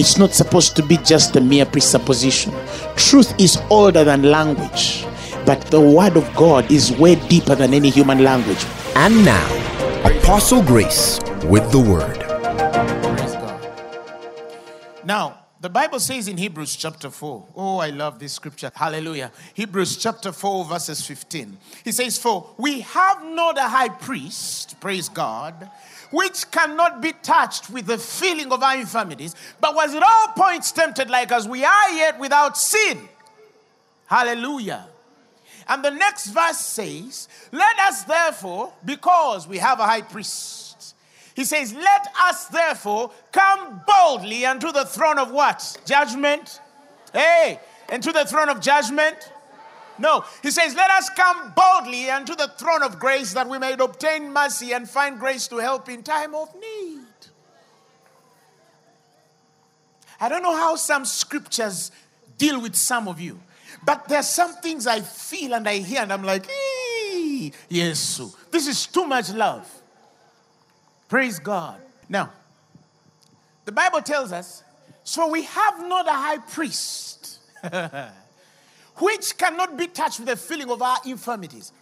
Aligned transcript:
It's 0.00 0.16
not 0.16 0.32
supposed 0.32 0.76
to 0.76 0.82
be 0.82 0.96
just 0.96 1.36
a 1.36 1.42
mere 1.42 1.66
presupposition. 1.66 2.54
Truth 2.96 3.38
is 3.38 3.60
older 3.68 4.02
than 4.02 4.22
language, 4.22 5.04
but 5.44 5.60
the 5.66 5.78
word 5.78 6.16
of 6.16 6.24
God 6.34 6.72
is 6.72 6.90
way 6.90 7.16
deeper 7.28 7.54
than 7.54 7.74
any 7.74 7.90
human 7.90 8.24
language. 8.24 8.64
And 8.94 9.22
now, 9.26 9.46
Apostle 10.02 10.62
Grace 10.62 11.20
with 11.44 11.70
the 11.70 11.80
word. 11.80 12.18
Praise 12.18 13.32
God. 13.34 13.60
Now, 15.04 15.40
the 15.60 15.68
Bible 15.68 16.00
says 16.00 16.28
in 16.28 16.38
Hebrews 16.38 16.76
chapter 16.76 17.10
4, 17.10 17.48
oh, 17.54 17.76
I 17.80 17.90
love 17.90 18.18
this 18.18 18.32
scripture. 18.32 18.72
Hallelujah. 18.74 19.30
Hebrews 19.52 19.98
chapter 19.98 20.32
4, 20.32 20.64
verses 20.64 21.06
15. 21.06 21.58
He 21.84 21.92
says, 21.92 22.16
For 22.16 22.48
we 22.56 22.80
have 22.80 23.22
not 23.22 23.58
a 23.58 23.68
high 23.68 23.90
priest, 23.90 24.80
praise 24.80 25.10
God, 25.10 25.70
which 26.10 26.50
cannot 26.50 27.00
be 27.00 27.12
touched 27.22 27.70
with 27.70 27.86
the 27.86 27.98
feeling 27.98 28.52
of 28.52 28.62
our 28.62 28.76
infirmities, 28.76 29.34
but 29.60 29.74
was 29.74 29.94
at 29.94 30.02
all 30.02 30.28
points 30.36 30.72
tempted 30.72 31.08
like 31.08 31.32
as 31.32 31.48
we 31.48 31.64
are, 31.64 31.90
yet 31.90 32.18
without 32.18 32.56
sin. 32.56 33.08
Hallelujah. 34.06 34.86
And 35.68 35.84
the 35.84 35.90
next 35.90 36.28
verse 36.28 36.58
says, 36.58 37.28
Let 37.52 37.78
us 37.78 38.02
therefore, 38.04 38.72
because 38.84 39.46
we 39.46 39.58
have 39.58 39.78
a 39.78 39.84
high 39.84 40.02
priest, 40.02 40.96
he 41.34 41.44
says, 41.44 41.72
Let 41.72 42.08
us 42.20 42.46
therefore 42.46 43.12
come 43.30 43.80
boldly 43.86 44.44
unto 44.44 44.72
the 44.72 44.84
throne 44.84 45.18
of 45.18 45.30
what? 45.30 45.80
Judgment. 45.84 46.60
Hey, 47.12 47.60
into 47.90 48.12
the 48.12 48.24
throne 48.24 48.48
of 48.48 48.60
judgment. 48.60 49.16
No, 50.00 50.24
he 50.42 50.50
says, 50.50 50.74
Let 50.74 50.90
us 50.90 51.10
come 51.10 51.52
boldly 51.54 52.10
unto 52.10 52.34
the 52.34 52.48
throne 52.56 52.82
of 52.82 52.98
grace 52.98 53.34
that 53.34 53.48
we 53.48 53.58
may 53.58 53.74
obtain 53.74 54.32
mercy 54.32 54.72
and 54.72 54.88
find 54.88 55.20
grace 55.20 55.46
to 55.48 55.58
help 55.58 55.88
in 55.88 56.02
time 56.02 56.34
of 56.34 56.52
need. 56.54 57.04
I 60.18 60.28
don't 60.28 60.42
know 60.42 60.56
how 60.56 60.76
some 60.76 61.04
scriptures 61.04 61.92
deal 62.38 62.60
with 62.60 62.76
some 62.76 63.08
of 63.08 63.20
you, 63.20 63.40
but 63.84 64.08
there's 64.08 64.28
some 64.28 64.54
things 64.54 64.86
I 64.86 65.00
feel 65.02 65.54
and 65.54 65.68
I 65.68 65.76
hear, 65.78 66.00
and 66.00 66.12
I'm 66.12 66.24
like, 66.24 66.48
"Ee, 66.50 67.52
yes, 67.68 68.20
this 68.50 68.66
is 68.66 68.86
too 68.86 69.06
much 69.06 69.30
love. 69.30 69.70
Praise 71.08 71.38
God. 71.38 71.80
Now, 72.08 72.32
the 73.66 73.72
Bible 73.72 74.00
tells 74.00 74.32
us, 74.32 74.62
so 75.04 75.28
we 75.28 75.42
have 75.42 75.86
not 75.86 76.06
a 76.06 76.12
high 76.12 76.38
priest 76.38 77.40
which 79.00 79.36
cannot 79.38 79.76
be 79.76 79.86
touched 79.86 80.20
with 80.20 80.28
the 80.28 80.36
feeling 80.36 80.70
of 80.70 80.82
our 80.82 80.98
infirmities, 81.06 81.72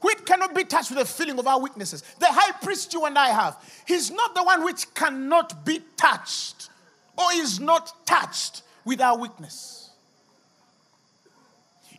which 0.00 0.24
cannot 0.24 0.54
be 0.54 0.64
touched 0.64 0.90
with 0.90 0.98
the 0.98 1.04
feeling 1.04 1.38
of 1.38 1.46
our 1.46 1.60
weaknesses. 1.60 2.02
The 2.18 2.26
high 2.26 2.52
priest 2.62 2.92
you 2.92 3.04
and 3.04 3.18
I 3.18 3.28
have, 3.28 3.56
he's 3.86 4.10
not 4.10 4.34
the 4.34 4.42
one 4.42 4.64
which 4.64 4.92
cannot 4.94 5.64
be 5.64 5.80
touched 5.96 6.70
or 7.16 7.26
is 7.34 7.60
not 7.60 8.06
touched 8.06 8.62
with 8.84 9.00
our 9.00 9.18
weakness. 9.18 9.90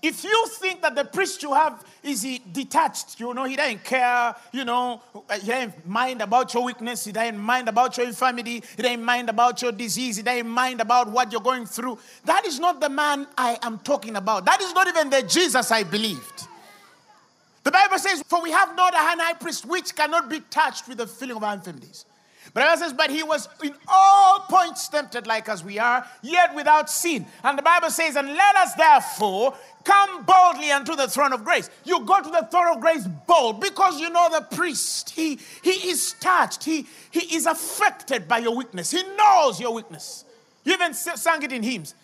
If 0.02 0.23
you 0.23 0.47
think 0.47 0.81
that 0.81 0.95
the 0.95 1.05
priest 1.05 1.44
you 1.44 1.53
have 1.53 1.83
is 2.04 2.22
he 2.22 2.42
detached, 2.52 3.20
you 3.20 3.34
know, 3.34 3.46
he 3.46 3.56
doesn't 3.56 3.84
care, 3.84 4.36
you 4.52 4.66
know, 4.66 5.02
he 5.42 5.48
doesn't 5.48 5.88
mind 5.88 6.22
about 6.22 6.54
your 6.54 6.64
weakness, 6.64 7.05
he 7.05 7.11
doesn't 7.11 7.39
mind 7.39 7.70
about 7.70 7.98
your 7.98 8.08
infirmity, 8.08 8.64
he 8.76 8.83
doesn't 8.83 9.04
mind 9.04 9.30
about 9.30 9.61
your 9.61 9.72
disease, 9.72 10.17
he 10.17 10.23
doesn't 10.23 10.50
mind 10.50 10.82
about 10.82 11.10
what 11.10 11.32
you're 11.32 11.42
going 11.42 11.66
through. 11.66 11.98
That 12.26 12.45
is 12.45 12.60
not 12.60 12.82
the 12.82 12.89
man 12.89 13.27
I 13.38 13.58
am 13.61 13.80
talking 13.80 14.16
about. 14.16 14.45
That 14.45 14.61
is 14.61 14.73
not 14.73 14.88
even 14.88 15.10
the 15.10 15.23
Jesus 15.23 15.72
I 15.72 15.83
believed. 15.83 16.48
The 17.64 17.72
Bible 17.72 17.98
says, 17.98 18.22
For 18.27 18.42
we 18.42 18.52
have 18.52 18.76
not 18.76 18.94
a 18.94 18.98
high 18.98 19.33
priest 19.33 19.66
which 19.66 19.95
cannot 19.95 20.30
be 20.30 20.42
touched 20.50 20.88
with 20.88 20.98
the 20.98 21.08
feeling 21.08 21.38
of 21.38 21.44
our 21.44 21.54
infirmities. 21.54 22.06
But 22.54 22.77
says, 22.77 22.93
But 22.93 23.09
he 23.09 23.23
was 23.23 23.48
in 23.64 23.73
all 23.87 24.42
points 24.42 24.87
tempted 24.87 25.27
like 25.27 25.49
as 25.49 25.64
we 25.64 25.80
are, 25.80 26.05
yet 26.21 26.54
without 26.55 26.89
sin. 26.89 27.26
And 27.43 27.58
the 27.58 27.64
Bible 27.64 27.89
says, 27.89 28.15
And 28.15 28.27
let 28.27 28.55
us 28.55 28.73
therefore 28.76 29.55
come 29.83 30.23
boldly 30.23 30.71
unto 30.71 30.95
the 30.95 31.08
throne 31.08 31.33
of 31.33 31.43
grace. 31.43 31.70
You 31.83 32.05
go 32.05 32.21
to 32.21 32.30
the 32.30 32.48
throne 32.52 32.76
of 32.76 32.82
grace 32.82 33.08
bold 33.27 33.59
because 33.61 33.99
you 33.99 34.09
know 34.09 34.30
the 34.32 34.55
priest. 34.55 35.11
He, 35.11 35.39
he 35.61 35.89
is 35.89 36.15
touched, 36.20 36.64
he, 36.64 36.87
he 37.11 37.36
is 37.36 37.45
affected 37.45 38.27
by 38.27 38.39
your 38.39 38.55
weakness, 38.55 38.92
he 38.92 39.03
knows 39.15 39.59
your 39.59 39.73
weakness. 39.73 40.26
You 40.64 40.73
even 40.73 40.93
sang 40.93 41.43
it 41.43 41.52
in 41.52 41.64
hymns. 41.64 41.95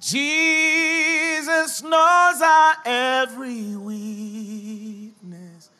Jesus 0.00 1.82
knows 1.82 2.42
our 2.42 2.74
every 2.84 3.74
weakness. 3.76 5.70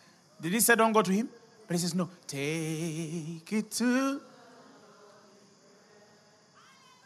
Did 0.40 0.52
he 0.52 0.60
say, 0.60 0.74
Don't 0.74 0.92
go 0.92 1.02
to 1.02 1.12
him? 1.12 1.28
But 1.66 1.74
he 1.74 1.78
says, 1.78 1.94
No, 1.94 2.08
take 2.26 3.52
it 3.52 3.70
to. 3.72 4.20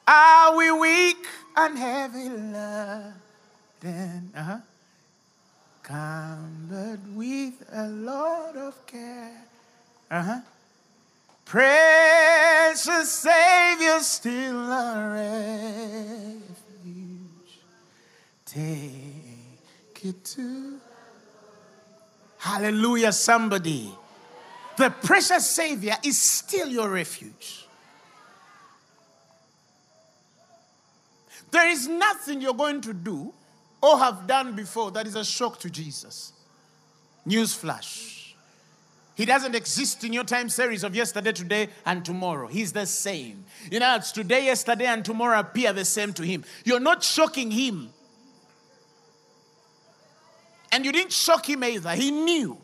Are 0.07 0.57
we 0.57 0.71
weak 0.73 1.27
and 1.57 1.79
heavy 1.79 2.29
laden? 2.31 3.13
Uh-huh. 4.35 4.59
Cumbered 5.83 7.17
with 7.17 7.63
a 7.73 7.89
lot 7.89 8.57
of 8.57 8.87
care. 8.87 9.43
Uh-huh. 10.11 10.41
Precious 11.45 13.11
Savior, 13.11 14.01
still 14.01 14.71
a 14.71 16.41
refuge. 16.85 17.61
Take 18.45 20.05
it 20.05 20.25
to. 20.25 20.79
Hallelujah, 22.39 23.13
somebody. 23.13 23.93
The 24.79 24.91
precious 24.91 25.45
Savior 25.51 25.97
is 26.05 26.17
still 26.17 26.69
your 26.69 26.89
refuge. 26.89 27.67
There 31.51 31.69
is 31.69 31.89
nothing 31.89 32.41
you're 32.41 32.55
going 32.55 32.81
to 32.83 32.95
do 32.95 33.35
or 33.83 33.99
have 33.99 34.29
done 34.29 34.55
before 34.55 34.93
that 34.93 35.09
is 35.09 35.17
a 35.17 35.25
shock 35.25 35.59
to 35.61 35.71
Jesus. 35.71 36.33
Newsflash. 37.27 38.35
He 39.17 39.25
doesn't 39.25 39.57
exist 39.57 40.05
in 40.05 40.13
your 40.13 40.23
time 40.23 40.49
series 40.49 40.85
of 40.85 40.95
yesterday, 40.95 41.33
today, 41.33 41.69
and 41.85 42.05
tomorrow. 42.05 42.47
He's 42.47 42.73
the 42.73 42.87
same. 42.87 43.47
You 43.73 43.81
know, 43.81 43.97
it's 43.97 44.13
today, 44.13 44.45
yesterday, 44.45 44.87
and 44.87 45.05
tomorrow 45.05 45.41
appear 45.41 45.73
the 45.73 45.85
same 45.85 46.13
to 46.13 46.23
him. 46.23 46.45
You're 46.65 46.79
not 46.79 47.03
shocking 47.03 47.51
him. 47.51 47.91
And 50.71 50.85
you 50.85 50.93
didn't 50.93 51.13
shock 51.13 51.49
him 51.49 51.65
either. 51.65 51.97
He 51.97 52.13
knew. 52.13 52.59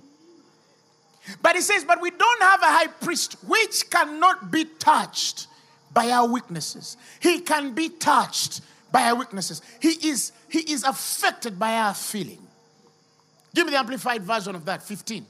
But 1.43 1.57
he 1.57 1.63
says, 1.63 1.85
But 1.85 2.01
we 2.01 2.11
don't 2.11 2.43
have 2.43 2.63
a 2.63 2.67
high 2.67 2.87
priest 2.87 3.37
which 3.47 3.89
cannot 3.91 4.51
be 4.51 4.65
touched 4.65 5.47
by 5.93 6.11
our 6.11 6.29
weaknesses. 6.29 6.97
He 7.21 7.41
can 7.41 7.73
be 7.73 7.89
touched 7.89 8.61
by 8.93 9.05
our 9.05 9.17
weaknesses. 9.17 9.63
He 9.81 10.09
is, 10.09 10.33
he 10.49 10.61
is 10.73 10.85
affected 10.85 11.59
by 11.59 11.77
our 11.77 11.95
feeling. 11.95 12.39
Give 13.55 13.67
me 13.67 13.73
the 13.73 13.79
amplified 13.79 14.23
version 14.23 14.55
of 14.55 14.65
that, 14.65 14.83
15. 14.83 15.25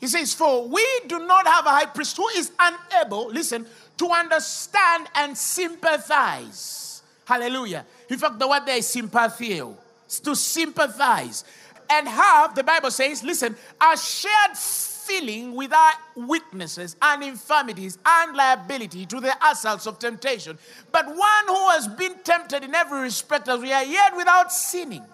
He 0.00 0.06
says, 0.06 0.32
For 0.32 0.66
we 0.66 0.86
do 1.06 1.18
not 1.26 1.46
have 1.46 1.66
a 1.66 1.70
high 1.70 1.86
priest 1.86 2.16
who 2.16 2.28
is 2.28 2.50
unable, 2.58 3.28
listen, 3.28 3.66
to 3.98 4.08
understand 4.08 5.08
and 5.14 5.36
sympathize. 5.36 7.02
Hallelujah. 7.26 7.84
In 8.08 8.18
fact, 8.18 8.38
the 8.38 8.48
word 8.48 8.64
there 8.64 8.78
is 8.78 8.86
sympathio, 8.86 9.76
it's 10.06 10.20
to 10.20 10.34
sympathize. 10.34 11.44
And 11.90 12.06
have, 12.08 12.54
the 12.54 12.62
Bible 12.62 12.90
says, 12.90 13.24
listen, 13.24 13.56
a 13.80 13.96
shared 13.96 14.56
feeling 14.56 15.54
with 15.54 15.72
our 15.72 15.92
weaknesses 16.14 16.96
and 17.02 17.22
infirmities 17.24 17.98
and 18.06 18.36
liability 18.36 19.06
to 19.06 19.20
the 19.20 19.34
assaults 19.44 19.86
of 19.86 19.98
temptation. 19.98 20.56
But 20.92 21.06
one 21.06 21.46
who 21.46 21.68
has 21.70 21.88
been 21.88 22.14
tempted 22.22 22.62
in 22.62 22.74
every 22.74 23.00
respect 23.00 23.48
as 23.48 23.60
we 23.60 23.72
are, 23.72 23.84
yet 23.84 24.16
without 24.16 24.52
sinning. 24.52 25.04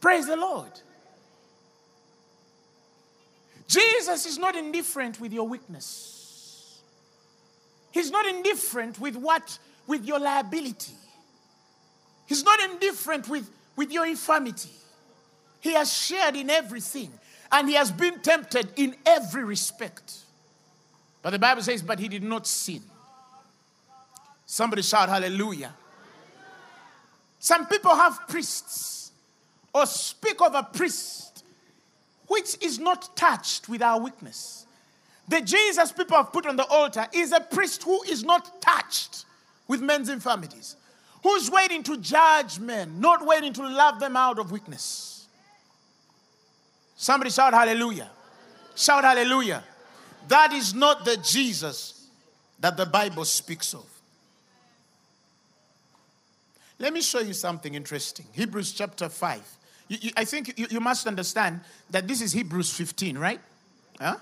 Praise 0.00 0.26
the 0.26 0.36
Lord. 0.36 0.70
Jesus 3.68 4.26
is 4.26 4.38
not 4.38 4.56
indifferent 4.56 5.20
with 5.20 5.32
your 5.32 5.46
weakness. 5.46 6.80
He's 7.92 8.10
not 8.10 8.26
indifferent 8.26 8.98
with 8.98 9.14
what 9.16 9.58
with 9.86 10.04
your 10.04 10.20
liability. 10.20 10.92
He's 12.26 12.44
not 12.44 12.60
indifferent 12.60 13.28
with, 13.28 13.50
with 13.74 13.90
your 13.90 14.06
infirmity. 14.06 14.68
He 15.60 15.72
has 15.72 15.92
shared 15.92 16.36
in 16.36 16.50
everything 16.50 17.12
and 17.50 17.68
he 17.68 17.74
has 17.74 17.90
been 17.90 18.20
tempted 18.20 18.68
in 18.76 18.94
every 19.04 19.44
respect. 19.44 20.14
But 21.22 21.30
the 21.30 21.38
Bible 21.38 21.62
says, 21.62 21.82
but 21.82 21.98
he 21.98 22.08
did 22.08 22.22
not 22.22 22.46
sin. 22.46 22.82
Somebody 24.46 24.82
shout 24.82 25.08
hallelujah. 25.08 25.74
Some 27.38 27.66
people 27.66 27.94
have 27.94 28.26
priests 28.28 29.12
or 29.74 29.86
speak 29.86 30.40
of 30.40 30.54
a 30.54 30.62
priest 30.62 31.44
which 32.26 32.56
is 32.62 32.78
not 32.78 33.16
touched 33.16 33.68
with 33.68 33.82
our 33.82 34.00
weakness. 34.00 34.66
The 35.28 35.40
Jesus 35.40 35.92
people 35.92 36.16
have 36.16 36.32
put 36.32 36.46
on 36.46 36.56
the 36.56 36.66
altar 36.66 37.06
is 37.12 37.32
a 37.32 37.40
priest 37.40 37.82
who 37.82 38.02
is 38.04 38.24
not 38.24 38.62
touched 38.62 39.26
with 39.66 39.82
men's 39.82 40.08
infirmities, 40.08 40.76
who's 41.22 41.50
waiting 41.50 41.82
to 41.84 41.98
judge 41.98 42.58
men, 42.58 43.00
not 43.00 43.26
waiting 43.26 43.52
to 43.54 43.62
love 43.62 44.00
them 44.00 44.16
out 44.16 44.38
of 44.38 44.50
weakness. 44.50 45.17
Somebody 47.00 47.30
shout 47.30 47.54
hallelujah. 47.54 48.10
Shout 48.74 49.04
hallelujah. 49.04 49.62
That 50.26 50.52
is 50.52 50.74
not 50.74 51.04
the 51.04 51.16
Jesus 51.16 52.08
that 52.58 52.76
the 52.76 52.84
Bible 52.84 53.24
speaks 53.24 53.72
of. 53.72 53.86
Let 56.80 56.92
me 56.92 57.00
show 57.00 57.20
you 57.20 57.34
something 57.34 57.74
interesting. 57.74 58.26
Hebrews 58.32 58.72
chapter 58.72 59.08
5. 59.08 59.40
You, 59.86 59.98
you, 60.00 60.10
I 60.16 60.24
think 60.24 60.58
you, 60.58 60.66
you, 60.70 60.80
must 60.80 61.06
understand 61.06 61.60
that 61.88 62.08
this 62.08 62.20
is 62.20 62.32
Hebrews 62.32 62.72
15, 62.74 63.16
right? 63.16 63.40
Huh? 64.00 64.16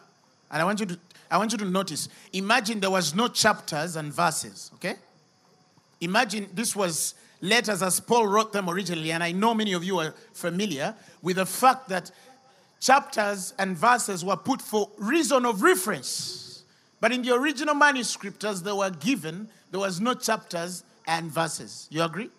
And 0.50 0.62
I 0.62 0.64
want 0.64 0.78
you 0.80 0.86
to 0.86 0.98
I 1.30 1.38
want 1.38 1.52
you 1.52 1.58
to 1.58 1.64
notice. 1.64 2.10
Imagine 2.34 2.78
there 2.78 2.90
was 2.90 3.14
no 3.14 3.26
chapters 3.26 3.96
and 3.96 4.12
verses, 4.12 4.70
okay? 4.74 4.94
Imagine 6.00 6.46
this 6.54 6.76
was 6.76 7.14
letters 7.40 7.82
as 7.82 8.00
Paul 8.00 8.26
wrote 8.28 8.52
them 8.52 8.68
originally, 8.68 9.12
and 9.12 9.24
I 9.24 9.32
know 9.32 9.54
many 9.54 9.72
of 9.72 9.82
you 9.82 9.98
are 9.98 10.14
familiar 10.32 10.94
with 11.22 11.36
the 11.36 11.46
fact 11.46 11.88
that 11.88 12.10
chapters 12.86 13.52
and 13.58 13.76
verses 13.76 14.24
were 14.24 14.36
put 14.36 14.62
for 14.62 14.88
reason 14.98 15.44
of 15.44 15.62
reference. 15.62 16.62
But 17.00 17.10
in 17.12 17.22
the 17.22 17.34
original 17.34 17.74
manuscript, 17.74 18.44
as 18.44 18.62
they 18.62 18.72
were 18.72 18.90
given, 18.90 19.48
there 19.72 19.80
was 19.80 20.00
no 20.00 20.14
chapters 20.14 20.84
and 21.06 21.30
verses. 21.30 21.88
You 21.90 22.04
agree? 22.04 22.30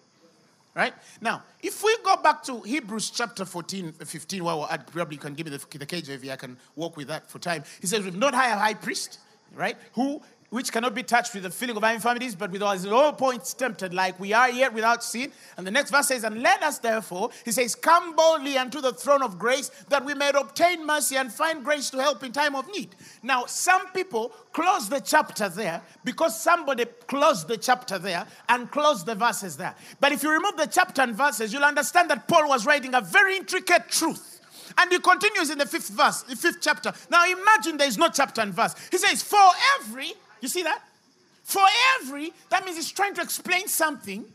Right? 0.73 0.93
Now, 1.19 1.43
if 1.61 1.83
we 1.83 1.95
go 2.03 2.17
back 2.17 2.43
to 2.43 2.61
Hebrews 2.61 3.09
chapter 3.09 3.43
14, 3.43 3.91
15, 3.93 4.43
well, 4.43 4.59
well 4.59 4.77
probably 4.91 5.15
you 5.15 5.19
can 5.19 5.33
give 5.33 5.47
me 5.47 5.57
the, 5.57 5.77
the 5.77 5.85
KJV, 5.85 6.31
I 6.31 6.35
can 6.35 6.55
walk 6.75 6.95
with 6.95 7.07
that 7.07 7.29
for 7.29 7.39
time. 7.39 7.63
He 7.81 7.87
says, 7.87 8.03
We've 8.03 8.15
not 8.15 8.33
high 8.33 8.53
a 8.53 8.55
high 8.57 8.75
priest, 8.75 9.19
right? 9.53 9.75
Who 9.93 10.21
which 10.49 10.71
cannot 10.71 10.95
be 10.95 11.03
touched 11.03 11.33
with 11.33 11.43
the 11.43 11.49
feeling 11.49 11.75
of 11.75 11.83
our 11.83 11.93
infirmities, 11.93 12.33
but 12.33 12.51
with 12.51 12.63
all, 12.63 12.93
all 12.93 13.11
points 13.11 13.53
tempted, 13.53 13.93
like 13.93 14.17
we 14.19 14.31
are 14.31 14.49
yet 14.49 14.73
without 14.73 15.03
sin. 15.03 15.31
And 15.57 15.67
the 15.67 15.71
next 15.71 15.91
verse 15.91 16.07
says, 16.07 16.23
And 16.23 16.41
let 16.41 16.63
us 16.63 16.79
therefore, 16.79 17.31
he 17.43 17.51
says, 17.51 17.75
come 17.75 18.15
boldly 18.15 18.57
unto 18.57 18.79
the 18.79 18.93
throne 18.93 19.21
of 19.21 19.37
grace, 19.37 19.69
that 19.89 20.05
we 20.05 20.13
may 20.13 20.29
obtain 20.29 20.85
mercy 20.85 21.17
and 21.17 21.31
find 21.31 21.65
grace 21.65 21.89
to 21.89 22.01
help 22.01 22.23
in 22.23 22.31
time 22.31 22.55
of 22.55 22.67
need. 22.69 22.95
Now, 23.23 23.45
some 23.45 23.87
people 23.87 24.29
close 24.53 24.87
the 24.87 25.01
chapter 25.01 25.49
there 25.49 25.81
because 26.05 26.39
somebody 26.39 26.85
closed 27.07 27.49
the 27.49 27.57
chapter 27.57 27.99
there 27.99 28.25
and 28.47 28.71
closed 28.71 29.05
the 29.05 29.15
verses 29.15 29.57
there. 29.57 29.75
But 29.99 30.13
if 30.13 30.23
you 30.23 30.31
remove 30.31 30.55
the 30.55 30.67
chapter 30.67 31.01
and 31.01 31.13
verses, 31.13 31.51
you'll 31.51 31.65
understand 31.65 32.09
that 32.09 32.27
Paul 32.27 32.47
was 32.47 32.65
writing 32.65 32.93
a 32.93 33.01
very 33.01 33.35
intricate 33.35 33.89
truth. 33.89 34.35
And 34.77 34.91
he 34.91 34.99
continues 34.99 35.49
in 35.49 35.57
the 35.57 35.65
fifth 35.65 35.89
verse, 35.89 36.21
the 36.23 36.35
fifth 36.35 36.59
chapter. 36.61 36.93
Now 37.09 37.25
imagine 37.25 37.77
there 37.77 37.87
is 37.87 37.97
no 37.97 38.09
chapter 38.09 38.41
and 38.41 38.53
verse. 38.53 38.75
He 38.91 38.97
says, 38.97 39.23
For 39.23 39.39
every 39.79 40.13
you 40.41 40.47
see 40.47 40.63
that? 40.63 40.81
For 41.43 41.63
every, 41.99 42.33
that 42.49 42.65
means 42.65 42.77
he's 42.77 42.91
trying 42.91 43.13
to 43.15 43.21
explain 43.21 43.67
something 43.67 44.25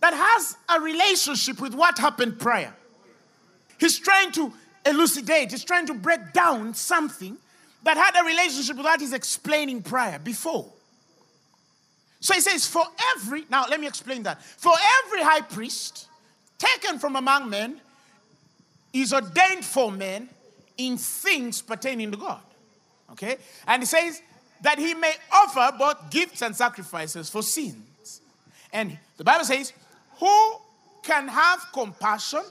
that 0.00 0.14
has 0.14 0.56
a 0.68 0.80
relationship 0.80 1.60
with 1.60 1.74
what 1.74 1.98
happened 1.98 2.38
prior. 2.38 2.74
He's 3.78 3.98
trying 3.98 4.32
to 4.32 4.52
elucidate, 4.84 5.50
he's 5.50 5.64
trying 5.64 5.86
to 5.86 5.94
break 5.94 6.32
down 6.32 6.74
something 6.74 7.36
that 7.84 7.96
had 7.96 8.20
a 8.20 8.26
relationship 8.26 8.76
with 8.76 8.84
what 8.84 9.00
he's 9.00 9.12
explaining 9.12 9.82
prior, 9.82 10.18
before. 10.18 10.66
So 12.20 12.34
he 12.34 12.40
says, 12.40 12.66
For 12.66 12.82
every, 13.16 13.46
now 13.48 13.66
let 13.68 13.80
me 13.80 13.86
explain 13.86 14.24
that. 14.24 14.42
For 14.42 14.72
every 15.04 15.22
high 15.22 15.42
priest 15.42 16.08
taken 16.58 16.98
from 16.98 17.16
among 17.16 17.48
men 17.48 17.80
is 18.92 19.12
ordained 19.12 19.64
for 19.64 19.92
men 19.92 20.28
in 20.76 20.96
things 20.96 21.62
pertaining 21.62 22.10
to 22.10 22.16
God. 22.16 22.40
Okay? 23.12 23.36
And 23.66 23.82
he 23.82 23.86
says, 23.86 24.20
that 24.62 24.78
he 24.78 24.94
may 24.94 25.14
offer 25.32 25.76
both 25.78 26.10
gifts 26.10 26.42
and 26.42 26.54
sacrifices 26.54 27.30
for 27.30 27.42
sins. 27.42 28.20
And 28.72 28.98
the 29.16 29.24
Bible 29.24 29.44
says, 29.44 29.72
Who 30.18 30.56
can 31.02 31.28
have 31.28 31.66
compassion 31.72 32.42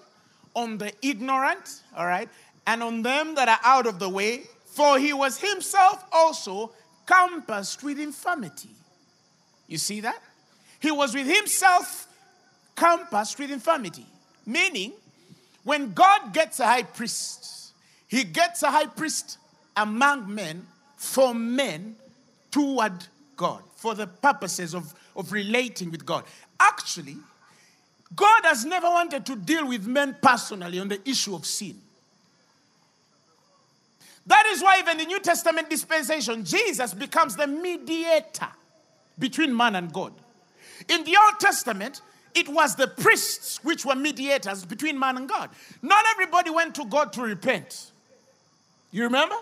on 0.54 0.78
the 0.78 0.92
ignorant, 1.02 1.82
all 1.96 2.06
right, 2.06 2.30
and 2.66 2.82
on 2.82 3.02
them 3.02 3.36
that 3.36 3.48
are 3.48 3.60
out 3.64 3.88
of 3.88 4.00
the 4.00 4.10
way? 4.10 4.44
For 4.66 5.00
he 5.00 5.14
was 5.14 5.40
himself 5.40 6.04
also 6.12 6.72
compassed 7.06 7.84
with 7.84 8.00
infirmity. 8.00 8.70
You 9.68 9.78
see 9.78 10.02
that? 10.02 10.22
He 10.80 10.92
was 10.92 11.14
with 11.14 11.28
himself 11.28 12.08
compassed 12.76 13.40
with 13.40 13.52
infirmity. 13.52 14.06
Meaning, 14.46 14.94
when 15.64 15.94
God 15.94 16.34
gets 16.34 16.60
a 16.60 16.66
high 16.66 16.84
priest, 16.84 17.74
he 18.08 18.24
gets 18.24 18.64
a 18.64 18.72
high 18.72 18.86
priest 18.86 19.38
among 19.76 20.34
men 20.34 20.66
for 20.98 21.34
men 21.34 21.96
toward 22.52 23.06
God, 23.38 23.64
for 23.76 23.96
the 23.96 24.08
purposes 24.08 24.74
of, 24.74 24.94
of 25.16 25.32
relating 25.32 25.92
with 25.92 26.06
God. 26.06 26.26
Actually, 26.60 27.18
God 28.16 28.42
has 28.46 28.66
never 28.66 28.88
wanted 28.88 29.26
to 29.28 29.36
deal 29.36 29.68
with 29.68 29.86
men 29.86 30.18
personally 30.22 30.80
on 30.80 30.88
the 30.88 31.00
issue 31.08 31.36
of 31.36 31.46
sin. 31.46 31.80
That 34.26 34.46
is 34.48 34.62
why, 34.62 34.80
even 34.80 34.98
the 34.98 35.06
New 35.06 35.20
Testament 35.20 35.70
dispensation, 35.70 36.44
Jesus 36.44 36.94
becomes 36.94 37.36
the 37.36 37.48
mediator 37.48 38.50
between 39.18 39.56
man 39.56 39.76
and 39.76 39.94
God. 39.94 40.14
In 40.90 41.04
the 41.04 41.18
Old 41.24 41.40
Testament, 41.40 42.02
it 42.36 42.50
was 42.50 42.76
the 42.76 42.88
priests 42.88 43.64
which 43.64 43.86
were 43.86 43.96
mediators 43.96 44.66
between 44.66 45.00
man 45.00 45.18
and 45.18 45.30
God. 45.30 45.50
Not 45.82 46.04
everybody 46.12 46.50
went 46.50 46.76
to 46.76 46.86
God 46.86 47.14
to 47.14 47.22
repent. 47.22 47.92
You 48.92 49.04
remember? 49.04 49.36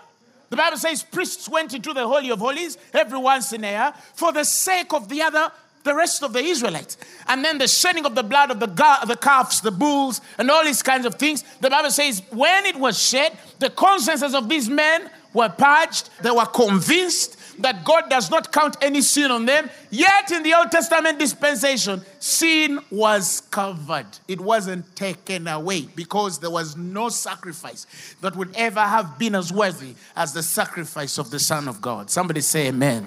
The 0.48 0.56
Bible 0.56 0.76
says 0.76 1.02
priests 1.02 1.48
went 1.48 1.74
into 1.74 1.92
the 1.92 2.06
Holy 2.06 2.30
of 2.30 2.38
Holies 2.38 2.78
every 2.92 3.18
once 3.18 3.52
in 3.52 3.64
a 3.64 3.70
year 3.70 3.94
for 4.14 4.32
the 4.32 4.44
sake 4.44 4.92
of 4.92 5.08
the 5.08 5.22
other, 5.22 5.50
the 5.82 5.94
rest 5.94 6.22
of 6.22 6.32
the 6.32 6.40
Israelites. 6.40 6.96
And 7.26 7.44
then 7.44 7.58
the 7.58 7.68
shedding 7.68 8.06
of 8.06 8.14
the 8.14 8.22
blood 8.22 8.50
of 8.50 8.60
the, 8.60 8.66
the 8.66 9.18
calves, 9.20 9.60
the 9.60 9.70
bulls, 9.70 10.20
and 10.38 10.50
all 10.50 10.64
these 10.64 10.82
kinds 10.82 11.06
of 11.06 11.16
things. 11.16 11.42
The 11.60 11.70
Bible 11.70 11.90
says 11.90 12.22
when 12.30 12.64
it 12.66 12.76
was 12.76 12.98
shed, 13.00 13.36
the 13.58 13.70
consciences 13.70 14.34
of 14.34 14.48
these 14.48 14.68
men 14.68 15.10
were 15.34 15.48
purged, 15.48 16.10
they 16.22 16.30
were 16.30 16.46
convinced 16.46 17.35
that 17.60 17.84
God 17.84 18.08
does 18.10 18.30
not 18.30 18.52
count 18.52 18.76
any 18.82 19.00
sin 19.00 19.30
on 19.30 19.46
them. 19.46 19.70
Yet 19.90 20.30
in 20.30 20.42
the 20.42 20.54
Old 20.54 20.70
Testament 20.70 21.18
dispensation, 21.18 22.02
sin 22.18 22.80
was 22.90 23.42
covered. 23.50 24.06
It 24.28 24.40
wasn't 24.40 24.94
taken 24.96 25.48
away 25.48 25.82
because 25.94 26.38
there 26.38 26.50
was 26.50 26.76
no 26.76 27.08
sacrifice 27.08 27.86
that 28.20 28.36
would 28.36 28.54
ever 28.56 28.80
have 28.80 29.18
been 29.18 29.34
as 29.34 29.52
worthy 29.52 29.94
as 30.14 30.32
the 30.32 30.42
sacrifice 30.42 31.18
of 31.18 31.30
the 31.30 31.38
Son 31.38 31.68
of 31.68 31.80
God. 31.80 32.10
Somebody 32.10 32.40
say 32.40 32.68
amen. 32.68 33.06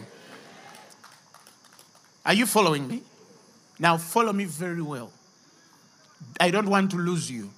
Are 2.25 2.33
you 2.33 2.45
following 2.45 2.87
me? 2.87 3.01
Now 3.79 3.97
follow 3.97 4.33
me 4.33 4.45
very 4.45 4.81
well. 4.81 5.11
I 6.39 6.51
don't 6.51 6.69
want 6.69 6.91
to 6.91 6.97
lose 6.97 7.31
you. 7.31 7.49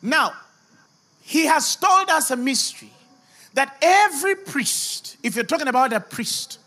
Now, 0.00 0.32
he 1.22 1.46
has 1.46 1.74
told 1.76 2.08
us 2.08 2.30
a 2.30 2.36
mystery 2.36 2.92
that 3.56 3.76
every 3.80 4.34
priest, 4.34 5.16
if 5.22 5.34
you're 5.34 5.44
talking 5.44 5.66
about 5.66 5.92
a 5.94 5.98
priest, 6.00 6.58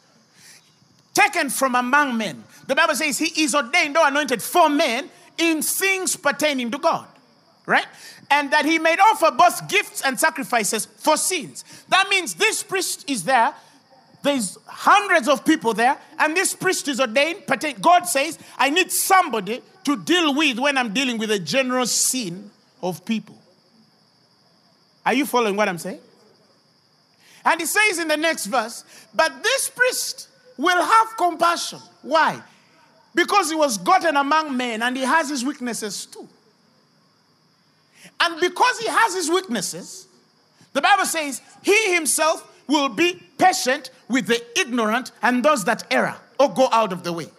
taken 1.13 1.49
from 1.51 1.75
among 1.75 2.17
men, 2.17 2.43
the 2.65 2.75
Bible 2.75 2.95
says 2.95 3.19
he 3.19 3.43
is 3.43 3.53
ordained 3.53 3.95
or 3.95 4.07
anointed 4.07 4.41
for 4.41 4.69
men 4.69 5.07
in 5.37 5.61
things 5.61 6.15
pertaining 6.15 6.71
to 6.71 6.79
God, 6.79 7.07
right? 7.67 7.85
And 8.31 8.51
that 8.51 8.65
he 8.65 8.79
may 8.79 8.95
offer 8.97 9.29
both 9.29 9.69
gifts 9.69 10.01
and 10.01 10.19
sacrifices 10.19 10.87
for 10.87 11.15
sins. 11.15 11.63
That 11.89 12.09
means 12.09 12.33
this 12.33 12.63
priest 12.63 13.07
is 13.07 13.23
there. 13.23 13.53
There's 14.23 14.57
hundreds 14.65 15.27
of 15.27 15.45
people 15.45 15.75
there, 15.75 15.95
and 16.17 16.35
this 16.35 16.55
priest 16.55 16.87
is 16.87 16.99
ordained. 16.99 17.43
God 17.81 18.07
says, 18.07 18.39
I 18.57 18.71
need 18.71 18.91
somebody 18.91 19.61
to 19.85 19.95
deal 19.95 20.33
with 20.33 20.57
when 20.57 20.75
I'm 20.75 20.91
dealing 20.91 21.19
with 21.19 21.29
a 21.29 21.39
general 21.39 21.85
sin 21.85 22.49
of 22.81 23.05
people. 23.05 23.37
Are 25.05 25.13
you 25.13 25.27
following 25.27 25.55
what 25.55 25.69
I'm 25.69 25.77
saying? 25.77 26.01
And 27.49 27.59
he 27.59 27.65
says 27.65 27.97
in 27.97 28.07
the 28.07 28.15
next 28.15 28.45
verse, 28.45 28.83
but 29.15 29.41
this 29.41 29.69
priest 29.69 30.27
will 30.55 30.83
have 30.83 31.17
compassion. 31.17 31.79
Why? 32.03 32.39
Because 33.15 33.49
he 33.49 33.55
was 33.55 33.79
gotten 33.79 34.15
among 34.17 34.55
men 34.55 34.83
and 34.83 34.95
he 34.95 35.01
has 35.01 35.29
his 35.29 35.43
weaknesses 35.43 36.05
too. 36.05 36.27
And 38.19 38.39
because 38.39 38.77
he 38.77 38.87
has 38.87 39.15
his 39.15 39.31
weaknesses, 39.31 40.07
the 40.73 40.81
Bible 40.81 41.05
says 41.05 41.41
he 41.63 41.95
himself 41.95 42.45
will 42.67 42.87
be 42.87 43.19
patient 43.39 43.89
with 44.07 44.27
the 44.27 44.39
ignorant 44.55 45.11
and 45.23 45.43
those 45.43 45.65
that 45.65 45.85
err 45.89 46.17
or 46.39 46.53
go 46.53 46.69
out 46.71 46.93
of 46.93 47.03
the 47.03 47.11
way. 47.11 47.29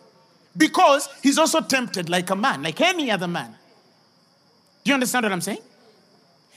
Because 0.56 1.08
he's 1.22 1.38
also 1.38 1.60
tempted 1.60 2.10
like 2.10 2.30
a 2.30 2.36
man, 2.36 2.64
like 2.64 2.80
any 2.80 3.12
other 3.12 3.28
man. 3.28 3.54
Do 4.82 4.90
you 4.90 4.94
understand 4.94 5.22
what 5.22 5.30
I'm 5.30 5.40
saying? 5.40 5.62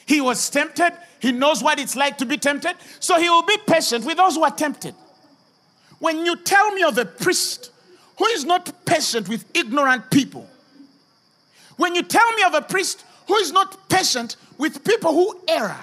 He 0.06 0.22
was 0.22 0.50
tempted. 0.50 0.94
He 1.20 1.32
knows 1.32 1.64
what 1.64 1.80
it's 1.80 1.96
like 1.96 2.18
to 2.18 2.26
be 2.26 2.38
tempted. 2.38 2.76
So 3.00 3.20
he 3.20 3.30
will 3.30 3.46
be 3.46 3.58
patient 3.66 4.06
with 4.06 4.18
those 4.18 4.36
who 4.36 4.44
are 4.44 4.52
tempted. 4.52 4.96
When 6.00 6.26
you 6.26 6.36
tell 6.36 6.72
me 6.74 6.84
of 6.84 6.98
a 6.98 7.06
priest 7.06 7.72
who 8.18 8.26
is 8.28 8.44
not 8.46 8.86
patient 8.86 9.30
with 9.30 9.46
ignorant 9.56 10.12
people, 10.12 10.48
When 11.78 11.96
you 11.96 12.04
tell 12.04 12.32
me 12.34 12.44
of 12.44 12.54
a 12.54 12.62
priest 12.62 13.04
who 13.28 13.36
is 13.38 13.52
not 13.52 13.90
patient 13.90 14.36
with 14.58 14.84
people 14.84 15.12
who 15.14 15.40
err, 15.48 15.80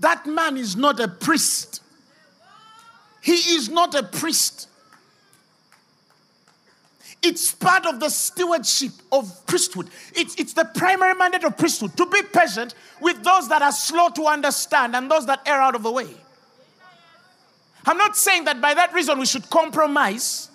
that 0.00 0.26
man 0.26 0.56
is 0.56 0.74
not 0.74 0.98
a 0.98 1.08
priest. 1.08 1.80
He 3.20 3.34
is 3.34 3.68
not 3.68 3.94
a 3.94 4.02
priest. 4.02 4.68
It's 7.22 7.54
part 7.54 7.86
of 7.86 8.00
the 8.00 8.08
stewardship 8.08 8.90
of 9.12 9.46
priesthood. 9.46 9.88
It's, 10.14 10.34
it's 10.34 10.54
the 10.54 10.64
primary 10.64 11.14
mandate 11.14 11.44
of 11.44 11.56
priesthood 11.56 11.96
to 11.96 12.06
be 12.06 12.20
patient 12.22 12.74
with 13.00 13.22
those 13.22 13.48
that 13.48 13.62
are 13.62 13.70
slow 13.70 14.08
to 14.10 14.26
understand 14.26 14.96
and 14.96 15.08
those 15.08 15.26
that 15.26 15.40
err 15.46 15.60
out 15.60 15.76
of 15.76 15.84
the 15.84 15.92
way. 15.92 16.08
I'm 17.86 17.96
not 17.96 18.16
saying 18.16 18.44
that 18.44 18.60
by 18.60 18.74
that 18.74 18.92
reason 18.92 19.18
we 19.18 19.26
should 19.26 19.48
compromise. 19.50 20.50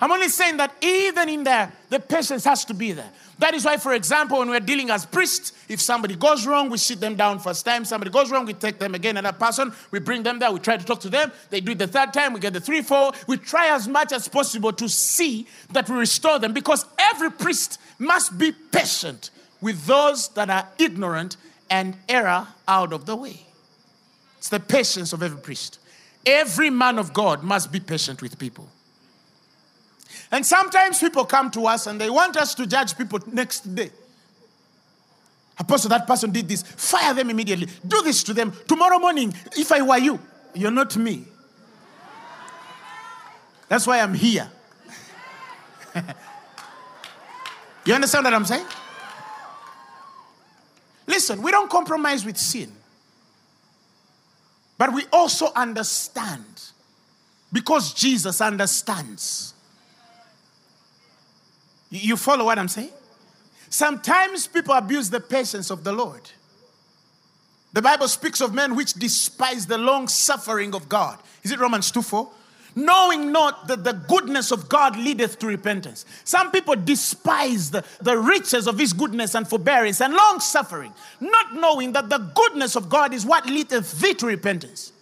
I'm 0.00 0.10
only 0.10 0.28
saying 0.28 0.56
that 0.56 0.74
even 0.82 1.28
in 1.28 1.44
there, 1.44 1.72
the 1.90 2.00
patience 2.00 2.44
has 2.44 2.64
to 2.66 2.74
be 2.74 2.92
there. 2.92 3.10
That 3.40 3.54
is 3.54 3.64
why, 3.64 3.78
for 3.78 3.94
example, 3.94 4.38
when 4.38 4.50
we're 4.50 4.60
dealing 4.60 4.90
as 4.90 5.06
priests, 5.06 5.54
if 5.66 5.80
somebody 5.80 6.14
goes 6.14 6.46
wrong, 6.46 6.68
we 6.68 6.76
sit 6.76 7.00
them 7.00 7.16
down 7.16 7.38
first 7.38 7.64
time. 7.64 7.86
Somebody 7.86 8.10
goes 8.10 8.30
wrong, 8.30 8.44
we 8.44 8.52
take 8.52 8.78
them 8.78 8.94
again, 8.94 9.16
another 9.16 9.36
person, 9.36 9.72
we 9.90 9.98
bring 9.98 10.22
them 10.22 10.38
there, 10.38 10.52
we 10.52 10.58
try 10.58 10.76
to 10.76 10.84
talk 10.84 11.00
to 11.00 11.08
them. 11.08 11.32
They 11.48 11.62
do 11.62 11.72
it 11.72 11.78
the 11.78 11.86
third 11.86 12.12
time, 12.12 12.34
we 12.34 12.40
get 12.40 12.52
the 12.52 12.60
three, 12.60 12.82
four. 12.82 13.12
We 13.26 13.38
try 13.38 13.74
as 13.74 13.88
much 13.88 14.12
as 14.12 14.28
possible 14.28 14.74
to 14.74 14.90
see 14.90 15.46
that 15.72 15.88
we 15.88 15.96
restore 15.96 16.38
them 16.38 16.52
because 16.52 16.84
every 16.98 17.30
priest 17.30 17.80
must 17.98 18.36
be 18.36 18.52
patient 18.52 19.30
with 19.62 19.86
those 19.86 20.28
that 20.30 20.50
are 20.50 20.68
ignorant 20.78 21.38
and 21.70 21.96
error 22.10 22.46
out 22.68 22.92
of 22.92 23.06
the 23.06 23.16
way. 23.16 23.46
It's 24.36 24.50
the 24.50 24.60
patience 24.60 25.14
of 25.14 25.22
every 25.22 25.40
priest. 25.40 25.78
Every 26.26 26.68
man 26.68 26.98
of 26.98 27.14
God 27.14 27.42
must 27.42 27.72
be 27.72 27.80
patient 27.80 28.20
with 28.20 28.38
people. 28.38 28.68
And 30.32 30.46
sometimes 30.46 31.00
people 31.00 31.24
come 31.24 31.50
to 31.52 31.66
us 31.66 31.86
and 31.86 32.00
they 32.00 32.08
want 32.10 32.36
us 32.36 32.54
to 32.54 32.66
judge 32.66 32.96
people 32.96 33.18
next 33.32 33.74
day. 33.74 33.90
Apostle, 35.58 35.90
that 35.90 36.06
person 36.06 36.30
did 36.30 36.48
this. 36.48 36.62
Fire 36.62 37.12
them 37.12 37.30
immediately. 37.30 37.68
Do 37.86 38.00
this 38.02 38.22
to 38.24 38.32
them. 38.32 38.52
Tomorrow 38.66 38.98
morning, 38.98 39.34
if 39.56 39.70
I 39.72 39.82
were 39.82 39.98
you, 39.98 40.18
you're 40.54 40.70
not 40.70 40.96
me. 40.96 41.24
That's 43.68 43.86
why 43.86 44.00
I'm 44.00 44.14
here. 44.14 44.50
you 47.84 47.94
understand 47.94 48.24
what 48.24 48.34
I'm 48.34 48.44
saying? 48.44 48.66
Listen, 51.06 51.42
we 51.42 51.50
don't 51.50 51.68
compromise 51.68 52.24
with 52.24 52.38
sin. 52.38 52.72
But 54.78 54.94
we 54.94 55.04
also 55.12 55.52
understand 55.54 56.44
because 57.52 57.92
Jesus 57.92 58.40
understands. 58.40 59.52
You 61.90 62.16
follow 62.16 62.44
what 62.44 62.58
I'm 62.58 62.68
saying? 62.68 62.92
Sometimes 63.68 64.46
people 64.46 64.74
abuse 64.74 65.10
the 65.10 65.20
patience 65.20 65.70
of 65.70 65.84
the 65.84 65.92
Lord. 65.92 66.22
The 67.72 67.82
Bible 67.82 68.08
speaks 68.08 68.40
of 68.40 68.52
men 68.52 68.74
which 68.74 68.94
despise 68.94 69.66
the 69.66 69.78
long 69.78 70.08
suffering 70.08 70.74
of 70.74 70.88
God. 70.88 71.18
Is 71.42 71.52
it 71.52 71.60
Romans 71.60 71.90
2 71.90 72.02
4? 72.02 72.28
Knowing 72.76 73.32
not 73.32 73.66
that 73.66 73.82
the 73.82 73.92
goodness 73.92 74.52
of 74.52 74.68
God 74.68 74.96
leadeth 74.96 75.40
to 75.40 75.46
repentance. 75.48 76.04
Some 76.24 76.52
people 76.52 76.76
despise 76.76 77.70
the, 77.70 77.84
the 78.00 78.16
riches 78.16 78.68
of 78.68 78.78
his 78.78 78.92
goodness 78.92 79.34
and 79.34 79.48
forbearance 79.48 80.00
and 80.00 80.14
long 80.14 80.38
suffering, 80.38 80.92
not 81.20 81.54
knowing 81.54 81.92
that 81.92 82.08
the 82.08 82.18
goodness 82.18 82.76
of 82.76 82.88
God 82.88 83.12
is 83.12 83.26
what 83.26 83.46
leadeth 83.46 84.00
thee 84.00 84.14
to 84.14 84.26
repentance. 84.26 84.92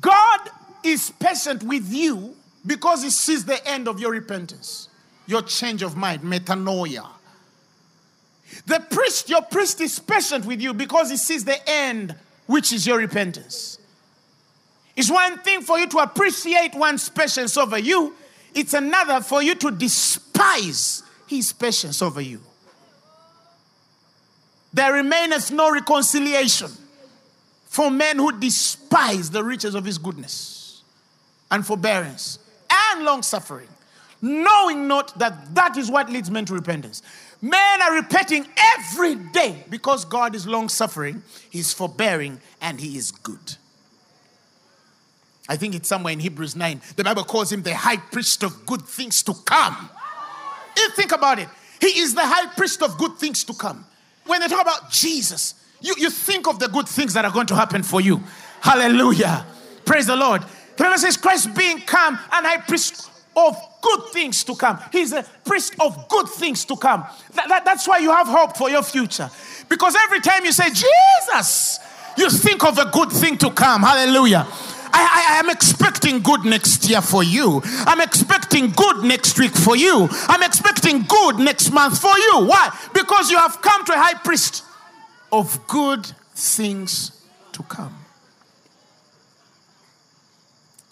God 0.00 0.40
is 0.82 1.10
patient 1.10 1.62
with 1.62 1.92
you 1.92 2.34
because 2.66 3.02
he 3.04 3.10
sees 3.10 3.44
the 3.44 3.64
end 3.68 3.86
of 3.86 4.00
your 4.00 4.10
repentance 4.10 4.88
your 5.26 5.42
change 5.42 5.82
of 5.82 5.96
mind, 5.96 6.22
metanoia. 6.22 7.06
The 8.66 8.80
priest, 8.90 9.28
your 9.28 9.42
priest 9.42 9.80
is 9.80 9.98
patient 9.98 10.44
with 10.44 10.60
you 10.60 10.74
because 10.74 11.10
he 11.10 11.16
sees 11.16 11.44
the 11.44 11.58
end, 11.68 12.14
which 12.46 12.72
is 12.72 12.86
your 12.86 12.98
repentance. 12.98 13.78
It's 14.96 15.10
one 15.10 15.38
thing 15.38 15.62
for 15.62 15.78
you 15.78 15.88
to 15.88 15.98
appreciate 15.98 16.74
one's 16.74 17.08
patience 17.08 17.56
over 17.56 17.78
you, 17.78 18.14
it's 18.54 18.74
another 18.74 19.20
for 19.20 19.42
you 19.42 19.56
to 19.56 19.70
despise 19.72 21.02
his 21.26 21.52
patience 21.52 22.00
over 22.00 22.20
you. 22.20 22.40
There 24.72 24.92
remaineth 24.92 25.50
no 25.50 25.70
reconciliation 25.70 26.70
for 27.66 27.90
men 27.90 28.18
who 28.18 28.38
despise 28.38 29.30
the 29.30 29.42
riches 29.42 29.74
of 29.74 29.84
his 29.84 29.98
goodness 29.98 30.82
and 31.50 31.66
forbearance 31.66 32.38
and 32.70 33.04
long 33.04 33.22
suffering 33.22 33.68
knowing 34.24 34.88
not 34.88 35.16
that 35.18 35.54
that 35.54 35.76
is 35.76 35.90
what 35.90 36.08
leads 36.08 36.30
men 36.30 36.46
to 36.46 36.54
repentance. 36.54 37.02
Men 37.42 37.82
are 37.82 37.94
repenting 37.94 38.46
every 38.78 39.16
day 39.16 39.64
because 39.68 40.06
God 40.06 40.34
is 40.34 40.46
long 40.46 40.70
suffering, 40.70 41.22
He's 41.50 41.74
forbearing, 41.74 42.40
and 42.62 42.80
He 42.80 42.96
is 42.96 43.10
good. 43.10 43.56
I 45.46 45.56
think 45.56 45.74
it's 45.74 45.88
somewhere 45.88 46.14
in 46.14 46.20
Hebrews 46.20 46.56
9. 46.56 46.80
The 46.96 47.04
Bible 47.04 47.24
calls 47.24 47.52
him 47.52 47.62
the 47.62 47.74
high 47.74 47.98
priest 47.98 48.42
of 48.42 48.64
good 48.64 48.80
things 48.80 49.22
to 49.24 49.34
come. 49.44 49.90
You 50.74 50.88
think 50.92 51.12
about 51.12 51.38
it. 51.38 51.48
He 51.82 51.98
is 52.00 52.14
the 52.14 52.24
high 52.24 52.46
priest 52.54 52.82
of 52.82 52.96
good 52.96 53.18
things 53.18 53.44
to 53.44 53.52
come. 53.52 53.84
When 54.24 54.40
they 54.40 54.48
talk 54.48 54.62
about 54.62 54.90
Jesus, 54.90 55.54
you, 55.82 55.94
you 55.98 56.08
think 56.08 56.48
of 56.48 56.58
the 56.58 56.68
good 56.68 56.88
things 56.88 57.12
that 57.12 57.26
are 57.26 57.30
going 57.30 57.46
to 57.48 57.54
happen 57.54 57.82
for 57.82 58.00
you. 58.00 58.22
Hallelujah. 58.62 59.44
Praise 59.84 60.06
the 60.06 60.16
Lord. 60.16 60.40
The 60.76 60.84
Bible 60.84 60.96
says, 60.96 61.18
Christ 61.18 61.54
being 61.54 61.80
come 61.80 62.18
and 62.32 62.46
high 62.46 62.62
priest 62.62 63.10
of 63.36 63.56
good 63.80 64.00
things 64.12 64.44
to 64.44 64.54
come. 64.54 64.78
He's 64.92 65.12
a 65.12 65.24
priest 65.44 65.74
of 65.80 66.08
good 66.08 66.28
things 66.28 66.64
to 66.66 66.76
come. 66.76 67.04
That, 67.34 67.48
that, 67.48 67.64
that's 67.64 67.86
why 67.86 67.98
you 67.98 68.10
have 68.10 68.26
hope 68.26 68.56
for 68.56 68.70
your 68.70 68.82
future. 68.82 69.30
Because 69.68 69.96
every 69.96 70.20
time 70.20 70.44
you 70.44 70.52
say, 70.52 70.68
Jesus, 70.68 71.80
you 72.16 72.30
think 72.30 72.64
of 72.64 72.78
a 72.78 72.90
good 72.90 73.10
thing 73.10 73.36
to 73.38 73.50
come. 73.50 73.82
Hallelujah. 73.82 74.46
I, 74.96 75.36
I, 75.36 75.38
am 75.40 75.50
expecting 75.50 76.20
good 76.20 76.44
next 76.44 76.88
year 76.88 77.00
for 77.00 77.24
you. 77.24 77.60
I'm 77.64 78.00
expecting 78.00 78.70
good 78.70 79.02
next 79.02 79.38
week 79.40 79.50
for 79.50 79.76
you. 79.76 80.08
I'm 80.28 80.42
expecting 80.44 81.02
good 81.02 81.38
next 81.38 81.72
month 81.72 82.00
for 82.00 82.16
you. 82.16 82.46
Why? 82.46 82.70
Because 82.94 83.28
you 83.28 83.36
have 83.38 83.60
come 83.60 83.84
to 83.86 83.92
a 83.92 83.96
high 83.96 84.14
priest 84.14 84.62
of 85.32 85.66
good 85.66 86.06
things 86.34 87.10
to 87.52 87.64
come. 87.64 88.03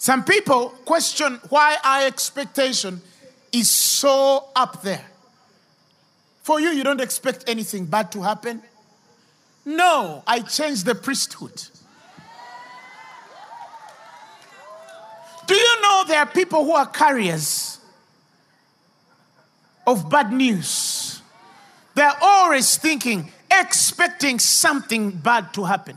Some 0.03 0.25
people 0.25 0.67
question 0.83 1.39
why 1.47 1.77
our 1.81 2.05
expectation 2.07 3.01
is 3.53 3.71
so 3.71 4.49
up 4.53 4.81
there. 4.81 5.05
For 6.41 6.59
you, 6.59 6.71
you 6.71 6.83
don't 6.83 6.99
expect 6.99 7.45
anything 7.47 7.85
bad 7.85 8.11
to 8.11 8.21
happen. 8.21 8.61
No, 9.63 10.21
I 10.27 10.41
changed 10.41 10.85
the 10.85 10.93
priesthood. 10.93 11.53
Do 15.47 15.55
you 15.55 15.81
know 15.81 16.03
there 16.05 16.19
are 16.19 16.25
people 16.25 16.65
who 16.65 16.73
are 16.73 16.85
carriers 16.85 17.79
of 19.87 20.09
bad 20.09 20.33
news? 20.33 21.21
They're 21.95 22.17
always 22.21 22.75
thinking, 22.75 23.31
expecting 23.49 24.39
something 24.39 25.11
bad 25.11 25.53
to 25.53 25.63
happen 25.63 25.95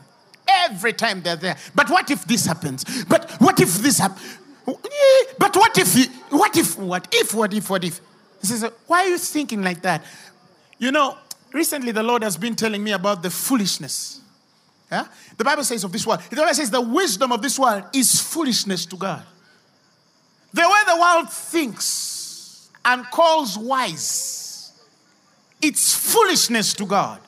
every 0.69 0.93
time 0.93 1.23
they're 1.23 1.37
there. 1.37 1.57
But 1.75 1.91
what 1.91 2.11
if 2.11 2.25
this 2.25 2.47
happens? 2.47 2.85
But 3.05 3.31
what 3.39 3.61
if 3.61 3.75
this 3.79 3.99
happens? 3.99 4.39
But 4.67 5.55
what 5.55 5.79
if, 5.79 6.09
what 6.31 6.57
if, 6.57 6.79
what 6.79 7.15
if, 7.15 7.35
what 7.35 7.55
if, 7.55 7.71
what 7.71 7.85
if? 7.85 8.01
He 8.41 8.47
says, 8.47 8.71
Why 8.87 9.05
are 9.05 9.09
you 9.09 9.19
thinking 9.19 9.63
like 9.63 9.83
that? 9.83 10.05
You 10.79 10.91
know, 10.91 11.17
recently 11.53 11.93
the 11.93 12.03
Lord 12.03 12.23
has 12.23 12.37
been 12.37 12.57
telling 12.57 12.83
me 12.83 12.93
about 12.93 13.23
the 13.23 13.31
foolishness. 13.31 14.21
Yeah? 14.91 15.07
The 15.37 15.45
Bible 15.45 15.65
says 15.65 15.85
of 15.85 15.93
this 15.93 16.07
world, 16.07 16.21
the 16.31 16.37
Bible 16.37 16.55
says 16.55 16.71
the 16.71 16.81
wisdom 16.81 17.33
of 17.33 17.43
this 17.43 17.59
world 17.59 17.85
is 17.95 18.21
foolishness 18.21 18.87
to 18.87 18.97
God. 18.97 19.25
The 20.53 20.63
way 20.63 20.95
the 20.95 21.01
world 21.01 21.31
thinks 21.31 22.71
and 22.85 23.05
calls 23.11 23.59
wise, 23.59 24.73
it's 25.61 25.95
foolishness 25.95 26.73
to 26.75 26.87
God. 26.87 27.21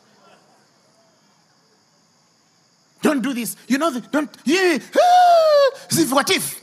Don't 3.08 3.22
do 3.22 3.32
this. 3.32 3.56
You 3.66 3.78
know, 3.78 3.98
don't. 4.12 4.28
Yeah. 4.44 4.76
Ah, 4.94 5.70
what 6.10 6.28
if? 6.28 6.60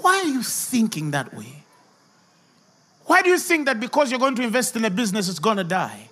Why 0.00 0.20
are 0.20 0.28
you 0.28 0.42
thinking 0.42 1.10
that 1.10 1.34
way? 1.34 1.62
Why 3.04 3.20
do 3.20 3.28
you 3.28 3.38
think 3.38 3.66
that 3.66 3.78
because 3.78 4.10
you're 4.10 4.18
going 4.18 4.34
to 4.36 4.42
invest 4.42 4.76
in 4.76 4.84
a 4.86 4.88
business, 4.88 5.28
it's 5.28 5.38
going 5.38 5.58
to 5.58 5.64
die? 5.64 6.08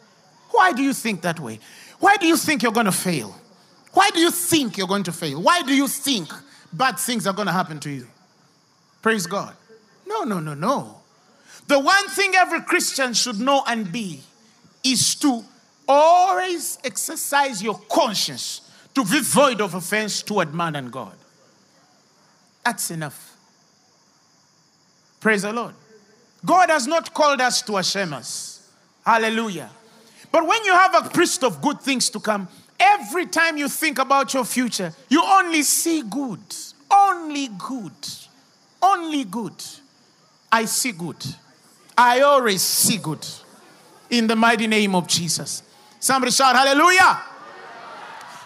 Why 0.50 0.75
do 0.75 0.82
you 0.82 0.92
think 0.92 1.22
that 1.22 1.40
way? 1.40 1.58
Why 2.00 2.18
do 2.18 2.26
you 2.26 2.37
think 2.37 2.62
you're 2.62 2.72
going 2.72 2.84
to 2.84 2.92
fail? 2.92 3.34
Why 3.94 4.11
do 4.12 4.20
you 4.20 4.30
think 4.30 4.76
you're 4.76 4.87
going 4.87 5.04
to 5.04 5.12
fail? 5.12 5.40
Why 5.40 5.62
do 5.62 5.75
you 5.75 5.88
think 5.88 6.28
bad 6.70 6.99
things 6.99 7.26
are 7.26 7.32
going 7.32 7.46
to 7.46 7.52
happen 7.52 7.80
to 7.80 7.90
you? 7.90 8.06
Praise 9.00 9.26
God. 9.26 9.56
No, 10.06 10.25
no, 10.25 10.38
no, 10.38 10.52
no. 10.52 11.00
The 11.66 11.78
one 11.78 12.08
thing 12.11 12.34
every 12.34 12.61
Christian 12.61 13.14
should 13.14 13.40
know 13.40 13.64
and 13.66 13.90
be 13.90 14.20
is 14.84 15.14
to 15.14 15.44
always 15.88 16.78
exercise 16.84 17.62
your 17.62 17.80
conscience 17.88 18.68
to 18.94 19.04
be 19.04 19.20
void 19.20 19.61
of 19.61 19.75
offense 19.75 20.22
toward 20.22 20.52
man 20.52 20.76
and 20.76 20.92
God. 20.92 21.16
That's 22.64 22.90
enough. 22.90 23.37
Praise 25.20 25.42
the 25.42 25.52
Lord. 25.52 25.75
God 26.44 26.70
has 26.70 26.87
not 26.87 27.14
called 27.14 27.40
us 27.40 27.62
to 27.62 27.82
shame 27.82 28.12
us. 28.12 28.70
Hallelujah. 29.04 29.70
But 30.30 30.46
when 30.46 30.64
you 30.64 30.72
have 30.72 31.06
a 31.06 31.08
priest 31.08 31.44
of 31.44 31.61
good 31.61 31.80
things 31.80 32.11
to 32.11 32.20
come, 32.20 32.49
every 32.78 33.26
time 33.26 33.56
you 33.56 33.68
think 33.68 33.99
about 33.99 34.34
your 34.34 34.44
future, 34.44 34.92
you 35.08 35.22
only 35.25 35.62
see 35.62 36.02
good. 36.02 36.40
Only 36.90 37.49
good. 37.49 37.92
Only 38.82 39.25
good. 39.25 39.54
I 40.50 40.64
see 40.64 40.92
good. 40.92 41.25
I 41.96 42.20
always 42.20 42.62
see 42.62 42.99
good. 42.99 43.25
In 44.11 44.26
the 44.26 44.37
mighty 44.37 44.66
name 44.66 44.94
of 44.94 45.06
Jesus. 45.06 45.62
Somebody 46.00 46.32
shout 46.32 46.56
hallelujah. 46.56 47.20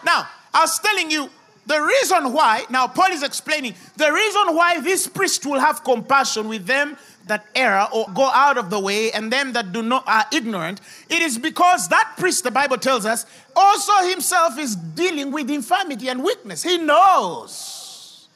Now, 0.04 0.28
I 0.56 0.60
was 0.60 0.78
telling 0.78 1.10
you 1.10 1.28
the 1.66 1.78
reason 1.82 2.32
why, 2.32 2.64
now 2.70 2.86
Paul 2.86 3.10
is 3.10 3.22
explaining 3.22 3.75
the 3.96 4.10
reason 4.10 4.56
why 4.56 4.80
this 4.80 5.06
priest 5.06 5.44
will 5.44 5.60
have 5.60 5.84
compassion 5.84 6.48
with 6.48 6.64
them 6.64 6.96
that 7.26 7.44
err 7.54 7.86
or 7.92 8.06
go 8.14 8.30
out 8.32 8.56
of 8.56 8.70
the 8.70 8.80
way 8.80 9.12
and 9.12 9.30
them 9.30 9.52
that 9.52 9.72
do 9.72 9.82
not 9.82 10.08
are 10.08 10.25
ignorant 10.32 10.80
it 11.10 11.20
is 11.20 11.36
because 11.36 11.88
that 11.88 12.14
priest 12.16 12.44
the 12.44 12.50
bible 12.52 12.78
tells 12.78 13.04
us 13.04 13.26
also 13.54 13.92
himself 14.08 14.56
is 14.58 14.76
dealing 14.76 15.30
with 15.32 15.50
infirmity 15.50 16.08
and 16.08 16.22
weakness. 16.22 16.62
He 16.62 16.78
knows. 16.78 18.28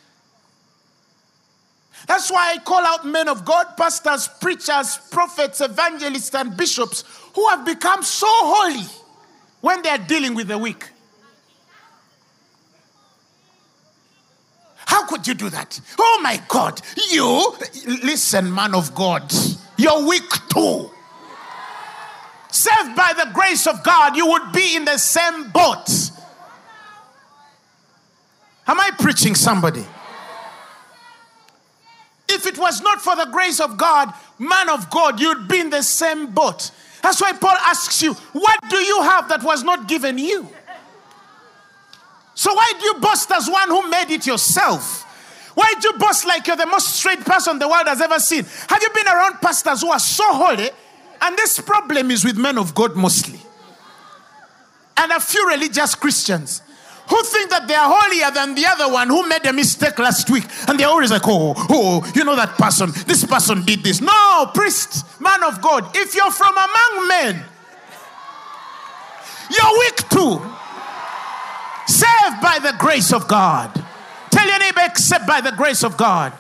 That's 2.07 2.31
why 2.31 2.53
i 2.55 2.59
call 2.59 2.85
out 2.85 3.07
men 3.07 3.29
of 3.29 3.47
god 3.47 3.79
pastors 3.79 4.29
preachers 4.43 4.99
prophets 5.11 5.63
evangelists 5.63 6.35
and 6.35 6.55
bishops 6.55 7.05
who 7.35 7.49
have 7.49 7.65
become 7.65 8.03
so 8.03 8.27
holy 8.29 8.85
when 9.63 9.81
they 9.81 9.89
are 9.89 9.99
dealing 9.99 10.35
with 10.35 10.49
the 10.49 10.59
weak 10.59 10.85
How 14.91 15.07
could 15.07 15.25
you 15.25 15.35
do 15.35 15.49
that? 15.51 15.81
Oh 16.01 16.21
my 16.21 16.43
God. 16.49 16.81
You, 17.13 17.55
listen, 18.03 18.53
man 18.53 18.75
of 18.75 18.93
God, 18.93 19.33
you're 19.77 20.05
weak 20.05 20.29
too. 20.53 20.91
Saved 22.51 22.97
by 22.97 23.13
the 23.17 23.31
grace 23.33 23.69
of 23.69 23.85
God, 23.85 24.17
you 24.17 24.27
would 24.27 24.51
be 24.53 24.75
in 24.75 24.85
the 24.85 24.99
same 24.99 25.49
boat. 25.51 25.89
Am 28.67 28.81
I 28.81 28.91
preaching 28.99 29.37
somebody? 29.37 29.87
If 32.29 32.49
it 32.49 32.59
was 32.59 32.81
not 32.81 33.01
for 33.01 33.15
the 33.15 33.27
grace 33.27 33.61
of 33.61 33.79
God, 33.79 34.13
man 34.41 34.69
of 34.69 34.91
God, 34.91 35.21
you'd 35.21 35.47
be 35.47 35.61
in 35.61 35.71
the 35.71 35.83
same 35.83 36.33
boat. 36.33 36.73
That's 37.01 37.21
why 37.21 37.33
Paul 37.35 37.57
asks 37.61 38.03
you, 38.03 38.15
What 38.33 38.59
do 38.69 38.79
you 38.79 39.03
have 39.03 39.29
that 39.29 39.45
was 39.45 39.63
not 39.63 39.87
given 39.87 40.19
you? 40.19 40.49
So 42.41 42.55
why 42.55 42.73
do 42.79 42.87
you 42.87 42.95
boast 42.95 43.31
as 43.33 43.51
one 43.51 43.69
who 43.69 43.91
made 43.91 44.11
it 44.11 44.27
yourself? 44.27 45.03
Why 45.55 45.75
do 45.79 45.89
you 45.89 45.99
boast 45.99 46.27
like 46.27 46.47
you're 46.47 46.57
the 46.57 46.65
most 46.65 46.95
straight 46.97 47.21
person 47.21 47.59
the 47.59 47.69
world 47.69 47.87
has 47.87 48.01
ever 48.01 48.19
seen? 48.19 48.47
Have 48.67 48.81
you 48.81 48.89
been 48.95 49.07
around 49.07 49.43
pastors 49.43 49.83
who 49.83 49.91
are 49.91 49.99
so 49.99 50.25
holy? 50.33 50.71
And 51.21 51.37
this 51.37 51.61
problem 51.61 52.11
is 52.11 52.25
with 52.25 52.39
men 52.39 52.57
of 52.57 52.75
God 52.75 52.97
mostly. 52.97 53.39
And 54.97 55.13
a 55.13 55.21
few 55.21 55.47
religious 55.49 55.95
Christians 55.95 56.63
who 57.11 57.23
think 57.25 57.51
that 57.51 57.69
they 57.69 57.75
are 57.75 57.95
holier 57.95 58.31
than 58.31 58.55
the 58.55 58.65
other 58.65 58.91
one 58.91 59.09
who 59.09 59.29
made 59.29 59.45
a 59.45 59.53
mistake 59.53 59.99
last 59.99 60.31
week. 60.31 60.45
And 60.67 60.81
they're 60.81 60.89
always 60.89 61.11
like, 61.11 61.27
oh, 61.27 61.53
oh, 61.69 62.11
you 62.15 62.25
know 62.25 62.37
that 62.37 62.57
person, 62.57 62.91
this 63.07 63.23
person 63.23 63.67
did 63.67 63.85
this. 63.85 64.01
No, 64.01 64.51
priest, 64.55 65.05
man 65.21 65.45
of 65.45 65.61
God, 65.61 65.95
if 65.95 66.15
you're 66.15 66.31
from 66.31 66.55
among 66.57 67.07
men, 67.07 67.45
you're 69.51 69.79
weak 69.79 70.09
too 70.09 70.57
saved 71.91 72.41
by 72.41 72.59
the 72.63 72.75
grace 72.79 73.13
of 73.13 73.29
God. 73.29 73.71
Tell 74.31 74.47
your 74.47 74.59
neighbor, 74.59 74.81
except 74.85 75.27
by 75.27 75.41
the 75.41 75.53
grace 75.53 75.83
of 75.83 75.97
God. 75.97 76.33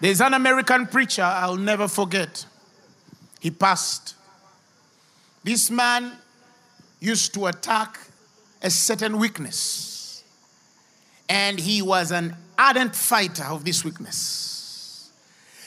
There's 0.00 0.20
an 0.20 0.34
American 0.34 0.86
preacher 0.86 1.22
I'll 1.22 1.56
never 1.56 1.86
forget. 1.88 2.46
He 3.40 3.50
passed. 3.50 4.14
This 5.44 5.70
man 5.70 6.12
used 7.00 7.34
to 7.34 7.46
attack 7.46 7.98
a 8.62 8.70
certain 8.70 9.18
weakness, 9.18 10.22
and 11.28 11.58
he 11.58 11.82
was 11.82 12.12
an 12.12 12.36
ardent 12.58 12.94
fighter 12.94 13.44
of 13.44 13.64
this 13.64 13.84
weakness. 13.84 15.10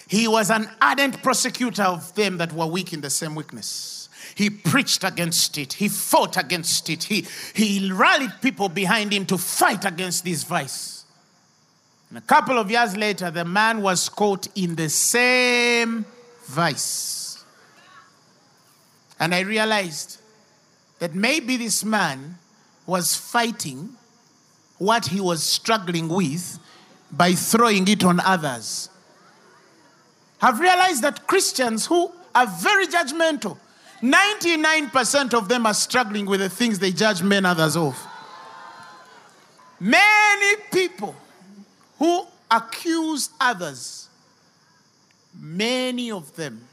He 0.08 0.28
was 0.28 0.50
an 0.50 0.70
ardent 0.82 1.22
prosecutor 1.24 1.84
of 1.84 2.14
them 2.16 2.38
that 2.38 2.54
were 2.54 2.68
weak 2.68 2.94
in 2.94 3.02
the 3.02 3.10
same 3.10 3.36
weakness. 3.36 3.95
He 4.36 4.50
preached 4.50 5.06
against 5.06 5.58
it. 5.58 5.74
He 5.74 5.88
fought 5.88 6.36
against 6.38 6.90
it. 6.90 7.06
He, 7.06 7.26
he 7.54 7.92
rallied 7.92 8.34
people 8.42 8.68
behind 8.68 9.14
him 9.14 9.26
to 9.28 9.38
fight 9.38 9.86
against 9.86 10.26
this 10.26 10.44
vice. 10.44 11.06
And 12.10 12.18
a 12.18 12.22
couple 12.22 12.60
of 12.60 12.70
years 12.70 12.96
later, 12.96 13.32
the 13.32 13.46
man 13.46 13.82
was 13.82 14.10
caught 14.10 14.48
in 14.56 14.76
the 14.76 14.90
same 14.90 16.06
vice. 16.44 17.44
And 19.20 19.34
I 19.34 19.40
realized 19.40 20.20
that 21.00 21.16
maybe 21.16 21.56
this 21.56 21.86
man 21.86 22.38
was 22.86 23.16
fighting 23.16 23.96
what 24.78 25.08
he 25.08 25.22
was 25.22 25.44
struggling 25.44 26.10
with 26.10 26.60
by 27.10 27.32
throwing 27.32 27.88
it 27.88 28.04
on 28.04 28.20
others. 28.20 28.90
I've 30.42 30.60
realized 30.60 31.02
that 31.04 31.26
Christians 31.26 31.86
who 31.86 32.12
are 32.36 32.46
very 32.46 32.88
judgmental, 32.88 33.58
99% 34.14 35.34
of 35.34 35.48
them 35.48 35.66
are 35.66 35.74
struggling 35.74 36.26
with 36.26 36.40
the 36.40 36.50
things 36.50 36.80
they 36.80 36.92
judge 36.92 37.24
men 37.24 37.46
others 37.46 37.76
of. 37.76 37.98
Many 39.80 40.56
people 40.72 41.16
who 41.98 42.26
accuse 42.52 43.30
others, 43.40 44.10
many 45.40 46.12
of 46.12 46.36
them 46.36 46.68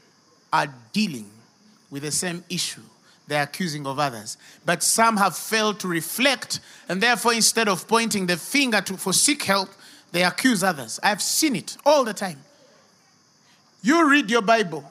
are 0.51 0.67
dealing 0.91 1.29
with 1.89 2.03
the 2.03 2.11
same 2.11 2.43
issue 2.49 2.81
they're 3.27 3.43
accusing 3.43 3.87
of 3.87 3.99
others. 3.99 4.37
But 4.65 4.83
some 4.83 5.17
have 5.17 5.35
failed 5.35 5.79
to 5.79 5.87
reflect, 5.87 6.59
and 6.89 7.01
therefore, 7.01 7.33
instead 7.33 7.67
of 7.67 7.87
pointing 7.87 8.25
the 8.25 8.37
finger 8.37 8.81
to, 8.81 8.97
for 8.97 9.13
seek 9.13 9.43
help, 9.43 9.69
they 10.11 10.23
accuse 10.23 10.63
others. 10.63 10.99
I've 11.01 11.21
seen 11.21 11.55
it 11.55 11.77
all 11.85 12.03
the 12.03 12.13
time. 12.13 12.39
You 13.81 14.09
read 14.09 14.29
your 14.29 14.41
Bible, 14.41 14.83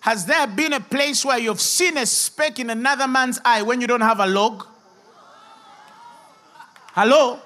has 0.00 0.24
there 0.24 0.46
been 0.46 0.72
a 0.72 0.80
place 0.80 1.24
where 1.24 1.38
you've 1.38 1.60
seen 1.60 1.98
a 1.98 2.06
speck 2.06 2.58
in 2.58 2.70
another 2.70 3.06
man's 3.06 3.38
eye 3.44 3.62
when 3.62 3.80
you 3.80 3.86
don't 3.86 4.00
have 4.00 4.18
a 4.18 4.26
log? 4.26 4.66
Hello? 6.92 7.40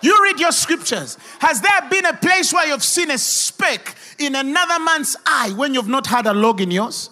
You 0.00 0.20
read 0.24 0.40
your 0.40 0.50
scriptures. 0.50 1.16
Has 1.38 1.60
there 1.60 1.88
been 1.88 2.04
a 2.04 2.14
place 2.14 2.52
where 2.52 2.66
you've 2.66 2.82
seen 2.82 3.10
a 3.12 3.18
speck 3.18 3.94
in 4.18 4.34
another 4.34 4.82
man's 4.82 5.16
eye 5.24 5.52
when 5.56 5.74
you've 5.74 5.88
not 5.88 6.08
had 6.08 6.26
a 6.26 6.34
log 6.34 6.60
in 6.60 6.72
yours? 6.72 7.08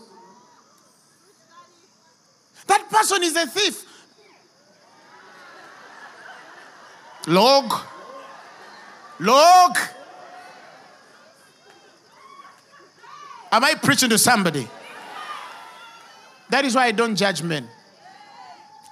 That 2.66 2.90
person 2.90 3.22
is 3.22 3.36
a 3.36 3.46
thief. 3.46 3.86
Log. 7.28 7.72
Log. 9.20 9.78
Am 13.52 13.64
I 13.64 13.74
preaching 13.74 14.10
to 14.10 14.18
somebody? 14.18 14.68
That 16.50 16.64
is 16.64 16.74
why 16.74 16.86
I 16.86 16.92
don't 16.92 17.16
judge 17.16 17.42
men. 17.42 17.68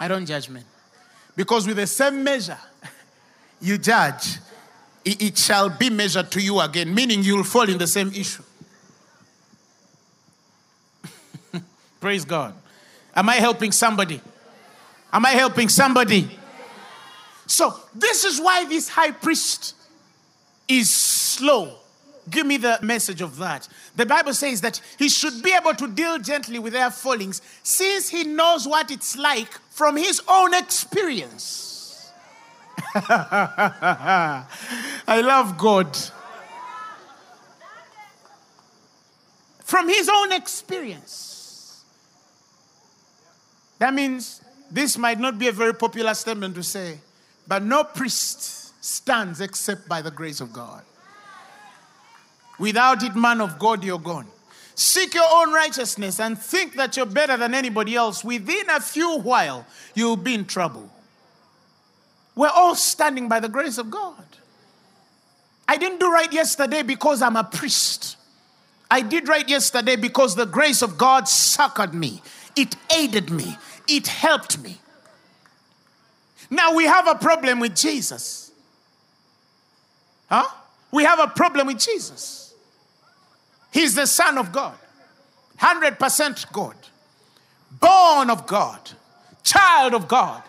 I 0.01 0.09
don't 0.09 0.25
judge 0.27 0.49
men. 0.49 0.65
Because 1.37 1.67
with 1.67 1.77
the 1.77 1.87
same 1.87 2.23
measure 2.25 2.59
you 3.61 3.79
judge, 3.79 4.39
it, 5.05 5.39
shall 5.39 5.71
be 5.71 5.91
measured 5.91 6.31
to 6.33 6.41
you 6.41 6.61
again, 6.61 6.95
meaning 6.95 7.23
you'll 7.23 7.45
fall 7.45 7.69
in 7.69 7.79
the 7.79 7.87
same 7.87 8.13
issue. 8.13 8.43
Praise 12.01 12.25
God. 12.25 12.55
Am 13.15 13.29
I 13.29 13.37
helping 13.37 13.73
somebody? 13.73 14.21
Am 15.13 15.25
I 15.25 15.31
helping 15.31 15.69
somebody? 15.69 16.29
So, 17.47 17.75
this 17.95 18.25
is 18.25 18.41
why 18.41 18.67
this 18.67 18.89
high 18.89 19.13
priest 19.13 19.75
is 20.69 20.91
slow 20.91 21.79
Give 22.31 22.47
me 22.47 22.57
the 22.57 22.79
message 22.83 23.21
of 23.21 23.37
that. 23.39 23.69
The 23.97 24.07
Bible 24.07 24.35
says 24.35 24.61
that 24.63 24.81
he 24.99 25.09
should 25.09 25.43
be 25.43 25.53
able 25.53 25.75
to 25.75 25.89
deal 25.89 26.19
gently 26.19 26.59
with 26.59 26.73
their 26.73 26.91
fallings 26.91 27.41
since 27.63 28.09
he 28.09 28.25
knows 28.25 28.67
what 28.67 28.91
it's 28.91 29.17
like 29.17 29.53
from 29.71 29.97
his 29.97 30.21
own 30.29 30.55
experience. 30.55 32.11
I 32.95 34.45
love 35.23 35.57
God. 35.59 35.97
From 39.61 39.89
his 39.89 40.09
own 40.09 40.33
experience. 40.33 41.85
That 43.79 43.95
means 43.95 44.41
this 44.71 44.99
might 44.99 45.21
not 45.21 45.39
be 45.39 45.49
a 45.49 45.53
very 45.53 45.75
popular 45.75 46.15
statement 46.15 46.55
to 46.57 46.63
say, 46.63 46.99
but 47.47 47.63
no 47.63 47.85
priest 47.85 48.85
stands 48.85 49.41
except 49.41 49.89
by 49.89 50.03
the 50.03 50.11
grace 50.11 50.41
of 50.41 50.53
God. 50.53 50.83
Without 52.59 53.03
it, 53.03 53.15
man 53.15 53.41
of 53.41 53.59
God, 53.59 53.85
you're 53.85 53.99
gone. 53.99 54.27
Seek 54.75 55.15
your 55.15 55.27
own 55.29 55.53
righteousness 55.53 56.21
and 56.21 56.39
think 56.39 56.75
that 56.75 56.97
you're 56.97 57.07
better 57.07 57.37
than 57.37 57.53
anybody 57.55 57.97
else. 57.97 58.23
Within 58.23 58.71
a 58.71 58.81
few 58.81 59.19
while, 59.19 59.67
you'll 59.95 60.17
be 60.17 60.35
in 60.35 60.45
trouble. 60.45 60.89
We're 62.37 62.49
all 62.49 62.77
standing 62.77 63.29
by 63.29 63.41
the 63.41 63.49
grace 63.49 63.79
of 63.79 63.91
God. 63.91 64.15
I 65.67 65.77
didn't 65.77 65.99
do 65.99 66.11
right 66.11 66.33
yesterday 66.33 66.83
because 66.83 67.21
I'm 67.23 67.37
a 67.37 67.45
priest. 67.45 68.17
I 68.91 69.03
did 69.03 69.29
right 69.29 69.47
yesterday 69.49 69.97
because 69.97 70.35
the 70.35 70.47
grace 70.47 70.81
of 70.81 70.97
God 70.97 71.29
succored 71.29 71.93
me, 71.93 72.23
it 72.57 72.75
aided 72.97 73.31
me, 73.31 73.59
it 73.87 74.07
helped 74.07 74.59
me. 74.63 74.79
Now 76.51 76.75
we 76.75 76.85
have 76.85 77.07
a 77.07 77.17
problem 77.17 77.61
with 77.61 77.77
Jesus. 77.77 78.51
Huh? 80.31 80.47
We 80.91 81.05
have 81.05 81.19
a 81.19 81.27
problem 81.27 81.67
with 81.67 81.79
Jesus. 81.79 82.48
He's 83.73 83.95
the 83.95 84.07
Son 84.07 84.39
of 84.39 84.53
God, 84.53 84.77
100% 85.59 86.53
God, 86.53 86.77
born 87.71 88.31
of 88.31 88.47
God, 88.47 88.91
child 89.43 89.95
of 89.95 90.09
God, 90.09 90.43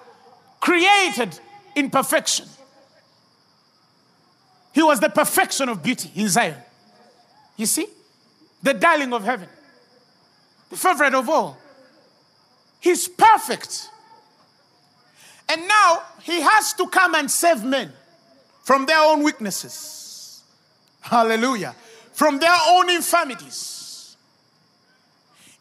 created 0.59 1.39
in 1.75 1.89
perfection. 1.89 2.45
He 4.73 4.83
was 4.83 4.99
the 4.99 5.09
perfection 5.09 5.69
of 5.69 5.83
beauty 5.83 6.11
in 6.15 6.29
Zion. 6.29 6.55
You 7.57 7.65
see? 7.65 7.87
The 8.61 8.73
darling 8.73 9.13
of 9.13 9.23
heaven, 9.23 9.47
the 10.69 10.77
favorite 10.77 11.13
of 11.13 11.29
all. 11.29 11.57
He's 12.79 13.07
perfect. 13.07 13.89
And 15.47 15.67
now 15.67 16.03
he 16.21 16.41
has 16.41 16.73
to 16.73 16.87
come 16.87 17.15
and 17.15 17.29
save 17.29 17.63
men 17.63 17.91
from 18.63 18.85
their 18.85 18.99
own 18.99 19.23
weaknesses. 19.23 20.43
Hallelujah. 21.01 21.75
From 22.19 22.37
their 22.37 22.57
own 22.67 22.89
infirmities. 22.89 24.17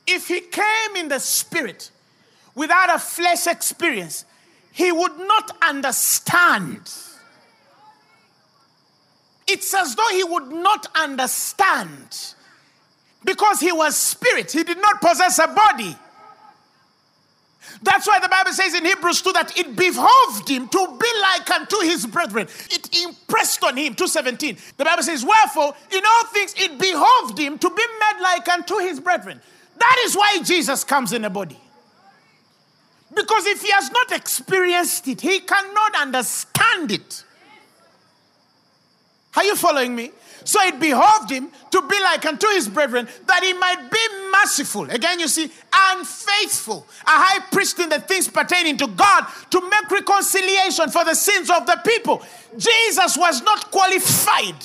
If 0.08 0.26
he 0.26 0.40
came 0.40 0.96
in 0.96 1.06
the 1.06 1.20
spirit 1.20 1.92
without 2.56 2.92
a 2.92 2.98
flesh 2.98 3.46
experience, 3.46 4.24
he 4.72 4.90
would 4.90 5.16
not 5.18 5.56
understand. 5.62 6.80
It's 9.46 9.72
as 9.72 9.94
though 9.94 10.08
he 10.10 10.24
would 10.24 10.48
not 10.48 10.88
understand 10.96 12.34
because 13.24 13.60
he 13.60 13.70
was 13.70 13.94
spirit, 13.94 14.50
he 14.50 14.64
did 14.64 14.78
not 14.78 15.00
possess 15.00 15.38
a 15.38 15.46
body. 15.46 15.96
That's 17.82 18.06
why 18.06 18.18
the 18.20 18.28
Bible 18.28 18.52
says 18.52 18.74
in 18.74 18.84
Hebrews 18.84 19.22
2 19.22 19.32
that 19.32 19.56
it 19.56 19.76
behoved 19.76 20.48
him 20.48 20.68
to 20.68 20.98
be 21.00 21.08
like 21.20 21.50
unto 21.50 21.80
his 21.80 22.06
brethren. 22.06 22.48
It 22.70 23.02
impressed 23.04 23.62
on 23.64 23.76
him, 23.76 23.94
217. 23.94 24.56
The 24.76 24.84
Bible 24.84 25.02
says, 25.02 25.24
Wherefore, 25.24 25.74
in 25.90 26.02
all 26.04 26.26
things 26.26 26.54
it 26.56 26.78
behoved 26.78 27.38
him 27.38 27.58
to 27.58 27.70
be 27.70 27.82
made 28.00 28.22
like 28.22 28.48
unto 28.48 28.78
his 28.78 29.00
brethren. 29.00 29.40
That 29.76 30.02
is 30.04 30.16
why 30.16 30.40
Jesus 30.42 30.84
comes 30.84 31.12
in 31.12 31.24
a 31.24 31.30
body. 31.30 31.58
Because 33.14 33.46
if 33.46 33.62
he 33.62 33.70
has 33.70 33.90
not 33.90 34.12
experienced 34.12 35.08
it, 35.08 35.20
he 35.20 35.40
cannot 35.40 35.94
understand 35.96 36.92
it. 36.92 37.24
Are 39.36 39.44
you 39.44 39.56
following 39.56 39.94
me? 39.94 40.10
So 40.44 40.60
it 40.62 40.80
behoved 40.80 41.30
him 41.30 41.50
to 41.70 41.82
be 41.82 42.00
like 42.00 42.24
unto 42.24 42.46
his 42.48 42.68
brethren, 42.68 43.08
that 43.26 43.42
he 43.42 43.52
might 43.52 43.90
be 43.90 43.98
merciful. 44.32 44.90
Again, 44.90 45.20
you 45.20 45.28
see, 45.28 45.50
unfaithful, 45.72 46.86
a 47.06 47.10
high 47.10 47.40
priest 47.50 47.78
in 47.78 47.88
the 47.88 48.00
things 48.00 48.28
pertaining 48.28 48.76
to 48.78 48.86
God 48.86 49.26
to 49.50 49.60
make 49.60 49.90
reconciliation 49.90 50.90
for 50.90 51.04
the 51.04 51.14
sins 51.14 51.50
of 51.50 51.66
the 51.66 51.80
people. 51.84 52.22
Jesus 52.56 53.16
was 53.16 53.42
not 53.42 53.70
qualified 53.70 54.56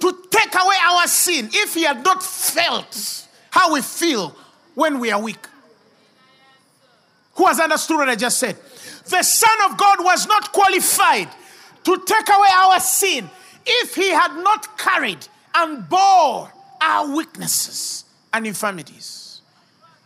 to 0.00 0.18
take 0.30 0.54
away 0.54 0.76
our 0.82 1.06
sin 1.06 1.48
if 1.52 1.74
he 1.74 1.84
had 1.84 2.04
not 2.04 2.22
felt 2.22 3.26
how 3.50 3.72
we 3.72 3.80
feel 3.80 4.36
when 4.74 4.98
we 4.98 5.10
are 5.10 5.20
weak. 5.20 5.46
Who 7.34 7.46
has 7.46 7.58
understood 7.58 7.96
what 7.96 8.08
I 8.08 8.14
just 8.14 8.38
said? 8.38 8.56
The 9.06 9.22
Son 9.22 9.70
of 9.70 9.76
God 9.76 10.04
was 10.04 10.26
not 10.26 10.52
qualified 10.52 11.28
to 11.84 12.02
take 12.04 12.28
away 12.28 12.48
our 12.54 12.80
sin 12.80 13.28
if 13.66 13.94
he 13.94 14.10
had 14.10 14.34
not 14.42 14.78
carried 14.78 15.26
and 15.54 15.88
bore 15.88 16.50
our 16.80 17.16
weaknesses 17.16 18.04
and 18.32 18.46
infirmities. 18.46 19.40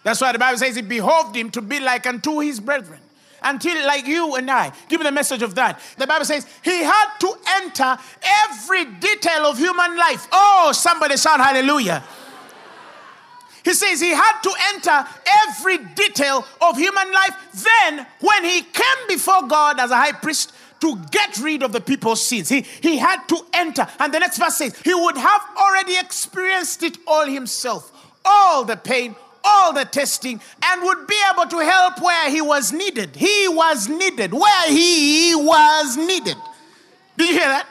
That's 0.05 0.21
why 0.21 0.33
the 0.33 0.38
Bible 0.38 0.59
says 0.59 0.77
it 0.77 0.88
behoved 0.88 1.37
him 1.37 1.51
to 1.51 1.61
be 1.61 1.81
like 1.81 2.07
unto 2.07 2.38
his 2.38 2.61
brethren. 2.61 3.01
Until, 3.40 3.87
like 3.87 4.07
you 4.07 4.35
and 4.35 4.51
I, 4.51 4.73
give 4.88 4.99
me 4.99 5.05
the 5.05 5.12
message 5.12 5.42
of 5.42 5.55
that. 5.55 5.81
The 5.97 6.07
Bible 6.09 6.25
says 6.25 6.44
he 6.62 6.83
had 6.83 7.18
to 7.21 7.35
enter 7.61 7.97
every 8.44 8.85
detail 8.85 9.47
of 9.47 9.59
human 9.59 9.97
life. 9.97 10.27
Oh, 10.33 10.73
somebody 10.75 11.16
shout 11.16 11.38
hallelujah. 11.38 12.03
He 13.64 13.75
says 13.75 14.01
he 14.01 14.11
had 14.11 14.40
to 14.40 14.53
enter 14.75 15.07
every 15.47 15.79
detail 15.94 16.44
of 16.61 16.77
human 16.77 17.12
life. 17.12 17.64
Then, 17.83 18.07
when 18.21 18.44
he 18.44 18.62
came 18.62 19.07
before 19.07 19.47
God 19.47 19.79
as 19.79 19.90
a 19.90 19.97
high 19.97 20.12
priest, 20.12 20.53
to 20.81 20.97
get 21.11 21.38
rid 21.38 21.62
of 21.62 21.73
the 21.73 21.81
people's 21.81 22.25
sins. 22.25 22.49
He, 22.49 22.61
he 22.61 22.99
had 22.99 23.27
to 23.29 23.38
enter. 23.53 23.87
And 23.99 24.12
the 24.12 24.19
next 24.19 24.38
verse 24.38 24.57
says, 24.57 24.79
He 24.85 24.95
would 24.95 25.17
have 25.17 25.43
already 25.57 25.99
experienced 25.99 26.83
it 26.83 26.99
all 27.07 27.27
himself, 27.27 27.91
all 28.25 28.64
the 28.64 28.77
pain, 28.77 29.17
all 29.45 29.73
the 29.73 29.85
testing, 29.85 30.41
and 30.64 30.83
would 30.83 31.07
be 31.07 31.17
able 31.33 31.47
to 31.47 31.59
help 31.59 32.01
where 32.01 32.31
he 32.31 32.41
was 32.41 32.73
needed. 32.73 33.17
He 33.17 33.49
was 33.49 33.88
needed, 33.88 34.33
where 34.33 34.69
he 34.71 35.35
was 35.35 35.97
needed. 35.97 36.37
Did 37.17 37.29
you 37.29 37.35
hear 37.35 37.49
that? 37.49 37.67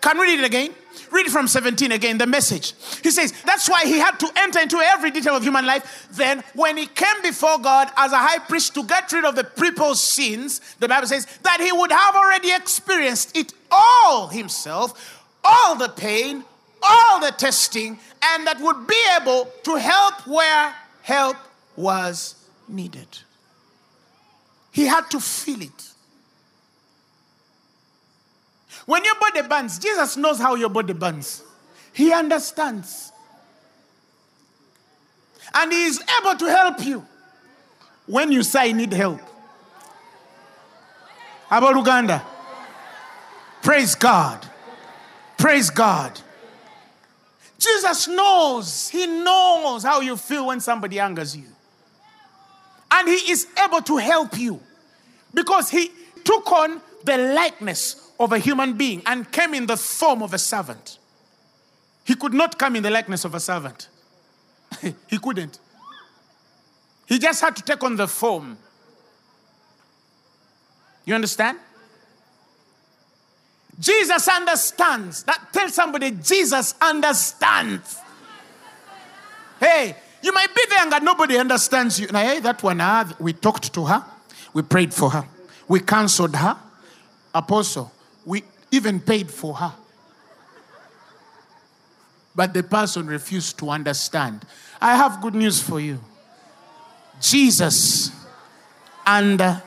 Can 0.00 0.18
we 0.18 0.26
read 0.26 0.40
it 0.40 0.46
again? 0.46 0.74
Read 1.16 1.28
from 1.28 1.48
17 1.48 1.92
again, 1.92 2.18
the 2.18 2.26
message. 2.26 2.74
He 3.02 3.10
says, 3.10 3.32
That's 3.46 3.70
why 3.70 3.86
he 3.86 3.98
had 3.98 4.20
to 4.20 4.30
enter 4.36 4.60
into 4.60 4.76
every 4.76 5.10
detail 5.10 5.34
of 5.34 5.42
human 5.42 5.64
life. 5.64 6.08
Then, 6.12 6.44
when 6.54 6.76
he 6.76 6.86
came 6.86 7.22
before 7.22 7.58
God 7.58 7.88
as 7.96 8.12
a 8.12 8.18
high 8.18 8.38
priest 8.40 8.74
to 8.74 8.84
get 8.84 9.10
rid 9.12 9.24
of 9.24 9.34
the 9.34 9.44
people's 9.44 9.98
sins, 9.98 10.60
the 10.78 10.86
Bible 10.86 11.06
says 11.06 11.26
that 11.42 11.58
he 11.62 11.72
would 11.72 11.90
have 11.90 12.14
already 12.14 12.52
experienced 12.52 13.34
it 13.34 13.54
all 13.70 14.28
himself, 14.28 15.24
all 15.42 15.74
the 15.76 15.88
pain, 15.88 16.44
all 16.82 17.20
the 17.20 17.30
testing, 17.30 17.98
and 18.22 18.46
that 18.46 18.60
would 18.60 18.86
be 18.86 19.02
able 19.18 19.50
to 19.62 19.76
help 19.76 20.26
where 20.26 20.74
help 21.00 21.38
was 21.76 22.34
needed. 22.68 23.08
He 24.70 24.84
had 24.84 25.10
to 25.12 25.20
feel 25.20 25.62
it. 25.62 25.90
When 28.86 29.04
your 29.04 29.16
body 29.16 29.42
burns, 29.42 29.78
Jesus 29.78 30.16
knows 30.16 30.38
how 30.38 30.54
your 30.54 30.68
body 30.68 30.92
burns. 30.92 31.42
He 31.92 32.12
understands. 32.12 33.12
And 35.52 35.72
He 35.72 35.86
is 35.86 36.02
able 36.20 36.36
to 36.36 36.46
help 36.46 36.84
you 36.84 37.04
when 38.06 38.30
you 38.30 38.42
say, 38.44 38.70
I 38.70 38.72
need 38.72 38.92
help. 38.92 39.20
How 41.48 41.58
about 41.58 41.76
Uganda? 41.76 42.24
Praise 43.62 43.94
God. 43.96 44.46
Praise 45.36 45.70
God. 45.70 46.20
Jesus 47.58 48.06
knows, 48.06 48.88
He 48.88 49.06
knows 49.06 49.82
how 49.82 50.00
you 50.00 50.16
feel 50.16 50.46
when 50.46 50.60
somebody 50.60 51.00
angers 51.00 51.36
you. 51.36 51.46
And 52.90 53.08
He 53.08 53.32
is 53.32 53.48
able 53.64 53.82
to 53.82 53.96
help 53.96 54.38
you 54.38 54.60
because 55.34 55.70
He 55.70 55.90
took 56.22 56.50
on 56.52 56.80
the 57.04 57.16
likeness 57.34 58.05
of 58.18 58.32
a 58.32 58.38
human 58.38 58.74
being 58.74 59.02
and 59.06 59.30
came 59.30 59.54
in 59.54 59.66
the 59.66 59.76
form 59.76 60.22
of 60.22 60.32
a 60.32 60.38
servant. 60.38 60.98
He 62.04 62.14
could 62.14 62.34
not 62.34 62.58
come 62.58 62.76
in 62.76 62.82
the 62.82 62.90
likeness 62.90 63.24
of 63.24 63.34
a 63.34 63.40
servant. 63.40 63.88
he 64.82 65.18
couldn't. 65.18 65.58
He 67.06 67.18
just 67.18 67.40
had 67.40 67.56
to 67.56 67.62
take 67.62 67.82
on 67.82 67.96
the 67.96 68.08
form. 68.08 68.58
You 71.04 71.14
understand? 71.14 71.58
Jesus 73.78 74.28
understands. 74.28 75.22
That 75.24 75.48
tell 75.52 75.68
somebody 75.68 76.10
Jesus 76.10 76.74
understands. 76.80 78.00
Hey, 79.60 79.96
you 80.22 80.32
might 80.32 80.54
be 80.54 80.62
there 80.68 80.92
and 80.92 81.04
nobody 81.04 81.38
understands 81.38 82.00
you. 82.00 82.08
Now, 82.08 82.20
hey, 82.20 82.40
that 82.40 82.62
one, 82.62 82.80
uh, 82.80 83.12
we 83.18 83.32
talked 83.32 83.72
to 83.74 83.84
her, 83.84 84.04
we 84.52 84.62
prayed 84.62 84.92
for 84.92 85.10
her, 85.10 85.26
we 85.68 85.80
counseled 85.80 86.34
her. 86.34 86.56
Apostle, 87.34 87.92
we 88.26 88.44
even 88.70 89.00
paid 89.00 89.30
for 89.30 89.54
her. 89.54 89.72
But 92.34 92.52
the 92.52 92.62
person 92.62 93.06
refused 93.06 93.58
to 93.60 93.70
understand. 93.70 94.44
I 94.78 94.96
have 94.96 95.22
good 95.22 95.34
news 95.34 95.62
for 95.62 95.80
you. 95.80 95.98
Jesus 97.18 98.10
understands. 99.06 99.62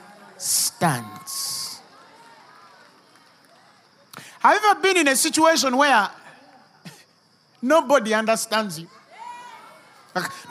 Have 4.39 4.53
you 4.53 4.69
ever 4.69 4.79
been 4.81 4.97
in 4.97 5.07
a 5.07 5.15
situation 5.15 5.75
where 5.75 6.09
nobody 7.61 8.13
understands 8.13 8.79
you? 8.79 8.87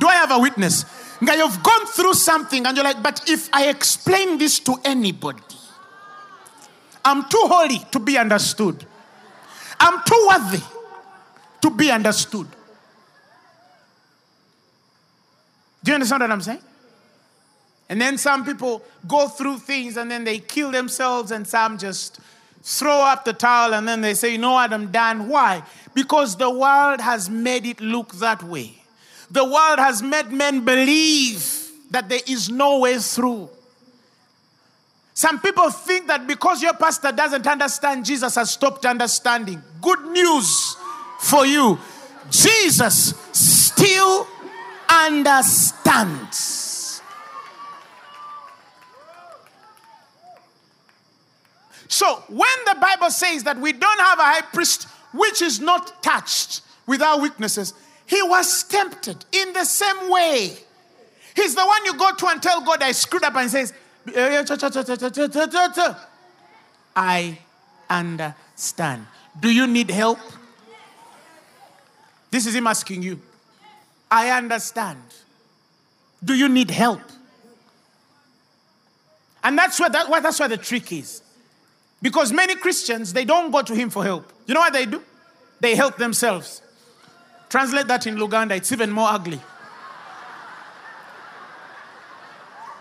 Do 0.01 0.09
I 0.09 0.15
have 0.15 0.33
a 0.33 0.39
witness? 0.39 0.85
You've 1.21 1.63
gone 1.63 1.87
through 1.87 2.15
something 2.15 2.67
and 2.67 2.77
you're 2.77 2.85
like, 2.85 3.03
but 3.03 3.29
if 3.29 3.49
I 3.53 3.69
explain 3.69 4.39
this 4.39 4.59
to 4.61 4.77
anybody, 4.85 5.43
I'm 7.05 7.29
too 7.29 7.45
holy 7.45 7.79
to 7.93 7.99
be 7.99 8.19
understood. 8.19 8.85
I'm 9.81 10.03
too 10.05 10.29
worthy 10.29 10.63
to 11.63 11.71
be 11.71 11.91
understood. 11.91 12.47
Do 15.83 15.91
you 15.91 15.95
understand 15.95 16.21
what 16.21 16.31
I'm 16.31 16.41
saying? 16.43 16.61
And 17.89 18.01
then 18.01 18.19
some 18.19 18.45
people 18.45 18.83
go 19.07 19.29
through 19.29 19.59
things 19.59 19.97
and 19.97 20.11
then 20.11 20.25
they 20.25 20.39
kill 20.41 20.71
themselves, 20.71 21.31
and 21.31 21.47
some 21.47 21.79
just 21.79 22.21
throw 22.63 23.01
up 23.01 23.25
the 23.25 23.33
towel 23.33 23.75
and 23.75 23.89
then 23.89 24.01
they 24.01 24.15
say, 24.15 24.33
You 24.33 24.39
know 24.39 24.53
what, 24.53 24.73
I'm 24.73 24.91
done. 24.91 25.29
Why? 25.29 25.63
Because 25.95 26.37
the 26.37 26.51
world 26.51 27.01
has 27.01 27.31
made 27.31 27.65
it 27.65 27.81
look 27.81 28.13
that 28.17 28.43
way. 28.43 28.75
The 29.31 29.45
world 29.45 29.79
has 29.79 30.03
made 30.03 30.31
men 30.31 30.65
believe 30.65 31.71
that 31.91 32.09
there 32.09 32.21
is 32.27 32.51
no 32.51 32.81
way 32.81 32.99
through. 32.99 33.49
Some 35.19 35.41
people 35.41 35.69
think 35.69 36.07
that 36.07 36.29
because 36.29 36.63
your 36.63 36.75
pastor 36.75 37.11
doesn't 37.11 37.45
understand, 37.45 38.05
Jesus 38.05 38.37
has 38.37 38.53
stopped 38.53 38.87
understanding. 38.87 39.61
Good 39.81 40.07
news 40.13 40.77
for 41.19 41.45
you 41.45 41.77
Jesus 42.31 43.15
still 43.33 44.29
understands. 44.89 47.03
So, 51.89 52.23
when 52.29 52.49
the 52.67 52.77
Bible 52.81 53.11
says 53.11 53.43
that 53.43 53.59
we 53.59 53.73
don't 53.73 54.01
have 54.01 54.21
a 54.21 54.23
high 54.23 54.43
priest 54.43 54.85
which 55.13 55.43
is 55.43 55.59
not 55.59 56.01
touched 56.01 56.61
with 56.87 57.03
our 57.03 57.19
weaknesses, 57.19 57.75
he 58.07 58.23
was 58.23 58.63
tempted 58.63 59.25
in 59.33 59.53
the 59.53 59.65
same 59.65 60.11
way. 60.11 60.57
He's 61.35 61.57
the 61.57 61.67
one 61.67 61.85
you 61.87 61.95
go 61.95 62.15
to 62.15 62.27
and 62.29 62.41
tell 62.41 62.61
God 62.61 62.85
I 62.85 62.93
screwed 62.93 63.25
up 63.25 63.35
and 63.35 63.51
says, 63.51 63.73
I 66.95 67.39
understand. 67.89 69.07
Do 69.39 69.51
you 69.51 69.67
need 69.67 69.91
help? 69.91 70.19
This 72.31 72.47
is 72.47 72.55
him 72.55 72.67
asking 72.67 73.03
you. 73.03 73.21
I 74.11 74.31
understand. 74.31 75.03
Do 76.23 76.35
you 76.35 76.49
need 76.49 76.71
help? 76.71 77.01
And 79.43 79.57
that's 79.57 79.79
where, 79.79 79.91
that, 79.91 80.11
that's 80.23 80.41
where 80.41 80.49
the 80.49 80.57
trick 80.57 80.93
is. 80.93 81.23
Because 82.03 82.33
many 82.33 82.55
Christians, 82.55 83.13
they 83.13 83.25
don't 83.25 83.51
go 83.51 83.63
to 83.63 83.75
him 83.75 83.91
for 83.91 84.05
help. 84.05 84.33
You 84.47 84.55
know 84.55 84.61
what 84.61 84.73
they 84.73 84.87
do? 84.87 85.03
They 85.61 85.75
help 85.75 85.97
themselves. 85.97 86.63
Translate 87.49 87.87
that 87.87 88.07
in 88.07 88.17
Luganda, 88.17 88.57
it's 88.57 88.73
even 88.73 88.91
more 88.91 89.09
ugly. 89.09 89.41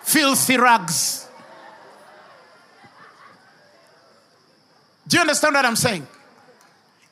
Filthy 0.07 0.55
rags. 0.55 1.27
Do 5.05 5.17
you 5.17 5.21
understand 5.21 5.53
what 5.53 5.65
I'm 5.65 5.75
saying? 5.75 6.07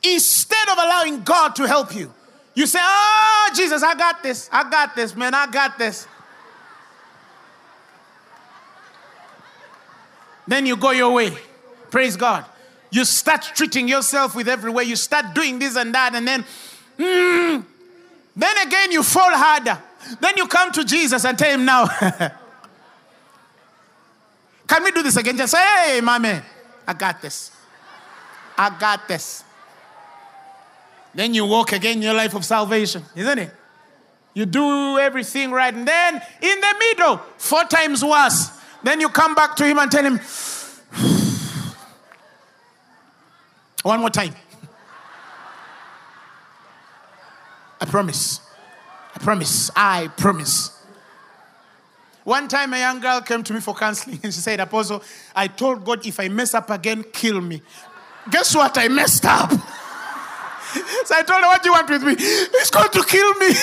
Instead 0.02 0.70
of 0.70 0.78
allowing 0.78 1.22
God 1.24 1.58
to 1.58 1.68
help 1.68 1.94
you, 1.94 2.14
you 2.54 2.66
say, 2.66 2.80
Oh, 2.82 3.52
Jesus, 3.54 3.84
I 3.84 3.96
got 3.96 4.24
this. 4.24 4.50
I 4.50 4.70
got 4.70 4.96
this, 4.96 5.14
man. 5.14 5.34
I 5.34 5.46
got 5.48 5.78
this. 5.78 6.08
Then 10.48 10.66
you 10.66 10.78
go 10.78 10.92
your 10.92 11.12
way. 11.12 11.38
Praise 11.92 12.16
God. 12.16 12.46
You 12.92 13.04
start 13.04 13.42
treating 13.42 13.90
yourself 13.90 14.36
with 14.36 14.48
every 14.48 14.72
way. 14.72 14.86
You 14.86 14.96
start 14.96 15.36
doing 15.36 15.60
this 15.60 15.76
and 15.76 15.94
that, 15.94 16.16
and 16.16 16.26
then, 16.26 16.46
mm, 16.98 17.66
then 18.38 18.58
again 18.66 18.94
you 18.94 19.04
fall 19.04 19.32
harder. 19.32 19.78
Then 20.22 20.38
you 20.38 20.48
come 20.48 20.72
to 20.72 20.86
Jesus 20.86 21.26
and 21.26 21.38
tell 21.38 21.52
him, 21.52 21.66
Now, 21.66 21.90
can 24.68 24.84
we 24.84 24.92
do 24.92 25.02
this 25.04 25.16
again? 25.18 25.38
Just 25.38 25.54
say, 25.54 25.64
Hey, 25.86 26.02
my 26.02 26.18
man, 26.18 26.44
I 26.88 26.94
got 26.94 27.22
this. 27.22 27.52
I 28.58 28.76
got 28.80 29.08
this. 29.08 29.44
Then 31.14 31.34
you 31.34 31.46
walk 31.46 31.72
again 31.72 32.02
your 32.02 32.14
life 32.14 32.36
of 32.36 32.44
salvation, 32.44 33.04
isn't 33.16 33.40
it? 33.40 33.52
You 34.34 34.46
do 34.46 35.00
everything 35.00 35.52
right, 35.52 35.74
and 35.74 35.88
then 35.88 36.22
in 36.42 36.60
the 36.60 36.76
middle, 36.78 37.22
four 37.38 37.64
times 37.64 38.04
worse. 38.04 38.50
Then 38.84 39.00
you 39.00 39.08
come 39.10 39.34
back 39.34 39.56
to 39.56 39.66
him 39.66 39.80
and 39.80 39.90
tell 39.90 40.04
him, 40.04 40.20
one 43.84 44.02
more 44.02 44.10
time. 44.10 44.36
I 47.82 47.86
promise. 47.86 48.42
I 49.16 49.20
promise. 49.20 49.72
I 49.74 50.10
promise. 50.18 50.75
One 52.26 52.48
time, 52.48 52.74
a 52.74 52.80
young 52.80 53.00
girl 53.00 53.22
came 53.22 53.44
to 53.44 53.54
me 53.54 53.62
for 53.62 53.76
counseling 53.76 54.20
and 54.24 54.34
she 54.34 54.42
said, 54.42 54.60
Apostle, 54.60 55.04
I 55.36 55.48
told 55.48 55.86
God 55.86 56.04
if 56.08 56.20
I 56.20 56.28
mess 56.28 56.56
up 56.56 56.72
again, 56.72 57.06
kill 57.14 57.40
me. 57.40 57.62
Guess 58.32 58.56
what? 58.56 58.76
I 58.78 58.90
messed 58.90 59.26
up. 59.26 59.54
So 61.06 61.16
I 61.16 61.22
told 61.22 61.42
her, 61.42 61.48
What 61.48 61.64
do 61.64 61.70
you 61.70 61.74
want 61.74 61.90
with 61.90 62.04
me? 62.04 62.18
He's 62.18 62.70
going 62.70 62.90
to 62.90 63.02
kill 63.06 63.34
me. 63.36 63.48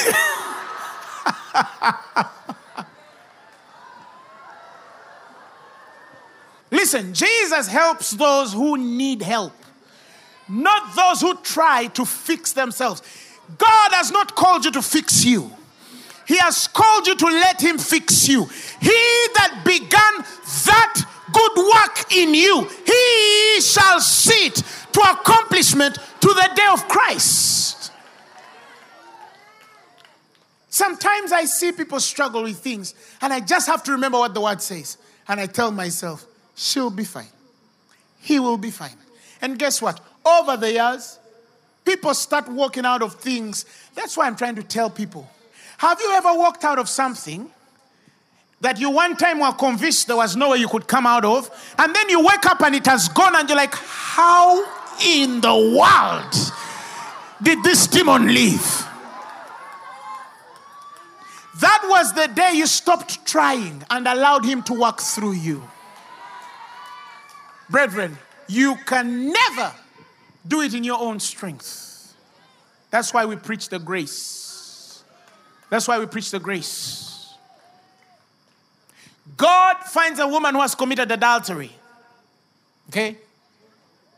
Listen, 6.70 7.12
Jesus 7.12 7.68
helps 7.68 8.12
those 8.12 8.54
who 8.54 8.78
need 8.78 9.20
help, 9.20 9.52
not 10.48 10.96
those 10.96 11.20
who 11.20 11.36
try 11.42 11.88
to 11.88 12.06
fix 12.06 12.54
themselves. 12.54 13.02
God 13.58 13.92
has 13.92 14.10
not 14.10 14.34
called 14.34 14.64
you 14.64 14.70
to 14.70 14.80
fix 14.80 15.22
you. 15.22 15.50
He 16.26 16.38
has 16.38 16.68
called 16.68 17.06
you 17.06 17.14
to 17.16 17.26
let 17.26 17.60
him 17.60 17.78
fix 17.78 18.28
you. 18.28 18.44
He 18.80 19.28
that 19.34 19.62
began 19.64 20.24
that 20.66 21.04
good 21.32 21.56
work 21.56 22.12
in 22.14 22.34
you, 22.34 22.68
he 22.84 23.60
shall 23.60 24.00
see 24.00 24.46
it 24.46 24.62
to 24.92 25.00
accomplishment 25.00 25.94
to 25.94 26.28
the 26.28 26.50
day 26.54 26.66
of 26.70 26.86
Christ. 26.88 27.92
Sometimes 30.68 31.32
I 31.32 31.44
see 31.44 31.72
people 31.72 32.00
struggle 32.00 32.44
with 32.44 32.58
things, 32.58 32.94
and 33.20 33.32
I 33.32 33.40
just 33.40 33.66
have 33.66 33.82
to 33.84 33.92
remember 33.92 34.18
what 34.18 34.32
the 34.32 34.40
word 34.40 34.62
says. 34.62 34.96
And 35.28 35.38
I 35.38 35.46
tell 35.46 35.70
myself, 35.70 36.24
she'll 36.54 36.90
be 36.90 37.04
fine. 37.04 37.28
He 38.20 38.38
will 38.38 38.56
be 38.56 38.70
fine. 38.70 38.96
And 39.40 39.58
guess 39.58 39.82
what? 39.82 40.00
Over 40.24 40.56
the 40.56 40.72
years, 40.72 41.18
people 41.84 42.14
start 42.14 42.48
walking 42.48 42.86
out 42.86 43.02
of 43.02 43.16
things. 43.16 43.66
That's 43.94 44.16
why 44.16 44.26
I'm 44.26 44.36
trying 44.36 44.54
to 44.54 44.62
tell 44.62 44.88
people. 44.88 45.28
Have 45.82 46.00
you 46.00 46.12
ever 46.12 46.32
walked 46.34 46.62
out 46.62 46.78
of 46.78 46.88
something 46.88 47.50
that 48.60 48.78
you 48.78 48.88
one 48.88 49.16
time 49.16 49.40
were 49.40 49.50
convinced 49.50 50.06
there 50.06 50.14
was 50.14 50.36
no 50.36 50.50
way 50.50 50.58
you 50.58 50.68
could 50.68 50.86
come 50.86 51.08
out 51.08 51.24
of, 51.24 51.50
and 51.76 51.92
then 51.92 52.08
you 52.08 52.24
wake 52.24 52.46
up 52.46 52.60
and 52.60 52.76
it 52.76 52.86
has 52.86 53.08
gone, 53.08 53.34
and 53.34 53.48
you're 53.48 53.58
like, 53.58 53.74
how 53.74 54.64
in 55.04 55.40
the 55.40 55.52
world 55.52 56.32
did 57.42 57.64
this 57.64 57.88
demon 57.88 58.28
leave? 58.32 58.62
That 61.58 61.84
was 61.88 62.14
the 62.14 62.28
day 62.28 62.52
you 62.54 62.68
stopped 62.68 63.26
trying 63.26 63.82
and 63.90 64.06
allowed 64.06 64.44
him 64.44 64.62
to 64.62 64.74
work 64.74 65.00
through 65.00 65.32
you. 65.32 65.68
Brethren, 67.68 68.16
you 68.46 68.76
can 68.86 69.32
never 69.32 69.72
do 70.46 70.60
it 70.60 70.74
in 70.74 70.84
your 70.84 71.00
own 71.00 71.18
strength. 71.18 72.14
That's 72.92 73.12
why 73.12 73.24
we 73.24 73.34
preach 73.34 73.68
the 73.68 73.80
grace. 73.80 74.41
That's 75.72 75.88
why 75.88 75.98
we 75.98 76.04
preach 76.04 76.30
the 76.30 76.38
grace. 76.38 77.32
God 79.38 79.78
finds 79.84 80.20
a 80.20 80.28
woman 80.28 80.54
who 80.54 80.60
has 80.60 80.74
committed 80.74 81.10
adultery. 81.10 81.72
Okay? 82.90 83.16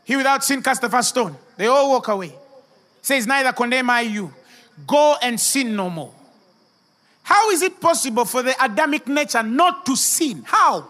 He 0.03 0.17
without 0.17 0.43
sin 0.43 0.61
cast 0.61 0.81
the 0.81 0.89
first 0.89 1.07
stone. 1.07 1.33
They 1.55 1.67
all 1.67 1.91
walk 1.91 2.09
away. 2.09 2.35
Says, 3.01 3.25
Neither 3.25 3.53
condemn 3.53 3.89
I 3.89 4.01
you. 4.01 4.33
Go 4.85 5.15
and 5.21 5.39
sin 5.39 5.77
no 5.77 5.89
more. 5.89 6.13
How 7.23 7.49
is 7.51 7.61
it 7.61 7.79
possible 7.79 8.25
for 8.25 8.43
the 8.43 8.53
Adamic 8.61 9.07
nature 9.07 9.41
not 9.41 9.85
to 9.85 9.95
sin? 9.95 10.43
How? 10.45 10.89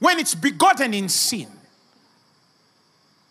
When 0.00 0.18
it's 0.18 0.34
begotten 0.34 0.92
in 0.92 1.08
sin. 1.08 1.46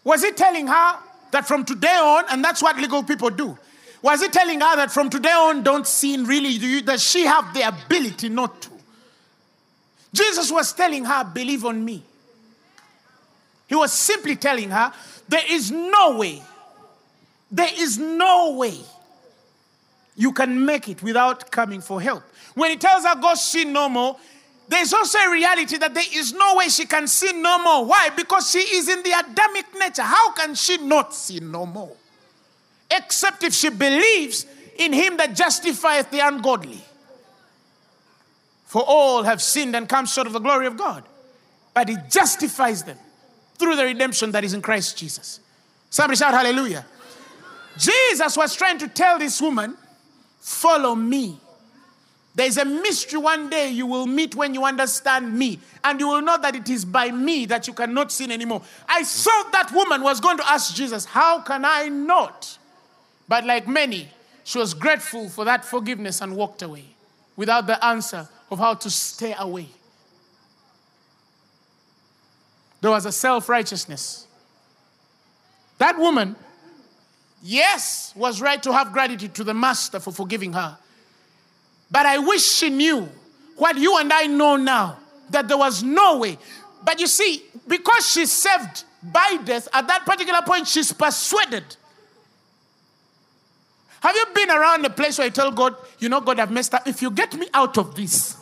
Was 0.05 0.23
he 0.23 0.31
telling 0.31 0.67
her 0.67 0.99
that 1.31 1.45
from 1.45 1.65
today 1.65 1.99
on, 2.01 2.23
and 2.29 2.41
that's 2.41 2.63
what 2.63 2.77
legal 2.77 3.03
people 3.03 3.29
do? 3.29 3.57
Was 4.03 4.21
he 4.21 4.27
telling 4.27 4.59
her 4.59 4.75
that 4.75 4.91
from 4.91 5.09
today 5.09 5.31
on, 5.31 5.63
don't 5.63 5.87
sin 5.87 6.25
really? 6.25 6.57
Do 6.57 6.67
you, 6.67 6.81
does 6.81 7.01
she 7.01 7.25
have 7.25 7.53
the 7.53 7.65
ability 7.65 8.27
not 8.27 8.61
to? 8.63 8.69
Jesus 10.13 10.51
was 10.51 10.73
telling 10.73 11.05
her, 11.05 11.23
believe 11.23 11.63
on 11.63 11.83
me. 11.83 12.03
He 13.65 13.75
was 13.75 13.93
simply 13.93 14.35
telling 14.35 14.69
her, 14.69 14.91
there 15.29 15.43
is 15.49 15.71
no 15.71 16.17
way, 16.17 16.43
there 17.49 17.71
is 17.73 17.97
no 17.97 18.55
way 18.57 18.77
you 20.17 20.33
can 20.33 20.65
make 20.65 20.89
it 20.89 21.01
without 21.01 21.49
coming 21.49 21.79
for 21.79 22.01
help. 22.01 22.23
When 22.55 22.71
he 22.71 22.75
tells 22.75 23.05
her, 23.05 23.15
go 23.15 23.33
sin 23.35 23.71
no 23.71 23.87
more, 23.87 24.17
there's 24.67 24.93
also 24.93 25.17
a 25.17 25.31
reality 25.31 25.77
that 25.77 25.93
there 25.93 26.03
is 26.13 26.33
no 26.33 26.55
way 26.57 26.67
she 26.67 26.85
can 26.85 27.07
sin 27.07 27.41
no 27.41 27.57
more. 27.59 27.85
Why? 27.85 28.09
Because 28.09 28.51
she 28.51 28.59
is 28.59 28.89
in 28.89 29.01
the 29.01 29.11
Adamic 29.11 29.65
nature. 29.79 30.03
How 30.03 30.33
can 30.33 30.55
she 30.55 30.77
not 30.77 31.13
sin 31.15 31.49
no 31.49 31.65
more? 31.65 31.95
Except 32.95 33.43
if 33.43 33.53
she 33.53 33.69
believes 33.69 34.45
in 34.77 34.93
him 34.93 35.17
that 35.17 35.35
justifieth 35.35 36.11
the 36.11 36.19
ungodly. 36.19 36.81
For 38.65 38.83
all 38.85 39.23
have 39.23 39.41
sinned 39.41 39.75
and 39.75 39.87
come 39.87 40.05
short 40.05 40.27
of 40.27 40.33
the 40.33 40.39
glory 40.39 40.67
of 40.67 40.77
God. 40.77 41.03
But 41.73 41.89
he 41.89 41.97
justifies 42.09 42.83
them 42.83 42.97
through 43.57 43.75
the 43.75 43.83
redemption 43.83 44.31
that 44.31 44.43
is 44.43 44.53
in 44.53 44.61
Christ 44.61 44.97
Jesus. 44.97 45.39
Somebody 45.89 46.17
shout 46.17 46.33
hallelujah. 46.33 46.85
Jesus 47.77 48.37
was 48.37 48.55
trying 48.55 48.77
to 48.79 48.87
tell 48.87 49.17
this 49.17 49.41
woman, 49.41 49.75
follow 50.39 50.95
me. 50.95 51.39
There's 52.35 52.57
a 52.57 52.65
mystery 52.65 53.19
one 53.19 53.49
day 53.49 53.69
you 53.69 53.85
will 53.85 54.07
meet 54.07 54.33
when 54.33 54.55
you 54.55 54.65
understand 54.65 55.37
me, 55.37 55.59
and 55.83 55.99
you 55.99 56.07
will 56.07 56.21
know 56.21 56.37
that 56.39 56.55
it 56.55 56.67
is 56.67 56.83
by 56.83 57.11
me 57.11 57.45
that 57.45 57.67
you 57.67 57.73
cannot 57.73 58.11
sin 58.11 58.31
anymore. 58.31 58.63
I 58.87 59.03
thought 59.03 59.51
that 59.51 59.71
woman 59.71 60.01
was 60.01 60.19
going 60.19 60.37
to 60.37 60.49
ask 60.49 60.73
Jesus, 60.73 61.05
How 61.05 61.41
can 61.41 61.63
I 61.63 61.89
not? 61.89 62.57
But 63.27 63.45
like 63.45 63.67
many, 63.67 64.09
she 64.43 64.57
was 64.57 64.73
grateful 64.73 65.29
for 65.29 65.45
that 65.45 65.63
forgiveness 65.63 66.21
and 66.21 66.35
walked 66.35 66.61
away 66.61 66.85
without 67.35 67.67
the 67.67 67.83
answer 67.83 68.27
of 68.51 68.59
how 68.59 68.73
to 68.75 68.89
stay 68.89 69.33
away. 69.37 69.67
There 72.81 72.91
was 72.91 73.05
a 73.05 73.11
self 73.11 73.47
righteousness. 73.47 74.27
That 75.77 75.97
woman, 75.97 76.35
yes, 77.41 78.13
was 78.15 78.41
right 78.41 78.61
to 78.63 78.73
have 78.73 78.91
gratitude 78.91 79.33
to 79.35 79.43
the 79.43 79.53
master 79.53 79.99
for 79.99 80.11
forgiving 80.11 80.53
her. 80.53 80.77
But 81.89 82.05
I 82.05 82.17
wish 82.17 82.43
she 82.43 82.69
knew 82.69 83.09
what 83.57 83.77
you 83.77 83.97
and 83.97 84.11
I 84.11 84.25
know 84.27 84.55
now 84.55 84.97
that 85.29 85.47
there 85.47 85.57
was 85.57 85.83
no 85.83 86.17
way. 86.17 86.37
But 86.83 86.99
you 86.99 87.07
see, 87.07 87.43
because 87.67 88.09
she's 88.09 88.31
saved 88.31 88.83
by 89.01 89.37
death, 89.43 89.67
at 89.73 89.87
that 89.87 90.05
particular 90.05 90.41
point, 90.41 90.67
she's 90.67 90.91
persuaded. 90.91 91.63
Have 94.03 94.17
you 94.17 94.25
been 94.35 94.49
around 94.51 94.85
a 94.85 94.89
place 94.89 95.17
where 95.17 95.27
you 95.27 95.31
tell 95.31 95.49
God, 95.49 95.77
you 95.97 96.09
know, 96.09 96.19
God, 96.19 96.37
I've 96.37 96.51
messed 96.51 96.73
up. 96.73 96.85
If 96.85 97.01
you 97.01 97.09
get 97.09 97.33
me 97.35 97.47
out 97.53 97.77
of 97.77 97.95
this, 97.95 98.35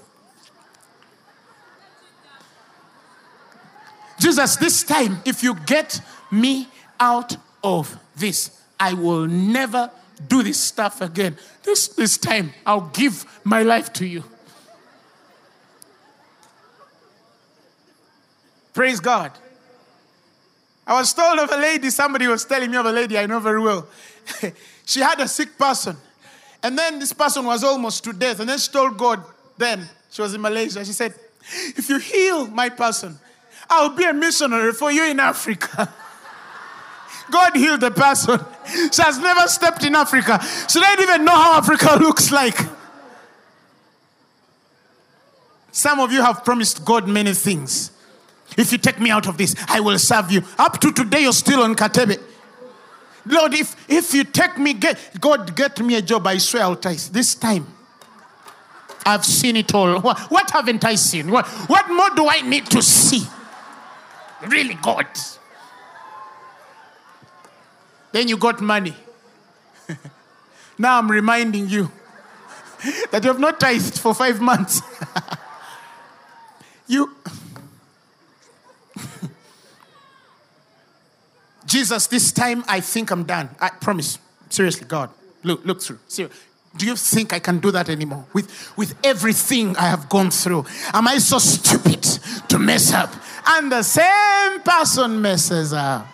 Jesus, 4.20 4.56
this 4.56 4.84
time, 4.84 5.20
if 5.24 5.44
you 5.44 5.54
get 5.54 6.02
me 6.32 6.68
out 7.00 7.38
of 7.64 7.96
this, 8.16 8.60
I 8.80 8.94
will 8.94 9.28
never 9.28 9.92
do 10.28 10.42
this 10.42 10.60
stuff 10.60 11.00
again. 11.00 11.38
This, 11.62 11.90
this 11.90 12.18
time, 12.18 12.54
I'll 12.66 12.90
give 12.94 13.24
my 13.44 13.62
life 13.62 13.94
to 13.94 14.06
you. 14.08 14.24
Praise 18.74 19.00
God. 19.00 19.32
I 20.88 20.94
was 21.00 21.14
told 21.14 21.38
of 21.38 21.52
a 21.52 21.58
lady, 21.58 21.92
somebody 21.92 22.26
was 22.26 22.46
telling 22.46 22.72
me 22.72 22.78
of 22.78 22.88
a 22.88 22.92
lady 22.92 23.16
I 23.16 23.28
know 23.28 23.40
very 23.40 23.62
well. 23.62 23.88
she 24.92 25.00
had 25.00 25.22
a 25.22 25.28
sick 25.28 25.58
person. 25.58 25.96
And 26.62 26.78
then 26.78 27.00
this 27.00 27.14
person 27.14 27.46
was 27.46 27.64
almost 27.64 28.04
to 28.04 28.12
death. 28.12 28.42
And 28.42 28.50
then 28.50 28.60
she 28.60 28.70
told 28.70 28.98
God, 28.98 29.24
then 29.58 29.88
she 30.10 30.22
was 30.22 30.34
in 30.34 30.42
Malaysia. 30.42 30.84
She 30.84 30.92
said, 30.92 31.16
If 31.78 31.90
you 31.90 31.98
heal 31.98 32.48
my 32.48 32.68
person, 32.68 33.18
I'll 33.70 33.96
be 33.96 34.04
a 34.04 34.14
missionary 34.14 34.74
for 34.74 34.92
you 34.92 35.06
in 35.06 35.22
Africa. 35.22 35.92
God 37.32 37.56
healed 37.56 37.80
the 37.80 37.92
person. 37.92 38.38
She 38.92 39.02
has 39.02 39.18
never 39.18 39.48
stepped 39.48 39.86
in 39.86 39.96
Africa. 39.96 40.44
She 40.70 40.82
doesn't 40.82 41.02
even 41.02 41.24
know 41.24 41.36
how 41.36 41.58
Africa 41.58 41.98
looks 42.02 42.30
like. 42.30 42.60
Some 45.72 46.02
of 46.02 46.12
you 46.12 46.22
have 46.22 46.44
promised 46.44 46.84
God 46.84 47.08
many 47.08 47.34
things. 47.34 47.92
If 48.58 48.74
you 48.74 48.78
take 48.78 49.00
me 49.00 49.10
out 49.10 49.26
of 49.26 49.38
this, 49.38 49.56
I 49.70 49.80
will 49.80 49.98
serve 49.98 50.34
you. 50.34 50.44
Up 50.58 50.82
to 50.82 50.92
today, 50.92 51.22
you're 51.22 51.32
still 51.32 51.62
on 51.62 51.76
Katebe. 51.76 52.22
Lord, 53.26 53.54
if, 53.54 53.76
if 53.90 54.14
you 54.14 54.24
take 54.24 54.58
me, 54.58 54.74
get, 54.74 54.98
God, 55.20 55.56
get 55.56 55.80
me 55.80 55.96
a 55.96 56.02
job, 56.02 56.26
I 56.26 56.38
swear 56.38 56.64
I'll 56.64 56.76
tithe. 56.76 57.00
This 57.12 57.36
time, 57.36 57.68
I've 59.06 59.26
seen 59.26 59.58
it 59.58 59.74
all. 59.74 60.00
What, 60.02 60.20
what 60.32 60.50
haven't 60.52 60.84
I 60.84 60.96
seen? 60.96 61.32
What, 61.32 61.48
what 61.68 61.90
more 61.90 62.10
do 62.16 62.28
I 62.28 62.42
need 62.42 62.66
to 62.68 62.82
see? 62.82 63.24
Really, 64.48 64.76
God. 64.76 65.08
Then 68.12 68.28
you 68.28 68.38
got 68.38 68.60
money. 68.60 68.96
now 70.78 70.98
I'm 70.98 71.10
reminding 71.10 71.70
you 71.70 71.92
that 73.12 73.24
you 73.24 73.30
have 73.30 73.40
not 73.40 73.60
tithed 73.60 74.00
for 74.00 74.14
five 74.14 74.42
months. 74.42 74.82
you. 76.88 77.16
Jesus, 81.82 82.06
this 82.06 82.32
time 82.32 82.64
I 82.68 82.80
think 82.80 83.10
I'm 83.10 83.24
done. 83.24 83.50
I 83.60 83.70
promise. 83.70 84.20
Seriously, 84.50 84.86
God. 84.88 85.10
Look, 85.42 85.66
look 85.66 85.82
through. 85.82 85.98
Do 86.78 86.86
you 86.86 86.96
think 86.96 87.34
I 87.34 87.40
can 87.40 87.58
do 87.58 87.72
that 87.72 87.90
anymore? 87.90 88.24
With, 88.34 88.78
with 88.78 88.94
everything 89.04 89.76
I 89.76 89.88
have 89.88 90.08
gone 90.08 90.30
through, 90.30 90.66
am 90.94 91.08
I 91.08 91.18
so 91.18 91.40
stupid 91.40 92.04
to 92.50 92.60
mess 92.60 92.94
up? 92.94 93.12
And 93.48 93.72
the 93.72 93.82
same 93.82 94.62
person 94.62 95.24
messes 95.24 95.74
up. 95.74 96.06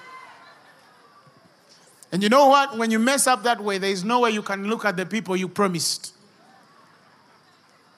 And 2.14 2.24
you 2.24 2.30
know 2.30 2.48
what? 2.48 2.78
When 2.78 2.90
you 2.90 3.00
mess 3.00 3.28
up 3.28 3.44
that 3.44 3.62
way, 3.62 3.78
there 3.78 3.92
is 3.92 4.06
no 4.06 4.22
way 4.22 4.32
you 4.32 4.44
can 4.44 4.70
look 4.70 4.86
at 4.86 4.96
the 4.96 5.06
people 5.06 5.36
you 5.36 5.50
promised. 5.50 6.14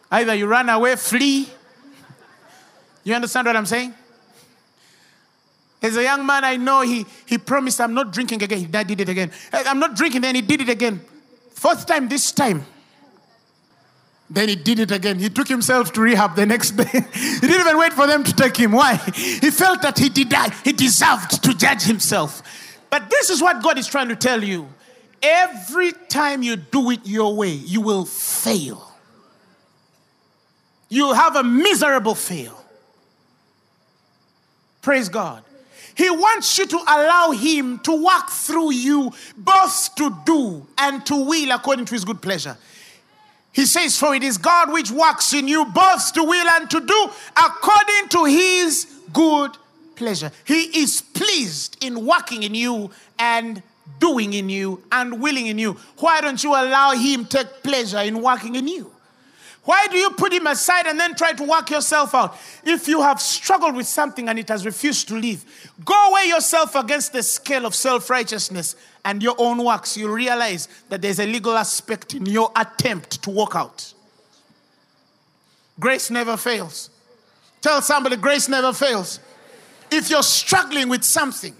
Either 0.10 0.34
you 0.34 0.48
run 0.48 0.70
away, 0.70 0.96
flee. 0.96 1.48
You 3.04 3.14
understand 3.14 3.46
what 3.46 3.56
I'm 3.56 3.68
saying? 3.68 3.94
There's 5.80 5.96
a 5.96 6.04
young 6.04 6.26
man 6.26 6.44
I 6.44 6.58
know, 6.58 6.82
he, 6.82 7.06
he 7.26 7.38
promised, 7.38 7.80
I'm 7.80 7.94
not 7.94 8.12
drinking 8.12 8.44
again. 8.44 8.60
He 8.60 8.66
did 8.66 9.02
it 9.02 9.10
again. 9.10 9.32
I'm 9.54 9.80
not 9.80 9.96
drinking, 9.96 10.22
then 10.22 10.36
he 10.36 10.42
did 10.42 10.62
it 10.62 10.70
again. 10.70 11.02
Fourth 11.54 11.86
time, 11.86 12.10
this 12.10 12.32
time. 12.32 12.66
Then 14.30 14.50
he 14.50 14.56
did 14.56 14.80
it 14.80 14.92
again. 14.92 15.18
He 15.18 15.30
took 15.30 15.48
himself 15.48 15.92
to 15.94 16.02
rehab 16.02 16.36
the 16.36 16.46
next 16.46 16.72
day. 16.72 16.84
he 17.14 17.40
didn't 17.40 17.62
even 17.62 17.78
wait 17.78 17.94
for 17.94 18.06
them 18.06 18.24
to 18.24 18.34
take 18.34 18.58
him. 18.58 18.74
Why? 18.74 18.96
He 18.96 19.50
felt 19.50 19.82
that 19.82 19.98
he 19.98 20.10
did 20.10 20.30
that. 20.30 20.54
he 20.64 20.72
deserved 20.72 21.44
to 21.44 21.54
judge 21.56 21.84
himself. 21.84 22.44
But 22.90 23.10
this 23.10 23.30
is 23.30 23.42
what 23.42 23.64
God 23.64 23.78
is 23.78 23.88
trying 23.88 24.10
to 24.10 24.16
tell 24.16 24.44
you. 24.44 24.70
Every 25.22 25.92
time 25.92 26.44
you 26.44 26.56
do 26.56 26.92
it 26.92 27.06
your 27.06 27.36
way, 27.36 27.52
you 27.52 27.82
will 27.82 28.06
fail. 28.06 28.86
You'll 30.90 31.14
have 31.14 31.36
a 31.36 31.44
miserable 31.44 32.16
fail. 32.16 32.64
Praise 34.82 35.10
God. 35.10 35.44
He 36.00 36.10
wants 36.10 36.58
you 36.58 36.66
to 36.66 36.78
allow 36.78 37.32
Him 37.32 37.78
to 37.80 37.92
work 37.92 38.30
through 38.30 38.72
you, 38.72 39.12
both 39.36 39.94
to 39.96 40.18
do 40.26 40.66
and 40.78 41.06
to 41.08 41.26
will 41.26 41.52
according 41.52 41.84
to 41.88 41.94
His 41.94 42.06
good 42.06 42.22
pleasure. 42.22 42.56
He 43.52 43.66
says, 43.66 44.00
For 44.00 44.16
it 44.16 44.24
is 44.24 44.38
God 44.38 44.72
which 44.72 44.92
works 44.92 45.34
in 45.34 45.50
you 45.50 45.66
both 45.66 46.14
to 46.14 46.24
will 46.24 46.48
and 46.48 46.70
to 46.70 46.80
do 46.80 47.10
according 47.36 48.08
to 48.12 48.24
His 48.24 48.88
good 49.12 49.52
pleasure. 49.98 50.32
He 50.46 50.80
is 50.80 51.02
pleased 51.02 51.84
in 51.84 52.06
working 52.06 52.44
in 52.44 52.56
you 52.56 52.92
and 53.20 53.62
doing 54.00 54.32
in 54.32 54.48
you 54.48 54.82
and 54.94 55.22
willing 55.22 55.48
in 55.48 55.60
you. 55.60 55.74
Why 55.98 56.22
don't 56.22 56.42
you 56.42 56.52
allow 56.52 56.92
Him 56.92 57.26
take 57.26 57.62
pleasure 57.62 58.00
in 58.00 58.22
working 58.22 58.56
in 58.56 58.70
you? 58.70 58.90
Why 59.64 59.88
do 59.88 59.98
you 59.98 60.12
put 60.12 60.34
him 60.34 60.48
aside 60.48 60.88
and 60.88 61.00
then 61.00 61.16
try 61.16 61.34
to 61.34 61.44
work 61.44 61.70
yourself 61.70 62.16
out? 62.16 62.38
If 62.64 62.88
you 62.88 63.02
have 63.02 63.22
struggled 63.22 63.76
with 63.76 63.88
something 63.88 64.30
and 64.30 64.40
it 64.40 64.50
has 64.50 64.66
refused 64.66 65.08
to 65.10 65.16
leave, 65.16 65.44
go 65.84 66.12
weigh 66.14 66.30
yourself 66.30 66.76
against 66.76 67.14
the 67.14 67.22
scale 67.22 67.66
of 67.66 67.76
self 67.76 68.10
righteousness 68.10 68.76
and 69.06 69.22
your 69.22 69.36
own 69.38 69.64
works. 69.64 69.98
You'll 69.98 70.14
realize 70.14 70.68
that 70.90 71.02
there's 71.02 71.20
a 71.20 71.26
legal 71.26 71.58
aspect 71.58 72.14
in 72.14 72.26
your 72.26 72.52
attempt 72.56 73.22
to 73.24 73.30
walk 73.30 73.56
out. 73.56 73.94
Grace 75.80 76.10
never 76.10 76.36
fails. 76.38 76.90
Tell 77.62 77.82
somebody, 77.82 78.16
grace 78.16 78.48
never 78.50 78.74
fails. 78.74 79.20
If 79.92 80.10
you're 80.10 80.24
struggling 80.24 80.90
with 80.90 81.04
something, 81.04 81.56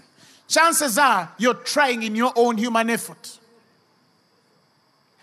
chances 0.48 0.98
are 0.98 1.30
you're 1.38 1.54
trying 1.54 2.02
in 2.02 2.14
your 2.14 2.32
own 2.36 2.56
human 2.56 2.90
effort. 2.90 3.39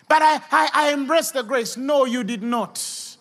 But 0.07 0.21
I, 0.21 0.35
I, 0.51 0.69
I 0.73 0.93
embrace 0.93 1.31
the 1.31 1.43
grace. 1.43 1.75
No, 1.75 2.05
you 2.05 2.23
did 2.23 2.43
not. 2.43 3.17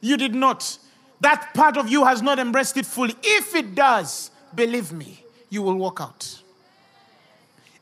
You 0.00 0.16
did 0.16 0.34
not. 0.34 0.78
That 1.20 1.54
part 1.54 1.76
of 1.76 1.88
you 1.88 2.04
has 2.04 2.22
not 2.22 2.38
embraced 2.38 2.76
it 2.76 2.86
fully. 2.86 3.14
If 3.22 3.54
it 3.54 3.74
does, 3.74 4.30
believe 4.54 4.92
me, 4.92 5.22
you 5.48 5.62
will 5.62 5.76
walk 5.76 6.00
out. 6.00 6.42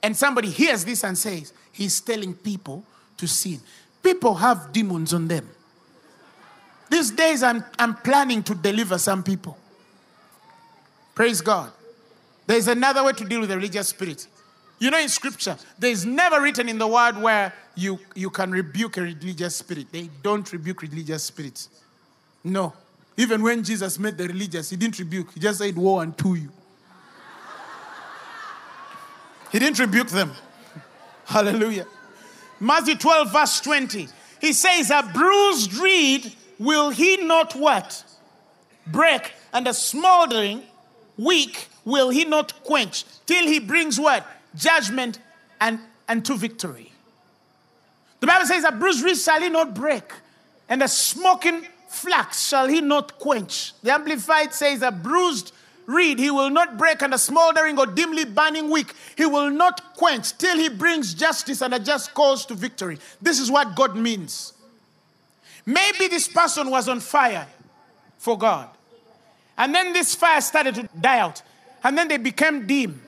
And 0.03 0.17
somebody 0.17 0.51
hears 0.51 0.85
this 0.85 1.03
and 1.05 1.17
says, 1.17 1.53
He's 1.73 2.01
telling 2.01 2.35
people 2.35 2.85
to 3.17 3.27
sin. 3.27 3.61
People 4.03 4.35
have 4.35 4.73
demons 4.73 5.15
on 5.15 5.27
them. 5.27 5.49
These 6.91 7.13
days, 7.13 7.43
I'm, 7.43 7.65
I'm 7.79 7.95
planning 7.95 8.43
to 8.45 8.55
deliver 8.55 8.99
some 8.99 9.23
people. 9.23 9.57
Praise 11.15 11.41
God. 11.41 11.73
There's 12.47 12.69
another 12.69 13.03
way 13.03 13.13
to 13.13 13.25
deal 13.25 13.41
with 13.41 13.49
the 13.49 13.57
religious 13.57 13.89
spirit. 13.89 14.27
You 14.79 14.91
know, 14.91 14.99
in 14.99 15.09
scripture, 15.09 15.57
there's 15.79 16.05
never 16.05 16.41
written 16.41 16.69
in 16.69 16.79
the 16.79 16.87
word 16.87 17.17
where 17.17 17.53
you, 17.77 17.99
you 18.15 18.31
can 18.31 18.51
rebuke 18.51 18.97
a 18.97 19.03
religious 19.03 19.57
spirit. 19.57 19.87
They 19.91 20.11
don't 20.23 20.51
rebuke 20.53 20.83
religious 20.83 21.25
spirits. 21.25 21.69
No. 22.43 22.73
Even 23.17 23.43
when 23.43 23.63
Jesus 23.63 23.99
met 23.99 24.19
the 24.19 24.27
religious, 24.27 24.71
he 24.71 24.77
didn't 24.77 24.99
rebuke, 24.99 25.33
he 25.33 25.41
just 25.41 25.59
said, 25.59 25.77
Woe 25.77 26.01
unto 26.01 26.35
you. 26.35 26.51
He 29.53 29.59
didn't 29.59 29.79
rebuke 29.79 30.09
them. 30.09 30.33
Hallelujah. 31.25 31.87
Matthew 32.59 32.97
12, 32.97 33.33
verse 33.33 33.61
20. 33.61 34.09
He 34.41 34.53
says, 34.53 34.91
A 34.91 35.09
bruised 35.15 35.75
reed 35.75 36.33
will 36.59 36.91
he 36.91 37.19
not 37.19 37.55
what? 37.55 38.05
Break, 38.87 39.33
and 39.53 39.67
a 39.69 39.75
smoldering 39.75 40.63
wick 41.17 41.69
will 41.85 42.11
he 42.11 42.25
not 42.25 42.65
quench, 42.65 43.05
till 43.27 43.47
he 43.47 43.61
brings 43.61 43.99
what? 43.99 44.27
judgment, 44.55 45.19
and, 45.61 45.81
and 46.09 46.25
to 46.25 46.37
victory. 46.37 46.93
The 48.21 48.27
Bible 48.27 48.47
says, 48.47 48.65
A 48.65 48.73
bruised 48.73 49.05
reed 49.05 49.17
shall 49.17 49.41
he 49.41 49.49
not 49.49 49.75
break, 49.75 50.13
and 50.69 50.83
a 50.83 50.89
smoking 50.89 51.67
flax 51.89 52.49
shall 52.49 52.67
he 52.67 52.81
not 52.81 53.19
quench. 53.19 53.73
The 53.83 53.93
Amplified 53.93 54.53
says, 54.53 54.83
A 54.83 54.91
bruised 54.91 55.53
reed 55.87 56.19
he 56.19 56.31
will 56.31 56.51
not 56.51 56.79
break 56.79 57.03
under 57.03 57.19
smoldering 57.19 57.79
or 57.79 57.87
dimly 57.87 58.25
burning 58.25 58.71
wick. 58.71 58.95
He 59.17 59.27
will 59.27 59.51
not 59.51 59.95
quench 59.97 60.37
till 60.39 60.57
he 60.57 60.69
brings 60.69 61.15
justice 61.15 61.61
and 61.61 61.75
a 61.75 61.79
just 61.79 62.15
cause 62.15 62.47
to 62.47 62.55
victory. 62.55 62.99
This 63.21 63.39
is 63.39 63.51
what 63.51 63.77
God 63.77 63.97
means. 63.97 64.53
Maybe 65.67 66.09
this 66.09 66.29
person 66.29 66.71
was 66.71 66.89
on 66.89 67.01
fire 67.01 67.47
for 68.19 68.37
God. 68.37 68.69
And 69.57 69.75
then 69.75 69.93
this 69.93 70.15
fire 70.15 70.41
started 70.41 70.75
to 70.77 70.89
die 71.01 71.21
out. 71.21 71.43
And 71.83 71.97
then 71.97 72.09
they 72.09 72.17
became 72.17 72.67
dim. 72.67 73.01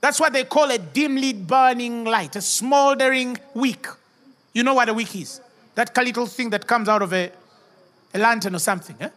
That's 0.00 0.18
what 0.18 0.32
they 0.32 0.44
call 0.44 0.70
a 0.70 0.78
dimly 0.78 1.32
burning 1.32 2.04
light, 2.04 2.34
a 2.36 2.40
smoldering 2.40 3.38
wick. 3.54 3.86
You 4.52 4.62
know 4.62 4.74
what 4.74 4.88
a 4.88 4.94
wick 4.94 5.14
is? 5.16 5.40
That 5.74 5.96
little 5.96 6.26
thing 6.26 6.50
that 6.50 6.66
comes 6.66 6.88
out 6.88 7.02
of 7.02 7.12
a, 7.12 7.30
a 8.14 8.18
lantern 8.18 8.54
or 8.54 8.58
something. 8.58 8.96
Eh? 9.00 9.08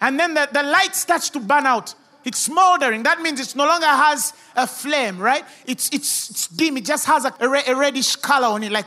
And 0.00 0.18
then 0.18 0.34
the, 0.34 0.48
the 0.52 0.62
light 0.62 0.94
starts 0.94 1.30
to 1.30 1.40
burn 1.40 1.66
out. 1.66 1.94
It's 2.24 2.38
smoldering. 2.38 3.02
That 3.02 3.20
means 3.20 3.40
it 3.40 3.56
no 3.56 3.66
longer 3.66 3.86
has 3.86 4.32
a 4.54 4.66
flame, 4.66 5.18
right? 5.18 5.44
It's, 5.66 5.88
it's, 5.92 6.30
it's 6.30 6.46
dim. 6.48 6.76
It 6.76 6.84
just 6.84 7.06
has 7.06 7.24
a, 7.24 7.34
a, 7.40 7.72
a 7.72 7.76
reddish 7.76 8.16
color 8.16 8.48
on 8.48 8.62
it, 8.62 8.70
like, 8.70 8.86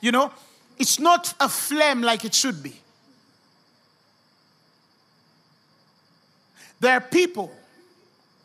you 0.00 0.10
know? 0.10 0.32
It's 0.78 0.98
not 0.98 1.34
a 1.38 1.48
flame 1.48 2.02
like 2.02 2.24
it 2.24 2.34
should 2.34 2.62
be. 2.62 2.80
There 6.80 6.92
are 6.92 7.00
people 7.00 7.52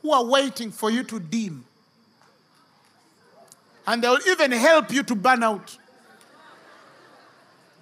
who 0.01 0.11
are 0.11 0.23
waiting 0.23 0.71
for 0.71 0.91
you 0.91 1.03
to 1.03 1.19
dim. 1.19 1.65
And 3.87 4.03
they'll 4.03 4.19
even 4.27 4.51
help 4.51 4.91
you 4.91 5.01
to 5.03 5.15
burn 5.15 5.43
out. 5.43 5.75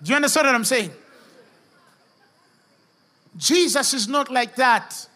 Do 0.04 0.10
you 0.10 0.16
understand 0.16 0.48
what 0.48 0.56
I'm 0.56 0.66
saying? 0.66 0.92
Jesus 3.36 3.94
is 3.94 4.08
not 4.08 4.32
like 4.32 4.56
that. 4.56 5.08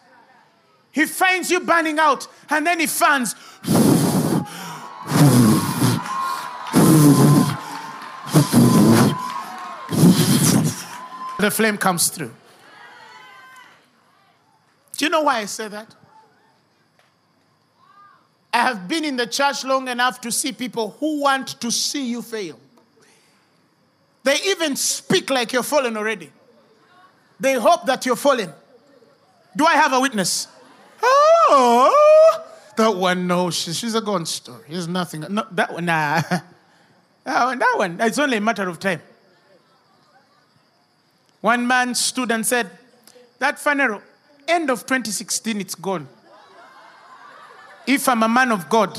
He 0.92 1.06
finds 1.06 1.50
you 1.50 1.60
burning 1.60 1.98
out 1.98 2.28
and 2.50 2.66
then 2.66 2.80
he 2.80 2.86
fans. 2.86 3.34
the 11.42 11.50
flame 11.50 11.76
comes 11.76 12.08
through. 12.08 12.30
Do 14.96 15.04
you 15.04 15.10
know 15.10 15.22
why 15.22 15.38
I 15.38 15.46
say 15.46 15.68
that? 15.68 15.94
I 18.54 18.58
have 18.58 18.86
been 18.86 19.04
in 19.04 19.16
the 19.16 19.26
church 19.26 19.64
long 19.64 19.88
enough 19.88 20.20
to 20.20 20.30
see 20.30 20.52
people 20.52 20.96
who 21.00 21.20
want 21.20 21.60
to 21.60 21.70
see 21.70 22.06
you 22.08 22.22
fail. 22.22 22.60
They 24.24 24.36
even 24.46 24.76
speak 24.76 25.30
like 25.30 25.52
you're 25.52 25.62
fallen 25.62 25.96
already. 25.96 26.30
They 27.40 27.54
hope 27.54 27.86
that 27.86 28.06
you're 28.06 28.16
fallen. 28.16 28.52
Do 29.56 29.66
I 29.66 29.74
have 29.74 29.92
a 29.92 30.00
witness? 30.00 30.46
Oh, 31.02 32.44
that 32.76 32.94
one, 32.94 33.26
no, 33.26 33.50
she, 33.50 33.72
she's 33.72 33.94
a 33.94 34.00
gone 34.00 34.24
story. 34.24 34.64
There's 34.70 34.88
nothing. 34.88 35.24
No, 35.28 35.46
that 35.50 35.72
one, 35.72 35.84
nah. 35.84 36.20
That 36.20 36.42
one, 37.24 37.56
oh, 37.56 37.58
that 37.58 37.74
one, 37.76 38.00
it's 38.00 38.18
only 38.18 38.36
a 38.36 38.40
matter 38.40 38.68
of 38.68 38.78
time. 38.78 39.02
One 41.40 41.66
man 41.66 41.94
stood 41.94 42.30
and 42.30 42.46
said, 42.46 42.70
That 43.40 43.56
Phaneroo, 43.56 44.00
end 44.46 44.70
of 44.70 44.86
2016, 44.86 45.60
it's 45.60 45.74
gone. 45.74 46.08
If 47.86 48.08
I'm 48.08 48.22
a 48.22 48.28
man 48.28 48.52
of 48.52 48.68
God, 48.68 48.96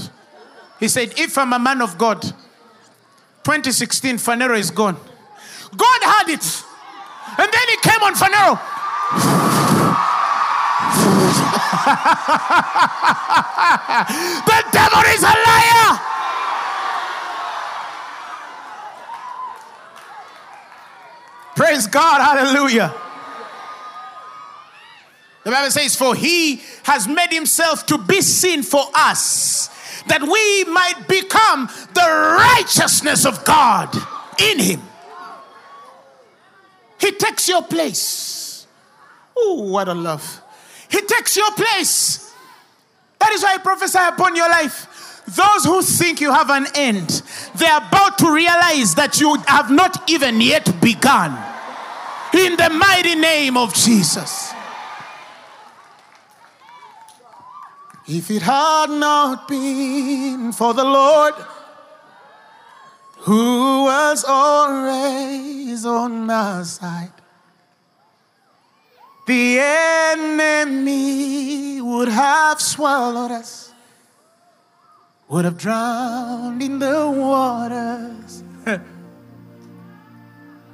he 0.80 0.90
said, 0.90 1.14
If 1.18 1.38
I'm 1.38 1.54
a 1.54 1.60
man 1.60 1.82
of 1.82 1.98
God, 1.98 2.22
2016 2.22 4.18
Phaneroo 4.18 4.60
is 4.60 4.70
gone. 4.70 4.98
God 5.76 6.04
had 6.04 6.30
it. 6.30 6.64
And 7.38 7.52
then 7.52 7.68
he 7.70 7.78
came 7.78 8.04
on 8.04 8.14
Phaneroo. 8.14 8.60
the 14.46 14.64
devil 14.72 15.02
is 15.10 15.24
a 15.24 15.26
liar. 15.26 16.00
Praise 21.56 21.88
God. 21.88 22.22
Hallelujah. 22.22 22.94
The 25.44 25.52
Bible 25.52 25.72
says, 25.72 25.96
For 25.96 26.14
he 26.16 26.62
has 26.84 27.08
made 27.08 27.32
himself 27.32 27.86
to 27.88 27.98
be 27.98 28.22
sin 28.22 28.62
for 28.64 28.86
us, 28.94 29.70
that 30.08 30.22
we 30.22 30.64
might 30.72 31.08
become 31.08 31.68
the 31.94 32.36
righteousness 32.38 33.26
of 33.26 33.44
God 33.44 33.96
in 34.40 34.60
him. 34.60 34.82
He 37.04 37.12
takes 37.12 37.50
your 37.50 37.62
place. 37.62 38.66
Oh, 39.36 39.64
what 39.64 39.90
a 39.90 39.94
love. 39.94 40.42
He 40.90 41.02
takes 41.02 41.36
your 41.36 41.52
place. 41.52 42.34
That 43.20 43.34
is 43.34 43.44
why 43.44 43.56
I 43.56 43.58
prophesy 43.58 44.00
upon 44.02 44.38
your 44.38 44.48
life. 44.48 45.22
Those 45.26 45.66
who 45.66 45.82
think 45.82 46.22
you 46.22 46.32
have 46.32 46.50
an 46.50 46.66
end, 46.76 47.22
they're 47.56 47.78
about 47.78 48.18
to 48.20 48.34
realize 48.34 48.96
that 48.96 49.20
you 49.20 49.36
have 49.48 49.70
not 49.70 50.10
even 50.10 50.40
yet 50.40 50.64
begun. 50.80 51.32
In 52.34 52.56
the 52.56 52.70
mighty 52.70 53.16
name 53.16 53.58
of 53.58 53.74
Jesus. 53.74 54.54
If 58.08 58.32
it 58.32 58.44
had 58.44 58.90
not 58.92 59.50
been 59.50 60.54
for 60.54 60.74
the 60.74 60.86
Lord 60.86 61.34
who 63.24 63.84
was 63.86 64.26
always 64.28 65.86
on 65.86 66.26
my 66.26 66.64
side, 66.64 67.12
the 69.26 69.60
enemy 69.60 71.00
would 71.80 72.10
have 72.10 72.60
swallowed 72.60 73.32
us, 73.32 73.72
would 75.30 75.46
have 75.46 75.58
drowned 75.58 76.62
in 76.62 76.80
the 76.80 77.10
waters. 77.10 78.44
but 78.66 78.82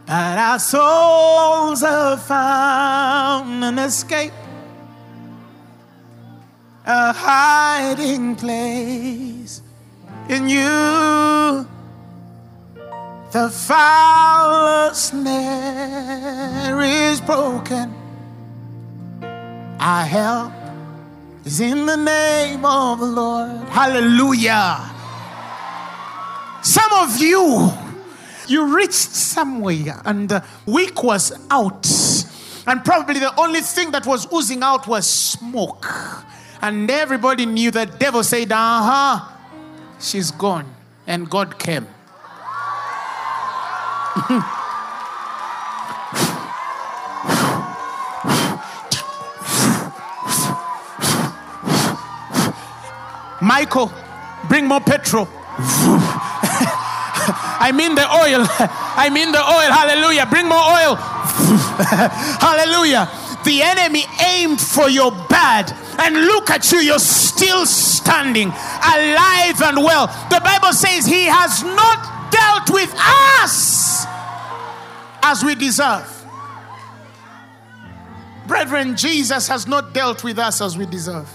our 0.08 0.58
souls 0.58 1.82
have 1.82 2.24
found 2.24 3.64
an 3.64 3.78
escape 3.78 4.34
a 6.90 7.14
hiding 7.14 8.36
place 8.36 9.62
in 10.28 10.50
you. 10.50 11.68
The 13.32 13.48
foul 13.52 14.92
snare 14.96 16.82
is 16.82 17.22
broken. 17.22 17.94
Our 19.80 20.04
help 20.04 20.52
is 21.46 21.60
in 21.60 21.86
the 21.86 21.96
name 21.96 22.66
of 22.66 23.00
the 23.00 23.06
Lord. 23.06 23.70
Hallelujah. 23.70 24.90
Some 26.64 26.92
of 26.94 27.22
you, 27.22 27.72
you 28.48 28.76
reached 28.76 28.94
somewhere 28.94 30.02
and 30.06 30.28
the 30.28 30.44
week 30.66 31.04
was 31.04 31.32
out. 31.52 31.88
And 32.66 32.84
probably 32.84 33.20
the 33.20 33.40
only 33.40 33.62
thing 33.62 33.92
that 33.92 34.08
was 34.08 34.26
oozing 34.34 34.64
out 34.64 34.88
was 34.88 35.08
smoke. 35.08 35.86
And 36.64 36.90
everybody 36.90 37.46
knew 37.46 37.70
the 37.70 37.86
devil 37.86 38.24
said, 38.24 38.52
uh 38.52 38.56
huh, 38.58 39.38
she's 40.00 40.32
gone. 40.32 40.66
And 41.06 41.30
God 41.30 41.60
came. 41.60 41.88
Michael, 53.42 53.92
bring 54.48 54.68
more 54.68 54.82
petrol. 54.82 55.28
I 57.62 57.72
mean 57.74 57.96
the 57.96 58.02
oil. 58.02 58.46
I 58.96 59.10
mean 59.10 59.32
the 59.32 59.40
oil. 59.40 59.72
Hallelujah. 59.72 60.26
Bring 60.26 60.48
more 60.48 60.58
oil. 60.58 60.96
Hallelujah. 62.40 63.10
The 63.46 63.64
enemy 63.64 64.04
aimed 64.26 64.60
for 64.60 64.90
your 64.90 65.12
bad 65.30 65.72
and 66.00 66.16
look 66.16 66.50
at 66.50 66.72
you, 66.72 66.80
you're 66.80 67.00
still 67.00 67.66
standing 67.66 68.48
alive 68.48 69.62
and 69.62 69.78
well. 69.84 70.08
The 70.30 70.42
Bible 70.44 70.74
says 70.74 71.06
He 71.06 71.26
has 71.26 71.64
not 71.64 72.32
dealt 72.32 72.70
with 72.70 72.94
us 73.42 73.69
as 75.24 75.44
we 75.44 75.56
deserve. 75.56 76.16
Brethren, 78.48 78.96
Jesus 78.96 79.48
has 79.48 79.68
not 79.68 79.94
dealt 79.94 80.24
with 80.24 80.40
us 80.40 80.62
as 80.62 80.78
we 80.78 80.86
deserve. 80.86 81.30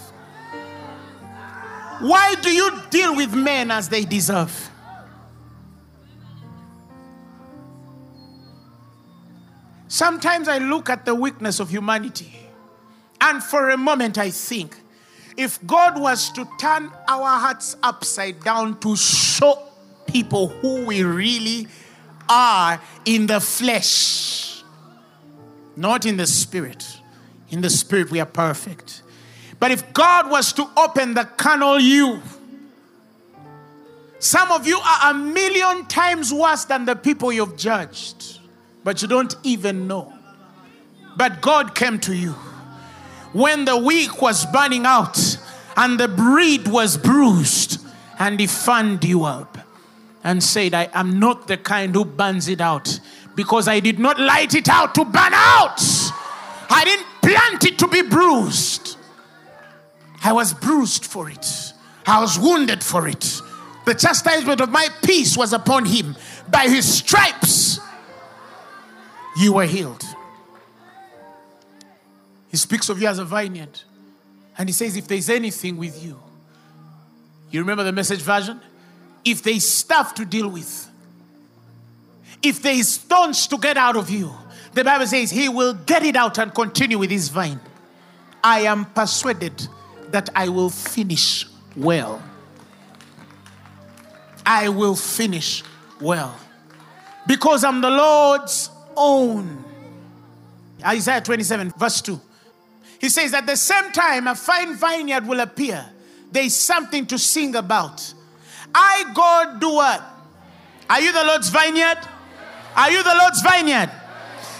Why 2.00 2.34
do 2.42 2.50
you 2.50 2.70
deal 2.90 3.14
with 3.14 3.34
men 3.34 3.70
as 3.70 3.88
they 3.88 4.04
deserve? 4.04 4.70
Sometimes 9.86 10.48
I 10.48 10.58
look 10.58 10.90
at 10.90 11.04
the 11.04 11.14
weakness 11.14 11.60
of 11.60 11.70
humanity 11.70 12.34
and 13.20 13.42
for 13.42 13.70
a 13.70 13.76
moment, 13.76 14.18
I 14.18 14.30
think 14.30 14.76
if 15.36 15.64
God 15.66 15.98
was 15.98 16.30
to 16.32 16.46
turn 16.58 16.90
our 17.08 17.38
hearts 17.38 17.76
upside 17.82 18.40
down 18.40 18.78
to 18.80 18.96
show 18.96 19.62
people 20.06 20.48
who 20.48 20.84
we 20.84 21.02
really 21.04 21.64
are 21.64 21.83
in 23.04 23.26
the 23.26 23.40
flesh, 23.40 24.62
not 25.76 26.06
in 26.06 26.16
the 26.16 26.26
spirit. 26.26 27.00
In 27.50 27.60
the 27.60 27.70
spirit, 27.70 28.10
we 28.10 28.20
are 28.20 28.26
perfect. 28.26 29.02
But 29.60 29.70
if 29.70 29.92
God 29.92 30.30
was 30.30 30.52
to 30.54 30.68
open 30.76 31.14
the 31.14 31.24
carnal 31.24 31.78
you, 31.78 32.20
some 34.18 34.50
of 34.50 34.66
you 34.66 34.78
are 34.78 35.10
a 35.10 35.14
million 35.14 35.86
times 35.86 36.32
worse 36.32 36.64
than 36.64 36.84
the 36.84 36.96
people 36.96 37.32
you've 37.32 37.56
judged, 37.56 38.40
but 38.82 39.02
you 39.02 39.08
don't 39.08 39.36
even 39.42 39.86
know. 39.86 40.12
But 41.16 41.40
God 41.40 41.74
came 41.74 41.98
to 42.00 42.14
you 42.14 42.32
when 43.32 43.64
the 43.64 43.76
weak 43.76 44.22
was 44.22 44.46
burning 44.46 44.86
out 44.86 45.38
and 45.76 45.98
the 45.98 46.08
breed 46.08 46.68
was 46.68 46.96
bruised, 46.96 47.80
and 48.18 48.38
He 48.38 48.46
fanned 48.46 49.04
you 49.04 49.24
up 49.24 49.53
and 50.24 50.42
said, 50.42 50.74
I 50.74 50.88
am 50.94 51.20
not 51.20 51.46
the 51.46 51.58
kind 51.58 51.94
who 51.94 52.04
burns 52.04 52.48
it 52.48 52.60
out 52.60 52.98
because 53.36 53.68
I 53.68 53.80
did 53.80 53.98
not 53.98 54.18
light 54.18 54.54
it 54.54 54.68
out 54.68 54.94
to 54.94 55.04
burn 55.04 55.32
out. 55.34 55.80
I 56.70 56.82
didn't 56.84 57.06
plant 57.22 57.64
it 57.64 57.78
to 57.78 57.88
be 57.88 58.02
bruised. 58.02 58.96
I 60.24 60.32
was 60.32 60.54
bruised 60.54 61.04
for 61.04 61.28
it, 61.28 61.46
I 62.06 62.20
was 62.20 62.38
wounded 62.38 62.82
for 62.82 63.06
it. 63.06 63.40
The 63.84 63.94
chastisement 63.94 64.62
of 64.62 64.70
my 64.70 64.88
peace 65.04 65.36
was 65.36 65.52
upon 65.52 65.84
him. 65.84 66.16
By 66.50 66.68
his 66.68 66.90
stripes, 66.90 67.78
you 69.36 69.52
were 69.52 69.66
healed. 69.66 70.02
He 72.48 72.56
speaks 72.56 72.88
of 72.88 73.02
you 73.02 73.08
as 73.08 73.18
a 73.18 73.26
vineyard. 73.26 73.80
And 74.56 74.68
he 74.68 74.72
says, 74.72 74.96
if 74.96 75.06
there's 75.06 75.28
anything 75.28 75.76
with 75.76 76.02
you, 76.02 76.18
you 77.50 77.60
remember 77.60 77.84
the 77.84 77.92
message 77.92 78.22
version? 78.22 78.60
If 79.24 79.42
there's 79.42 79.68
stuff 79.68 80.14
to 80.16 80.24
deal 80.24 80.48
with, 80.48 80.90
if 82.42 82.60
there 82.62 82.74
is 82.74 82.88
stones 82.88 83.46
to 83.46 83.58
get 83.58 83.76
out 83.76 83.96
of 83.96 84.10
you, 84.10 84.32
the 84.74 84.84
Bible 84.84 85.06
says 85.06 85.30
he 85.30 85.48
will 85.48 85.74
get 85.74 86.02
it 86.02 86.16
out 86.16 86.38
and 86.38 86.54
continue 86.54 86.98
with 86.98 87.10
his 87.10 87.28
vine. 87.28 87.60
I 88.42 88.60
am 88.60 88.84
persuaded 88.86 89.66
that 90.10 90.28
I 90.34 90.48
will 90.48 90.68
finish 90.68 91.46
well. 91.76 92.22
I 94.44 94.68
will 94.68 94.94
finish 94.94 95.62
well. 96.00 96.36
Because 97.26 97.64
I'm 97.64 97.80
the 97.80 97.90
Lord's 97.90 98.68
own. 98.96 99.64
Isaiah 100.84 101.22
27, 101.22 101.72
verse 101.78 102.02
2. 102.02 102.20
He 103.00 103.08
says, 103.08 103.32
At 103.32 103.46
the 103.46 103.56
same 103.56 103.90
time, 103.92 104.26
a 104.26 104.34
fine 104.34 104.74
vineyard 104.74 105.26
will 105.26 105.40
appear. 105.40 105.84
There 106.30 106.44
is 106.44 106.58
something 106.58 107.06
to 107.06 107.18
sing 107.18 107.54
about. 107.54 108.12
I, 108.74 109.12
God, 109.14 109.60
do 109.60 109.74
what? 109.74 110.02
Are 110.90 111.00
you 111.00 111.12
the 111.12 111.24
Lord's 111.24 111.48
vineyard? 111.48 111.98
Are 112.76 112.90
you 112.90 113.02
the 113.02 113.14
Lord's 113.14 113.40
vineyard? 113.40 113.90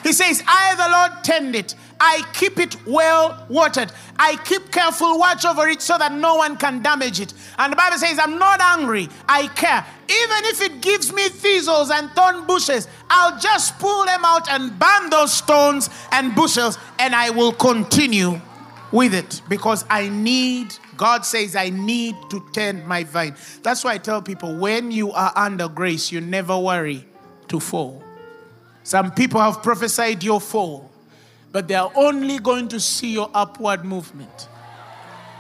He 0.03 0.13
says, 0.13 0.43
I, 0.47 0.75
the 0.77 0.91
Lord, 0.91 1.25
tend 1.25 1.57
it. 1.57 1.75
I 1.99 2.23
keep 2.35 2.59
it 2.59 2.77
well 2.87 3.47
watered. 3.49 3.91
I 4.19 4.37
keep 4.45 4.71
careful 4.71 5.19
watch 5.19 5.45
over 5.45 5.67
it 5.69 5.81
so 5.81 5.97
that 5.97 6.13
no 6.13 6.37
one 6.37 6.57
can 6.57 6.83
damage 6.83 7.21
it. 7.21 7.33
And 7.59 7.73
the 7.73 7.77
Bible 7.77 7.99
says, 7.99 8.19
I'm 8.19 8.39
not 8.39 8.61
angry. 8.61 9.09
I 9.29 9.47
care. 9.49 9.87
Even 10.05 10.45
if 10.45 10.61
it 10.61 10.81
gives 10.83 11.13
me 11.13 11.29
thistles 11.29 11.91
and 11.91 12.11
thorn 12.11 12.47
bushes, 12.47 12.89
I'll 13.09 13.39
just 13.39 13.79
pull 13.79 14.05
them 14.05 14.25
out 14.25 14.49
and 14.51 14.79
burn 14.79 15.11
those 15.11 15.33
stones 15.33 15.89
and 16.13 16.35
bushes, 16.35 16.77
and 16.99 17.15
I 17.15 17.31
will 17.31 17.53
continue 17.53 18.41
with 18.93 19.15
it 19.15 19.41
because 19.49 19.85
I 19.89 20.09
need, 20.09 20.75
God 20.97 21.25
says, 21.25 21.57
I 21.57 21.71
need 21.71 22.17
to 22.31 22.45
tend 22.53 22.87
my 22.87 23.05
vine. 23.05 23.35
That's 23.63 23.85
why 23.85 23.95
I 23.95 23.99
tell 23.99 24.23
people 24.23 24.57
when 24.57 24.91
you 24.91 25.13
are 25.13 25.33
under 25.35 25.69
grace, 25.69 26.13
you 26.13 26.21
never 26.21 26.59
worry 26.59 27.07
to 27.49 27.61
fall. 27.61 28.03
Some 28.83 29.13
people 29.13 29.41
have 29.41 29.63
prophesied 29.63 30.23
your 30.23 30.41
fall, 30.41 30.91
but 31.53 31.69
they 31.69 31.75
are 31.75 31.91
only 31.95 32.39
going 32.39 32.69
to 32.69 32.81
see 32.81 33.13
your 33.13 33.31
upward 33.33 33.85
movement. 33.85 34.49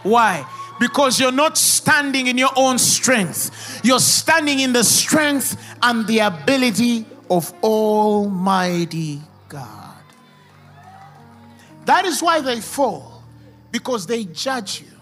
Why? 0.02 0.46
Because 0.80 1.20
you're 1.20 1.32
not 1.32 1.56
standing 1.56 2.26
in 2.26 2.36
your 2.38 2.50
own 2.56 2.78
strength. 2.78 3.80
You're 3.84 4.00
standing 4.00 4.60
in 4.60 4.72
the 4.72 4.82
strength 4.82 5.56
and 5.82 6.06
the 6.06 6.20
ability 6.20 7.06
of 7.30 7.52
Almighty 7.62 9.20
God. 9.48 9.94
That 11.84 12.06
is 12.06 12.22
why 12.22 12.40
they 12.40 12.60
fall, 12.60 13.22
because 13.70 14.06
they 14.06 14.24
judge 14.24 14.80
you. 14.80 14.93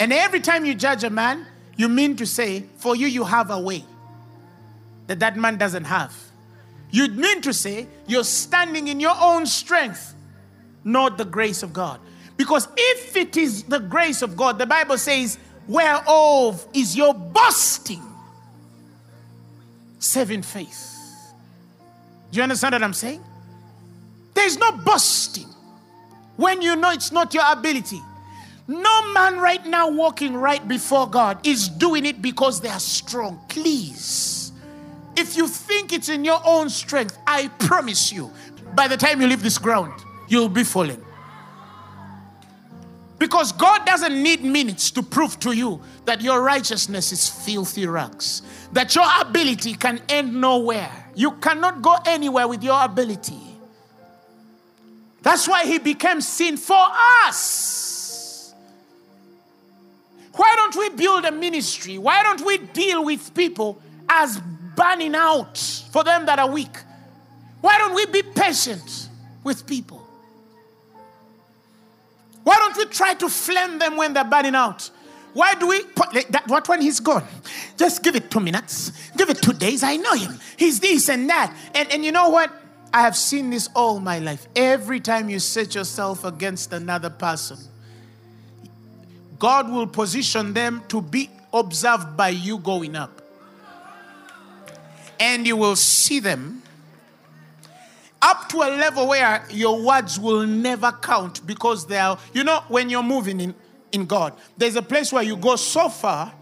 And 0.00 0.12
every 0.12 0.40
time 0.40 0.64
you 0.64 0.74
judge 0.74 1.04
a 1.04 1.10
man, 1.10 1.46
you 1.76 1.88
mean 1.88 2.16
to 2.16 2.26
say, 2.26 2.64
for 2.76 2.94
you, 2.96 3.06
you 3.06 3.24
have 3.24 3.50
a 3.50 3.60
way 3.60 3.84
that 5.06 5.20
that 5.20 5.36
man 5.36 5.56
doesn't 5.56 5.84
have. 5.84 6.14
You 6.90 7.08
mean 7.08 7.40
to 7.42 7.52
say 7.52 7.86
you're 8.06 8.24
standing 8.24 8.88
in 8.88 9.00
your 9.00 9.14
own 9.20 9.46
strength, 9.46 10.14
not 10.84 11.18
the 11.18 11.24
grace 11.24 11.62
of 11.62 11.72
God. 11.72 12.00
Because 12.36 12.68
if 12.76 13.16
it 13.16 13.36
is 13.36 13.64
the 13.64 13.80
grace 13.80 14.22
of 14.22 14.36
God, 14.36 14.58
the 14.58 14.66
Bible 14.66 14.96
says, 14.96 15.38
whereof 15.66 16.66
is 16.72 16.96
your 16.96 17.12
boasting, 17.12 18.02
saving 19.98 20.42
faith. 20.42 20.94
Do 22.30 22.36
you 22.36 22.42
understand 22.42 22.72
what 22.74 22.82
I'm 22.82 22.94
saying? 22.94 23.22
There's 24.34 24.56
no 24.56 24.72
boasting 24.72 25.48
when 26.36 26.62
you 26.62 26.76
know 26.76 26.92
it's 26.92 27.10
not 27.10 27.34
your 27.34 27.44
ability. 27.50 28.00
No 28.68 29.12
man 29.14 29.38
right 29.38 29.64
now 29.66 29.90
walking 29.90 30.34
right 30.34 30.66
before 30.68 31.08
God 31.08 31.44
is 31.46 31.70
doing 31.70 32.04
it 32.04 32.20
because 32.20 32.60
they 32.60 32.68
are 32.68 32.78
strong. 32.78 33.40
Please. 33.48 34.52
If 35.16 35.38
you 35.38 35.48
think 35.48 35.92
it's 35.94 36.10
in 36.10 36.22
your 36.22 36.40
own 36.44 36.68
strength, 36.68 37.18
I 37.26 37.48
promise 37.58 38.12
you, 38.12 38.30
by 38.76 38.86
the 38.86 38.96
time 38.96 39.22
you 39.22 39.26
leave 39.26 39.42
this 39.42 39.56
ground, 39.56 39.94
you'll 40.28 40.50
be 40.50 40.64
falling. 40.64 41.02
Because 43.18 43.52
God 43.52 43.84
doesn't 43.86 44.22
need 44.22 44.44
minutes 44.44 44.90
to 44.92 45.02
prove 45.02 45.40
to 45.40 45.52
you 45.52 45.80
that 46.04 46.20
your 46.20 46.42
righteousness 46.42 47.10
is 47.10 47.28
filthy 47.28 47.86
rags, 47.86 48.42
that 48.72 48.94
your 48.94 49.06
ability 49.20 49.74
can 49.74 50.00
end 50.10 50.38
nowhere. 50.40 50.92
You 51.16 51.32
cannot 51.32 51.82
go 51.82 51.96
anywhere 52.06 52.46
with 52.46 52.62
your 52.62 52.84
ability. 52.84 53.40
That's 55.22 55.48
why 55.48 55.64
He 55.64 55.78
became 55.78 56.20
sin 56.20 56.58
for 56.58 56.86
us. 57.26 57.77
Why 60.38 60.54
don't 60.54 60.76
we 60.76 60.88
build 60.90 61.24
a 61.24 61.32
ministry? 61.32 61.98
Why 61.98 62.22
don't 62.22 62.46
we 62.46 62.58
deal 62.58 63.04
with 63.04 63.34
people 63.34 63.82
as 64.08 64.40
burning 64.76 65.16
out 65.16 65.58
for 65.90 66.04
them 66.04 66.26
that 66.26 66.38
are 66.38 66.48
weak? 66.48 66.76
Why 67.60 67.76
don't 67.76 67.92
we 67.92 68.06
be 68.06 68.22
patient 68.22 69.08
with 69.42 69.66
people? 69.66 70.06
Why 72.44 72.54
don't 72.54 72.76
we 72.76 72.84
try 72.86 73.14
to 73.14 73.28
flame 73.28 73.80
them 73.80 73.96
when 73.96 74.12
they're 74.12 74.22
burning 74.22 74.54
out? 74.54 74.88
Why 75.32 75.54
do 75.54 75.66
we 75.66 75.82
put 75.82 76.12
that? 76.30 76.44
What 76.46 76.68
when 76.68 76.82
he's 76.82 77.00
gone? 77.00 77.26
Just 77.76 78.04
give 78.04 78.14
it 78.14 78.30
two 78.30 78.38
minutes. 78.38 78.92
Give 79.16 79.28
it 79.30 79.42
two 79.42 79.54
days. 79.54 79.82
I 79.82 79.96
know 79.96 80.14
him. 80.14 80.38
He's 80.56 80.78
this 80.78 81.08
and 81.08 81.28
that. 81.28 81.52
And, 81.74 81.90
and 81.90 82.04
you 82.04 82.12
know 82.12 82.28
what? 82.28 82.52
I 82.94 83.02
have 83.02 83.16
seen 83.16 83.50
this 83.50 83.68
all 83.74 83.98
my 83.98 84.20
life. 84.20 84.46
Every 84.54 85.00
time 85.00 85.28
you 85.28 85.40
set 85.40 85.74
yourself 85.74 86.22
against 86.22 86.72
another 86.72 87.10
person, 87.10 87.58
God 89.38 89.70
will 89.70 89.86
position 89.86 90.52
them 90.52 90.82
to 90.88 91.00
be 91.00 91.30
observed 91.52 92.16
by 92.16 92.30
you 92.30 92.58
going 92.58 92.96
up. 92.96 93.22
And 95.20 95.46
you 95.46 95.56
will 95.56 95.76
see 95.76 96.20
them 96.20 96.62
up 98.20 98.48
to 98.48 98.58
a 98.58 98.70
level 98.70 99.08
where 99.08 99.44
your 99.50 99.80
words 99.80 100.18
will 100.18 100.46
never 100.46 100.90
count 100.92 101.46
because 101.46 101.86
they 101.86 101.98
are, 101.98 102.18
you 102.32 102.44
know, 102.44 102.62
when 102.68 102.90
you're 102.90 103.02
moving 103.02 103.40
in, 103.40 103.54
in 103.92 104.06
God, 104.06 104.34
there's 104.56 104.76
a 104.76 104.82
place 104.82 105.12
where 105.12 105.22
you 105.22 105.36
go 105.36 105.56
so 105.56 105.88
far, 105.88 106.32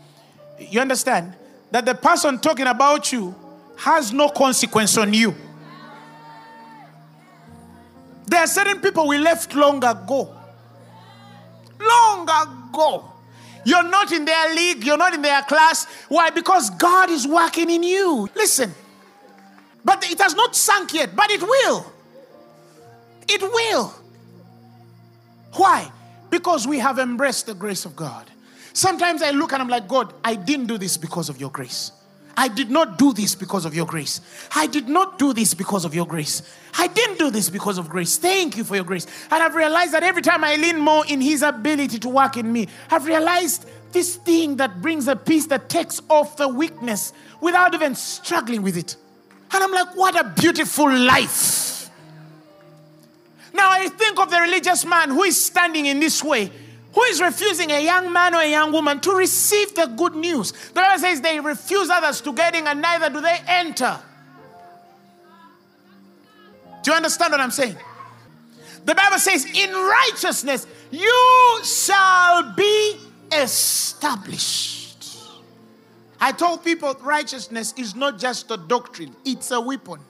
you 0.59 0.81
understand, 0.81 1.35
that 1.71 1.85
the 1.85 1.95
person 1.95 2.39
talking 2.39 2.67
about 2.67 3.13
you 3.13 3.35
has 3.77 4.13
no 4.13 4.29
consequence 4.29 4.97
on 4.97 5.13
you. 5.13 5.35
There 8.27 8.41
are 8.41 8.47
certain 8.47 8.81
people 8.81 9.07
we 9.07 9.19
left 9.19 9.55
long 9.55 9.85
ago. 9.85 10.35
Long 11.79 12.23
ago. 12.23 12.66
You're 13.65 13.83
not 13.83 14.13
in 14.13 14.25
their 14.25 14.55
league, 14.55 14.85
you're 14.85 14.97
not 14.97 15.13
in 15.13 15.23
their 15.23 15.43
class. 15.43 15.87
Why? 16.09 16.31
Because 16.31 16.71
God 16.71 17.11
is 17.11 17.27
working 17.27 17.69
in 17.71 17.83
you. 17.83 18.29
Listen, 18.37 18.73
but 19.85 20.09
it 20.11 20.21
has 20.21 20.35
not 20.35 20.55
sunk 20.55 20.95
yet, 20.95 21.17
but 21.17 21.31
it 21.31 21.43
will. 21.43 21.93
It 23.29 23.43
will. 23.43 23.95
Why? 25.55 25.91
Because 26.31 26.67
we 26.67 26.79
have 26.79 26.99
embraced 26.99 27.47
the 27.47 27.55
grace 27.55 27.85
of 27.85 27.97
God. 27.97 28.31
Sometimes 28.73 29.23
I 29.23 29.31
look 29.31 29.53
and 29.53 29.63
I'm 29.63 29.69
like, 29.69 29.89
God, 29.89 30.13
I 30.23 30.35
didn't 30.35 30.67
do 30.67 30.77
this 30.79 30.97
because 30.97 31.29
of 31.29 31.41
your 31.41 31.51
grace. 31.51 31.93
I 32.37 32.49
did 32.49 32.71
not 32.71 32.99
do 32.99 33.13
this 33.13 33.35
because 33.35 33.65
of 33.65 33.75
your 33.75 33.87
grace. 33.87 34.21
I 34.55 34.67
did 34.67 34.89
not 34.89 35.19
do 35.19 35.33
this 35.33 35.55
because 35.55 35.85
of 35.85 35.95
your 35.95 36.07
grace. 36.07 36.43
I 36.79 36.87
didn't 36.87 37.19
do 37.19 37.31
this 37.31 37.49
because 37.49 37.79
of 37.79 37.89
grace. 37.89 38.19
Thank 38.19 38.57
you 38.57 38.65
for 38.65 38.75
your 38.75 38.85
grace. 38.85 39.07
And 39.31 39.43
I've 39.43 39.55
realized 39.55 39.93
that 39.93 40.03
every 40.03 40.21
time 40.21 40.45
I 40.45 40.57
lean 40.57 40.79
more 40.79 41.07
in 41.07 41.21
His 41.23 41.43
ability 41.43 41.99
to 42.01 42.09
work 42.09 42.37
in 42.37 42.53
me, 42.53 42.69
I've 42.91 43.07
realized 43.07 43.67
this 43.93 44.17
thing 44.17 44.57
that 44.57 44.83
brings 44.83 45.09
a 45.09 45.17
peace 45.17 45.47
that 45.47 45.71
takes 45.71 46.03
off 46.11 46.37
the 46.37 46.49
weakness 46.49 47.15
without 47.41 47.73
even 47.73 47.95
struggling 47.95 48.61
with 48.63 48.77
it. 48.77 48.97
And 49.53 49.65
I'm 49.65 49.73
like, 49.73 49.97
what 49.97 50.21
a 50.21 50.29
beautiful 50.39 50.95
life. 50.95 51.89
Now 53.55 53.71
I 53.71 53.89
think 53.89 54.19
of 54.19 54.31
the 54.31 54.39
religious 54.41 54.85
man 54.85 55.09
who 55.09 55.23
is 55.23 55.43
standing 55.43 55.87
in 55.87 55.99
this 55.99 56.23
way, 56.23 56.53
Who 56.97 57.03
is 57.03 57.21
refusing 57.21 57.71
a 57.73 57.85
young 57.85 58.11
man 58.11 58.35
or 58.35 58.41
a 58.41 58.51
young 58.51 58.73
woman 58.73 59.01
to 59.01 59.13
receive 59.13 59.75
the 59.75 59.85
good 59.85 60.15
news? 60.15 60.53
The 60.53 60.81
Bible 60.81 60.99
says 60.99 61.21
they 61.21 61.39
refuse 61.39 61.91
others 61.91 62.23
to 62.23 62.33
get 62.33 62.55
in 62.55 62.67
and 62.67 62.81
neither 62.81 63.11
do 63.11 63.21
they 63.21 63.39
enter. 63.47 63.99
Do 66.83 66.91
you 66.91 66.97
understand 66.97 67.33
what 67.33 67.41
I'm 67.43 67.51
saying? 67.51 67.77
The 68.87 68.95
Bible 68.95 69.19
says, 69.19 69.45
In 69.45 69.73
righteousness 69.73 70.67
you 70.91 71.61
shall 71.65 72.55
be 72.55 72.97
established. 73.31 75.19
I 76.19 76.33
told 76.33 76.65
people 76.65 76.95
righteousness 77.03 77.75
is 77.77 77.95
not 77.95 78.19
just 78.19 78.51
a 78.51 78.57
doctrine, 78.57 79.15
it's 79.27 79.51
a 79.51 79.61
weapon. 79.61 80.01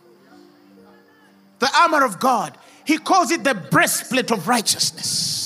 The 1.59 1.69
armor 1.81 2.05
of 2.05 2.21
God. 2.21 2.57
He 2.85 2.99
calls 2.99 3.33
it 3.33 3.43
the 3.43 3.55
breastplate 3.55 4.31
of 4.31 4.47
righteousness. 4.47 5.46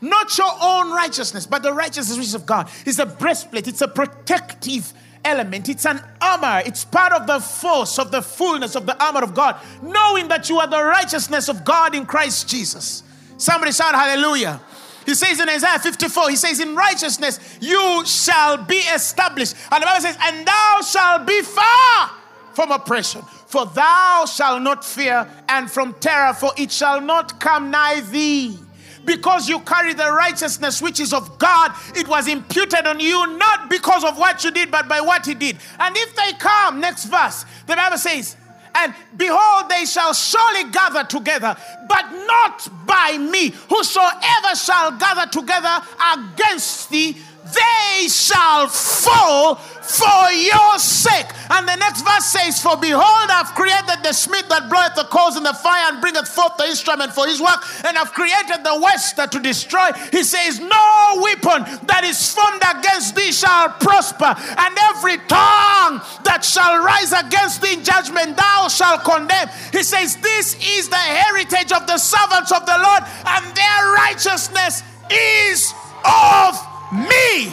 Not 0.00 0.36
your 0.38 0.52
own 0.60 0.92
righteousness, 0.92 1.46
but 1.46 1.62
the 1.62 1.72
righteousness 1.72 2.34
of 2.34 2.46
God. 2.46 2.70
It's 2.86 2.98
a 2.98 3.06
breastplate, 3.06 3.68
it's 3.68 3.82
a 3.82 3.88
protective 3.88 4.92
element, 5.24 5.68
it's 5.68 5.84
an 5.84 6.02
armor, 6.20 6.62
it's 6.64 6.84
part 6.84 7.12
of 7.12 7.26
the 7.26 7.40
force 7.40 7.98
of 7.98 8.10
the 8.10 8.22
fullness 8.22 8.74
of 8.74 8.86
the 8.86 9.02
armor 9.02 9.22
of 9.22 9.34
God, 9.34 9.56
knowing 9.82 10.28
that 10.28 10.48
you 10.48 10.58
are 10.58 10.66
the 10.66 10.82
righteousness 10.82 11.48
of 11.48 11.64
God 11.64 11.94
in 11.94 12.06
Christ 12.06 12.48
Jesus. 12.48 13.02
Somebody 13.36 13.72
shout 13.72 13.94
hallelujah. 13.94 14.60
He 15.06 15.14
says 15.14 15.40
in 15.40 15.48
Isaiah 15.48 15.78
54, 15.78 16.30
he 16.30 16.36
says, 16.36 16.60
In 16.60 16.76
righteousness 16.76 17.58
you 17.60 18.04
shall 18.06 18.64
be 18.64 18.76
established. 18.76 19.56
And 19.72 19.82
the 19.82 19.86
Bible 19.86 20.02
says, 20.02 20.16
And 20.22 20.46
thou 20.46 20.80
shalt 20.82 21.26
be 21.26 21.42
far 21.42 22.10
from 22.54 22.70
oppression. 22.70 23.22
For 23.22 23.66
thou 23.66 24.26
shalt 24.26 24.62
not 24.62 24.84
fear, 24.84 25.26
and 25.48 25.70
from 25.70 25.94
terror, 25.94 26.34
for 26.34 26.52
it 26.56 26.70
shall 26.70 27.00
not 27.00 27.40
come 27.40 27.70
nigh 27.70 28.00
thee. 28.00 28.58
Because 29.04 29.48
you 29.48 29.60
carry 29.60 29.94
the 29.94 30.12
righteousness 30.12 30.82
which 30.82 31.00
is 31.00 31.12
of 31.12 31.38
God, 31.38 31.72
it 31.96 32.06
was 32.06 32.28
imputed 32.28 32.86
on 32.86 33.00
you 33.00 33.38
not 33.38 33.70
because 33.70 34.04
of 34.04 34.18
what 34.18 34.44
you 34.44 34.50
did, 34.50 34.70
but 34.70 34.88
by 34.88 35.00
what 35.00 35.26
He 35.26 35.34
did. 35.34 35.56
And 35.78 35.96
if 35.96 36.14
they 36.14 36.32
come, 36.38 36.80
next 36.80 37.06
verse, 37.06 37.44
the 37.66 37.76
Bible 37.76 37.98
says, 37.98 38.36
and 38.74 38.94
behold, 39.16 39.68
they 39.68 39.84
shall 39.84 40.12
surely 40.12 40.70
gather 40.70 41.04
together, 41.04 41.56
but 41.88 42.04
not 42.26 42.86
by 42.86 43.18
me. 43.18 43.50
Whosoever 43.68 44.54
shall 44.54 44.92
gather 44.92 45.28
together 45.30 45.84
against 46.14 46.88
thee, 46.90 47.16
they 47.44 48.08
shall 48.08 48.68
fall 48.68 49.56
for 49.90 50.30
your 50.30 50.78
sake. 50.78 51.26
And 51.50 51.66
the 51.66 51.76
next 51.76 52.02
verse 52.02 52.26
says, 52.26 52.62
For 52.62 52.76
behold, 52.76 53.28
I've 53.30 53.54
created 53.58 54.04
the 54.04 54.12
smith 54.12 54.48
that 54.48 54.70
bloweth 54.70 54.94
the 54.94 55.04
coals 55.10 55.36
in 55.36 55.42
the 55.42 55.54
fire 55.54 55.90
and 55.90 56.00
bringeth 56.00 56.28
forth 56.28 56.56
the 56.56 56.66
instrument 56.66 57.12
for 57.12 57.26
his 57.26 57.40
work, 57.40 57.58
and 57.84 57.98
I've 57.98 58.12
created 58.12 58.62
the 58.62 58.78
waster 58.78 59.26
to 59.26 59.38
destroy. 59.40 59.90
He 60.12 60.22
says, 60.22 60.60
No 60.60 61.20
weapon 61.20 61.66
that 61.90 62.04
is 62.04 62.20
formed 62.32 62.62
against 62.62 63.16
thee 63.16 63.32
shall 63.32 63.70
prosper, 63.82 64.30
and 64.30 64.72
every 64.94 65.18
tongue 65.26 65.98
that 66.22 66.46
shall 66.46 66.78
rise 66.78 67.12
against 67.12 67.62
thee 67.62 67.74
in 67.74 67.84
judgment 67.84 68.36
thou 68.36 68.68
shalt 68.68 69.02
condemn. 69.02 69.48
He 69.72 69.82
says, 69.82 70.16
This 70.16 70.54
is 70.78 70.88
the 70.88 71.02
heritage 71.02 71.72
of 71.72 71.86
the 71.86 71.98
servants 71.98 72.52
of 72.52 72.64
the 72.64 72.78
Lord, 72.78 73.02
and 73.26 73.42
their 73.56 73.82
righteousness 74.06 74.82
is 75.10 75.74
of 76.04 76.69
me, 76.92 77.52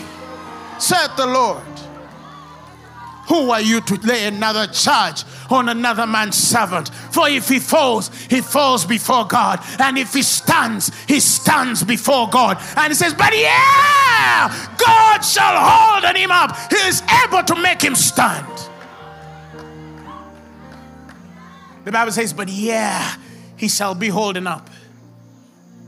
said 0.79 1.07
the 1.15 1.25
Lord. 1.25 1.63
Who 3.27 3.51
are 3.51 3.61
you 3.61 3.81
to 3.81 3.95
lay 4.07 4.25
another 4.25 4.67
charge 4.67 5.25
on 5.49 5.67
another 5.67 6.07
man's 6.07 6.37
servant? 6.37 6.89
For 7.11 7.27
if 7.27 7.49
he 7.49 7.59
falls, 7.59 8.09
he 8.29 8.39
falls 8.39 8.85
before 8.85 9.25
God. 9.25 9.59
And 9.79 9.97
if 9.97 10.13
he 10.13 10.21
stands, 10.21 10.91
he 11.07 11.19
stands 11.19 11.83
before 11.83 12.29
God. 12.29 12.57
And 12.77 12.89
he 12.89 12.95
says, 12.95 13.13
But 13.13 13.37
yeah, 13.37 14.75
God 14.77 15.19
shall 15.19 15.55
hold 15.57 16.15
him 16.15 16.31
up. 16.31 16.55
He 16.71 16.77
is 16.87 17.03
able 17.25 17.43
to 17.43 17.55
make 17.61 17.81
him 17.81 17.95
stand. 17.95 18.47
The 21.83 21.91
Bible 21.91 22.13
says, 22.13 22.31
But 22.31 22.47
yeah, 22.47 23.15
he 23.57 23.67
shall 23.67 23.93
be 23.93 24.07
holding 24.07 24.47
up. 24.47 24.69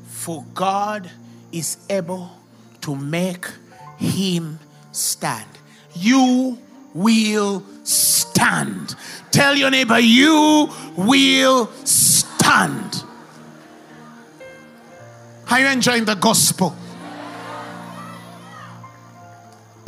For 0.07 0.43
God 0.53 1.09
is 1.53 1.77
able 1.89 2.31
to 2.81 2.95
make 2.95 3.47
him 3.97 4.59
stand. 4.91 5.47
You 5.93 6.57
will 6.93 7.63
stand. 7.83 8.95
Tell 9.31 9.55
your 9.55 9.69
neighbor, 9.69 9.99
you 9.99 10.69
will 10.97 11.67
stand. 11.85 13.03
Are 15.49 15.59
you 15.59 15.67
enjoying 15.67 16.05
the 16.05 16.15
gospel? 16.15 16.75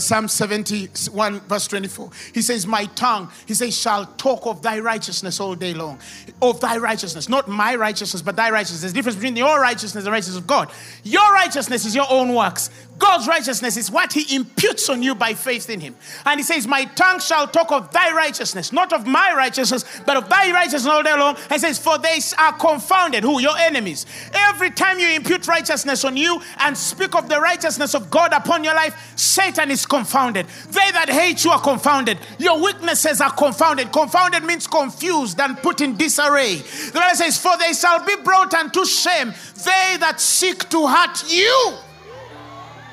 Psalm 0.02 0.28
71, 0.28 1.40
verse 1.42 1.68
24. 1.68 2.10
He 2.34 2.42
says, 2.42 2.68
My 2.68 2.86
tongue, 2.86 3.32
he 3.46 3.54
says, 3.54 3.78
shall 3.78 4.06
talk 4.18 4.46
of 4.46 4.62
thy 4.62 4.80
righteousness 4.80 5.40
all 5.40 5.56
day 5.56 5.74
long. 5.74 6.00
Of 6.42 6.60
thy 6.60 6.78
righteousness. 6.78 7.30
Not 7.30 7.48
my 7.48 7.76
righteousness, 7.76 8.22
but 8.22 8.36
thy 8.36 8.50
righteousness. 8.50 8.82
There's 8.82 8.92
a 8.92 8.96
difference 8.96 9.16
between 9.16 9.36
your 9.36 9.60
righteousness 9.60 9.96
and 9.96 10.06
the 10.06 10.12
righteousness 10.12 10.38
of 10.38 10.48
God. 10.48 10.72
Your 11.04 11.32
righteousness 11.34 11.86
is 11.86 11.96
your 11.96 12.08
own 12.10 12.34
works. 12.34 12.70
God's 13.02 13.28
righteousness 13.28 13.78
is 13.78 13.90
what 13.90 14.14
he 14.14 14.36
imputes 14.36 14.88
on 14.88 15.02
you 15.02 15.16
by 15.16 15.34
faith 15.34 15.72
in 15.72 15.80
him. 15.80 15.96
And 16.24 16.40
he 16.40 16.44
says, 16.44 16.68
My 16.68 16.86
tongue 16.86 17.20
shall 17.20 17.48
talk 17.48 17.72
of 17.72 17.92
thy 17.92 18.14
righteousness, 18.14 18.72
not 18.72 18.94
of 18.94 19.08
my 19.08 19.34
righteousness, 19.36 19.84
but 20.06 20.18
of 20.18 20.30
thy 20.30 20.52
righteousness 20.52 20.86
all 20.86 21.02
day 21.02 21.18
long. 21.18 21.36
And 21.50 21.60
says, 21.60 21.80
For 21.80 21.98
they 21.98 22.20
are 22.38 22.54
confounded. 22.54 23.24
Who? 23.24 23.42
Your 23.42 23.58
enemies. 23.58 24.06
Every 24.34 24.70
time 24.70 25.00
you 25.00 25.10
impute 25.10 25.48
righteousness 25.48 26.06
on 26.06 26.16
you 26.16 26.40
and 26.60 26.78
speak 26.78 27.16
of 27.16 27.28
the 27.28 27.42
righteousness 27.42 27.96
of 27.96 28.12
God 28.12 28.34
upon 28.34 28.64
your 28.64 28.76
life, 28.76 29.14
Satan 29.16 29.72
is 29.72 29.84
confounded. 29.88 30.46
They 30.68 30.92
that 30.92 31.10
hate 31.10 31.44
you 31.44 31.50
are 31.50 31.62
confounded. 31.62 32.20
Your 32.38 32.62
weaknesses 32.62 33.20
are 33.20 33.32
confounded. 33.32 33.92
Confounded 33.92 34.44
means 34.44 34.68
confused 34.68 35.40
and 35.40 35.58
put 35.58 35.82
in 35.82 35.98
disarray. 35.98 36.58
The 36.58 36.92
Bible 36.94 37.16
says, 37.16 37.40
For 37.40 37.58
they 37.58 37.74
shall 37.74 38.06
be 38.06 38.16
brought 38.18 38.54
unto 38.54 38.86
shame, 38.86 39.34
they 39.56 39.98
that 39.98 40.22
seek 40.22 40.70
to 40.70 40.86
hurt 40.86 41.28
you 41.28 41.80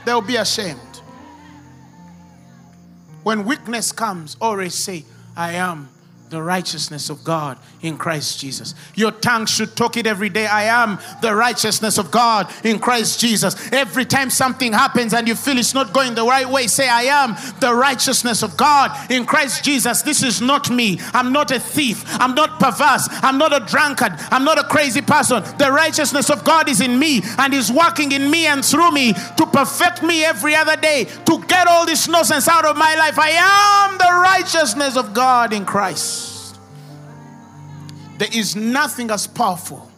they'll 0.08 0.22
be 0.22 0.36
ashamed. 0.36 1.02
When 3.24 3.44
weakness 3.44 3.92
comes, 3.92 4.38
always 4.40 4.72
say, 4.74 5.04
I 5.36 5.52
am 5.52 5.90
the 6.30 6.42
righteousness 6.42 7.08
of 7.08 7.24
God 7.24 7.58
in 7.80 7.96
Christ 7.96 8.38
Jesus. 8.38 8.74
Your 8.94 9.12
tongue 9.12 9.46
should 9.46 9.76
talk 9.76 9.96
it 9.96 10.06
every 10.06 10.28
day. 10.28 10.46
I 10.46 10.64
am 10.64 10.98
the 11.22 11.34
righteousness 11.34 11.96
of 11.96 12.10
God 12.10 12.52
in 12.64 12.78
Christ 12.78 13.20
Jesus. 13.20 13.72
Every 13.72 14.04
time 14.04 14.28
something 14.28 14.72
happens 14.72 15.14
and 15.14 15.26
you 15.26 15.34
feel 15.34 15.58
it's 15.58 15.74
not 15.74 15.92
going 15.92 16.14
the 16.14 16.24
right 16.24 16.48
way, 16.48 16.66
say, 16.66 16.88
I 16.88 17.02
am 17.02 17.34
the 17.60 17.74
righteousness 17.74 18.42
of 18.42 18.56
God 18.56 19.10
in 19.10 19.24
Christ 19.24 19.64
Jesus. 19.64 20.02
This 20.02 20.22
is 20.22 20.40
not 20.40 20.70
me. 20.70 21.00
I'm 21.14 21.32
not 21.32 21.50
a 21.50 21.58
thief. 21.58 22.04
I'm 22.20 22.34
not 22.34 22.60
perverse. 22.60 23.08
I'm 23.22 23.38
not 23.38 23.54
a 23.54 23.64
drunkard. 23.64 24.12
I'm 24.30 24.44
not 24.44 24.58
a 24.58 24.64
crazy 24.64 25.00
person. 25.00 25.42
The 25.56 25.72
righteousness 25.72 26.30
of 26.30 26.44
God 26.44 26.68
is 26.68 26.80
in 26.80 26.98
me 26.98 27.22
and 27.38 27.54
is 27.54 27.72
working 27.72 28.12
in 28.12 28.30
me 28.30 28.46
and 28.46 28.64
through 28.64 28.90
me 28.90 29.14
to 29.14 29.46
perfect 29.46 30.02
me 30.02 30.24
every 30.24 30.54
other 30.54 30.76
day, 30.76 31.04
to 31.26 31.42
get 31.46 31.66
all 31.66 31.86
this 31.86 32.06
nonsense 32.06 32.48
out 32.48 32.64
of 32.66 32.76
my 32.76 32.94
life. 32.96 33.18
I 33.18 33.30
am 33.30 33.98
the 33.98 34.20
righteousness 34.22 34.96
of 34.96 35.14
God 35.14 35.52
in 35.52 35.64
Christ. 35.64 36.17
There 38.18 38.28
is 38.32 38.56
nothing 38.56 39.10
as 39.10 39.26
powerful 39.26 39.90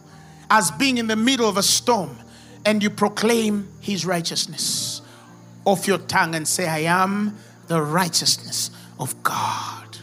as 0.49 0.71
being 0.71 0.97
in 0.97 1.07
the 1.07 1.15
middle 1.15 1.49
of 1.49 1.57
a 1.57 1.63
storm 1.63 2.17
and 2.65 2.81
you 2.81 2.89
proclaim 2.89 3.67
his 3.79 4.05
righteousness 4.05 5.01
off 5.65 5.87
your 5.87 5.97
tongue 5.97 6.35
and 6.35 6.47
say, 6.47 6.67
I 6.67 6.79
am 6.79 7.37
the 7.67 7.81
righteousness 7.81 8.71
of 8.99 9.21
God. 9.23 9.97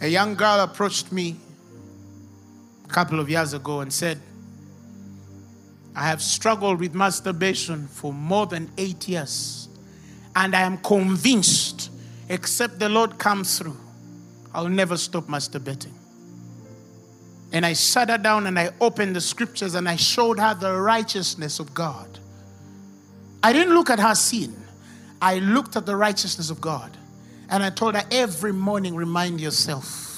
A 0.00 0.08
young 0.08 0.34
girl 0.34 0.60
approached 0.60 1.12
me 1.12 1.36
a 2.84 2.88
couple 2.88 3.20
of 3.20 3.30
years 3.30 3.52
ago 3.54 3.80
and 3.80 3.92
said, 3.92 4.20
I 5.96 6.08
have 6.08 6.20
struggled 6.20 6.80
with 6.80 6.94
masturbation 6.94 7.86
for 7.86 8.12
more 8.12 8.46
than 8.46 8.70
eight 8.76 9.08
years, 9.08 9.68
and 10.34 10.54
I 10.54 10.62
am 10.62 10.78
convinced, 10.78 11.90
except 12.28 12.80
the 12.80 12.88
Lord 12.88 13.18
comes 13.18 13.58
through, 13.58 13.76
I'll 14.54 14.68
never 14.68 14.96
stop 14.96 15.24
masturbating. 15.24 15.92
And 17.52 17.66
I 17.66 17.72
sat 17.72 18.08
her 18.08 18.18
down 18.18 18.46
and 18.46 18.58
I 18.58 18.70
opened 18.80 19.16
the 19.16 19.20
scriptures 19.20 19.74
and 19.74 19.88
I 19.88 19.96
showed 19.96 20.38
her 20.38 20.54
the 20.54 20.80
righteousness 20.80 21.58
of 21.58 21.74
God. 21.74 22.18
I 23.42 23.52
didn't 23.52 23.74
look 23.74 23.90
at 23.90 23.98
her 23.98 24.14
sin, 24.14 24.54
I 25.20 25.38
looked 25.38 25.76
at 25.76 25.86
the 25.86 25.96
righteousness 25.96 26.50
of 26.50 26.60
God. 26.60 26.96
And 27.50 27.62
I 27.62 27.68
told 27.68 27.94
her 27.94 28.02
every 28.10 28.52
morning, 28.52 28.94
remind 28.94 29.40
yourself, 29.40 30.10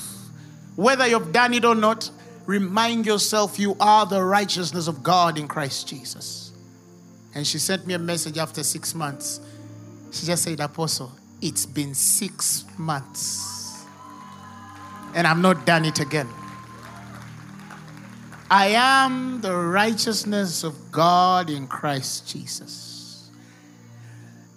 whether 0.76 1.06
you've 1.06 1.32
done 1.32 1.54
it 1.54 1.64
or 1.64 1.74
not, 1.74 2.08
remind 2.46 3.04
yourself 3.04 3.58
you 3.58 3.76
are 3.80 4.06
the 4.06 4.22
righteousness 4.22 4.86
of 4.86 5.02
God 5.02 5.36
in 5.36 5.48
Christ 5.48 5.88
Jesus. 5.88 6.52
And 7.34 7.44
she 7.46 7.58
sent 7.58 7.86
me 7.86 7.94
a 7.94 7.98
message 7.98 8.38
after 8.38 8.62
six 8.62 8.94
months. 8.94 9.40
She 10.12 10.24
just 10.24 10.44
said, 10.44 10.60
Apostle, 10.60 11.12
it's 11.42 11.66
been 11.66 11.94
six 11.94 12.64
months 12.78 13.55
and 15.16 15.26
I've 15.26 15.38
not 15.38 15.64
done 15.64 15.86
it 15.86 15.98
again. 15.98 16.28
I 18.50 18.68
am 18.68 19.40
the 19.40 19.56
righteousness 19.56 20.62
of 20.62 20.92
God 20.92 21.48
in 21.48 21.66
Christ 21.66 22.28
Jesus. 22.28 23.30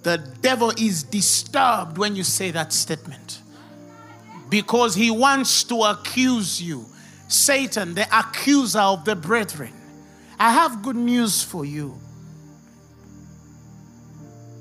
The 0.04 0.18
devil 0.42 0.72
is 0.78 1.04
disturbed 1.04 1.98
when 1.98 2.16
you 2.16 2.24
say 2.24 2.52
that 2.52 2.74
statement 2.74 3.42
because 4.50 4.96
he 4.96 5.10
wants 5.10 5.64
to 5.64 5.82
accuse 5.84 6.62
you. 6.62 6.86
Satan, 7.30 7.94
the 7.94 8.08
accuser 8.16 8.80
of 8.80 9.06
the 9.06 9.16
brethren. 9.16 9.74
I 10.38 10.52
have 10.52 10.84
good 10.84 10.96
news 10.96 11.42
for 11.42 11.64
you. 11.64 11.98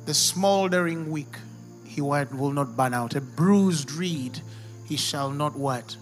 The 0.07 0.14
smoldering 0.14 1.11
wick 1.11 1.38
he 1.84 2.01
will 2.01 2.53
not 2.53 2.76
burn 2.76 2.94
out. 2.94 3.16
A 3.16 3.20
bruised 3.20 3.90
reed 3.92 4.40
he 4.89 4.97
shall 4.97 5.30
not 5.30 5.55
what? 5.55 5.97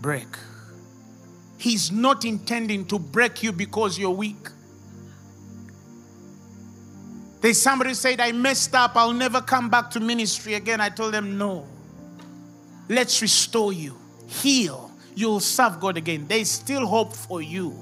Break. 0.00 0.28
He's 1.58 1.90
not 1.90 2.24
intending 2.24 2.84
to 2.86 2.98
break 2.98 3.42
you 3.42 3.50
because 3.50 3.98
you're 3.98 4.10
weak. 4.10 4.48
There's 7.40 7.60
somebody 7.60 7.92
said, 7.94 8.20
I 8.20 8.32
messed 8.32 8.74
up, 8.74 8.92
I'll 8.94 9.12
never 9.12 9.40
come 9.40 9.68
back 9.68 9.90
to 9.90 10.00
ministry 10.00 10.54
again. 10.54 10.80
I 10.80 10.90
told 10.90 11.12
them, 11.12 11.36
no. 11.36 11.66
Let's 12.88 13.20
restore 13.20 13.72
you, 13.72 13.96
heal. 14.26 14.92
You'll 15.16 15.40
serve 15.40 15.80
God 15.80 15.96
again. 15.96 16.26
There's 16.28 16.50
still 16.50 16.86
hope 16.86 17.14
for 17.14 17.42
you. 17.42 17.74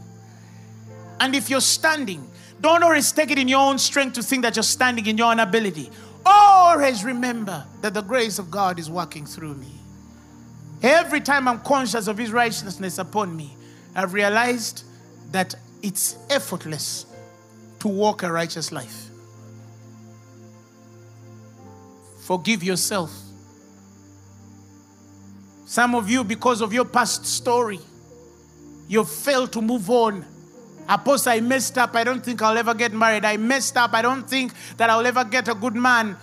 And 1.20 1.34
if 1.34 1.50
you're 1.50 1.60
standing, 1.60 2.26
don't 2.60 2.82
always 2.82 3.12
take 3.12 3.30
it 3.30 3.38
in 3.38 3.48
your 3.48 3.60
own 3.60 3.78
strength 3.78 4.14
to 4.14 4.22
think 4.22 4.42
that 4.42 4.56
you're 4.56 4.62
standing 4.62 5.06
in 5.06 5.18
your 5.18 5.30
own 5.30 5.40
ability. 5.40 5.90
Always 6.24 7.04
remember 7.04 7.64
that 7.82 7.94
the 7.94 8.02
grace 8.02 8.38
of 8.38 8.50
God 8.50 8.78
is 8.78 8.90
working 8.90 9.26
through 9.26 9.54
me. 9.54 9.81
Every 10.82 11.20
time 11.20 11.46
I'm 11.46 11.60
conscious 11.60 12.08
of 12.08 12.18
His 12.18 12.32
righteousness 12.32 12.98
upon 12.98 13.36
me, 13.36 13.56
I've 13.94 14.12
realized 14.14 14.84
that 15.30 15.54
it's 15.82 16.16
effortless 16.28 17.06
to 17.80 17.88
walk 17.88 18.22
a 18.22 18.32
righteous 18.32 18.72
life. 18.72 19.08
Forgive 22.22 22.62
yourself. 22.62 23.10
Some 25.66 25.94
of 25.94 26.10
you, 26.10 26.22
because 26.22 26.60
of 26.60 26.72
your 26.72 26.84
past 26.84 27.26
story, 27.26 27.80
you 28.88 29.04
failed 29.04 29.52
to 29.52 29.62
move 29.62 29.88
on. 29.88 30.24
Apostle, 30.88 31.32
I 31.32 31.40
messed 31.40 31.78
up. 31.78 31.94
I 31.94 32.04
don't 32.04 32.22
think 32.24 32.42
I'll 32.42 32.58
ever 32.58 32.74
get 32.74 32.92
married. 32.92 33.24
I 33.24 33.36
messed 33.36 33.76
up. 33.76 33.94
I 33.94 34.02
don't 34.02 34.28
think 34.28 34.52
that 34.76 34.90
I'll 34.90 35.06
ever 35.06 35.24
get 35.24 35.48
a 35.48 35.54
good 35.54 35.74
man. 35.74 36.16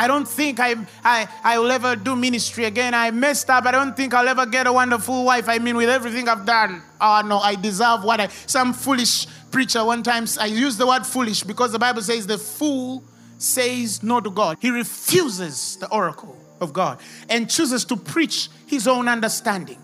I 0.00 0.06
don't 0.06 0.26
think 0.26 0.58
I, 0.60 0.76
I, 1.04 1.28
I 1.44 1.58
will 1.58 1.70
ever 1.70 1.94
do 1.94 2.16
ministry 2.16 2.64
again. 2.64 2.94
I 2.94 3.10
messed 3.10 3.50
up. 3.50 3.66
I 3.66 3.70
don't 3.70 3.94
think 3.94 4.14
I'll 4.14 4.26
ever 4.26 4.46
get 4.46 4.66
a 4.66 4.72
wonderful 4.72 5.26
wife. 5.26 5.46
I 5.46 5.58
mean, 5.58 5.76
with 5.76 5.90
everything 5.90 6.26
I've 6.26 6.46
done, 6.46 6.80
oh 6.98 7.20
no, 7.22 7.38
I 7.38 7.54
deserve 7.54 8.02
what 8.02 8.18
I. 8.18 8.28
Some 8.46 8.72
foolish 8.72 9.26
preacher 9.50 9.84
one 9.84 10.02
time, 10.02 10.24
I 10.40 10.46
use 10.46 10.78
the 10.78 10.86
word 10.86 11.04
foolish 11.04 11.42
because 11.42 11.72
the 11.72 11.78
Bible 11.78 12.00
says 12.00 12.26
the 12.26 12.38
fool 12.38 13.04
says 13.36 14.02
no 14.02 14.22
to 14.22 14.30
God. 14.30 14.56
He 14.58 14.70
refuses 14.70 15.76
the 15.76 15.90
oracle 15.90 16.34
of 16.62 16.72
God 16.72 16.98
and 17.28 17.50
chooses 17.50 17.84
to 17.84 17.96
preach 17.96 18.48
his 18.66 18.88
own 18.88 19.06
understanding. 19.06 19.76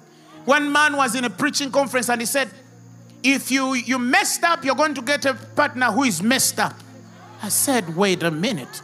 One 0.47 0.73
man 0.73 0.97
was 0.97 1.15
in 1.15 1.27
a 1.27 1.31
preaching 1.31 1.71
conference 1.71 2.09
and 2.09 2.23
he 2.23 2.27
said, 2.27 2.49
If 3.23 3.51
you, 3.51 3.75
you 3.75 3.99
messed 3.99 4.45
up, 4.45 4.65
you're 4.65 4.77
going 4.77 4.95
to 4.95 5.03
get 5.03 5.27
a 5.27 5.35
partner 5.35 5.93
who 5.93 6.05
is 6.05 6.23
messed 6.23 6.59
up. 6.59 6.73
I 7.43 7.51
said, 7.51 7.95
Wait 7.95 8.23
a 8.23 8.31
minute. 8.31 8.81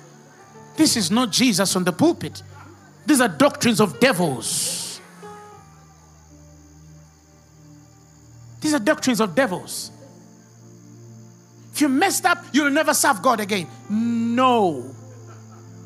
This 0.76 0.96
is 0.96 1.10
not 1.10 1.30
Jesus 1.30 1.76
on 1.76 1.84
the 1.84 1.92
pulpit. 1.92 2.42
These 3.06 3.20
are 3.20 3.28
doctrines 3.28 3.80
of 3.80 4.00
devils. 4.00 5.00
These 8.60 8.74
are 8.74 8.78
doctrines 8.78 9.20
of 9.20 9.34
devils. 9.34 9.90
If 11.72 11.80
you 11.80 11.88
messed 11.88 12.26
up, 12.26 12.44
you'll 12.52 12.70
never 12.70 12.94
serve 12.94 13.22
God 13.22 13.40
again. 13.40 13.66
No 13.90 14.94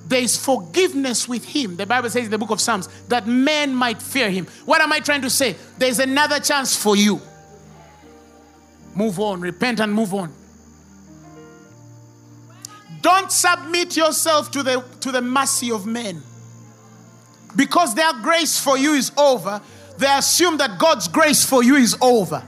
there 0.09 0.21
is 0.23 0.37
forgiveness 0.37 1.29
with 1.29 1.45
him. 1.45 1.77
The 1.77 1.87
Bible 1.87 2.09
says 2.11 2.27
in 2.27 2.31
the 2.31 2.39
book 2.39 2.51
of 2.51 2.61
Psalms 2.61 2.89
that 3.09 3.27
men 3.27 3.75
might 3.75 4.01
fear 4.01 4.31
him. 4.31 4.47
What 4.65 4.81
am 4.81 4.93
I 4.93 5.01
trying 5.01 5.23
to 5.23 5.31
say? 5.31 5.57
There's 5.79 5.99
another 5.99 6.39
chance 6.39 6.77
for 6.77 6.97
you. 6.97 7.21
Move 8.95 9.19
on, 9.19 9.41
repent 9.41 9.81
and 9.81 9.93
move 9.93 10.15
on. 10.15 10.33
Don't 13.07 13.31
submit 13.31 13.97
yourself 13.97 14.51
to 14.51 14.65
the, 14.65 14.85
to 14.99 15.13
the 15.13 15.23
mercy 15.23 15.71
of 15.71 15.87
men. 15.87 16.25
Because 17.55 17.95
their 17.95 18.13
grace 18.15 18.59
for 18.59 18.77
you 18.77 18.95
is 18.95 19.13
over, 19.17 19.63
they 19.97 20.13
assume 20.13 20.57
that 20.57 20.81
God's 20.81 21.07
grace 21.07 21.45
for 21.45 21.63
you 21.63 21.77
is 21.77 21.97
over. 22.03 22.43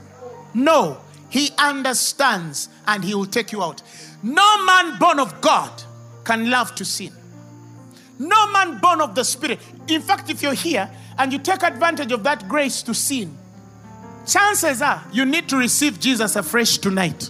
No, 0.53 0.97
He 1.29 1.51
understands 1.57 2.67
and 2.85 3.05
He 3.05 3.15
will 3.15 3.25
take 3.25 3.53
you 3.53 3.63
out. 3.63 3.81
No 4.21 4.65
man 4.65 4.99
born 4.99 5.21
of 5.21 5.39
God 5.39 5.71
can 6.25 6.49
love 6.49 6.75
to 6.75 6.83
sin. 6.83 7.13
No 8.19 8.51
man 8.51 8.79
born 8.79 8.99
of 8.99 9.15
the 9.15 9.23
Spirit. 9.23 9.61
In 9.87 10.01
fact, 10.01 10.29
if 10.29 10.41
you're 10.41 10.51
here 10.51 10.91
and 11.17 11.31
you 11.31 11.39
take 11.39 11.63
advantage 11.63 12.11
of 12.11 12.25
that 12.25 12.49
grace 12.49 12.83
to 12.83 12.93
sin, 12.93 13.33
chances 14.27 14.81
are 14.81 15.05
you 15.13 15.23
need 15.23 15.47
to 15.47 15.55
receive 15.55 16.01
Jesus 16.01 16.35
afresh 16.35 16.79
tonight. 16.79 17.29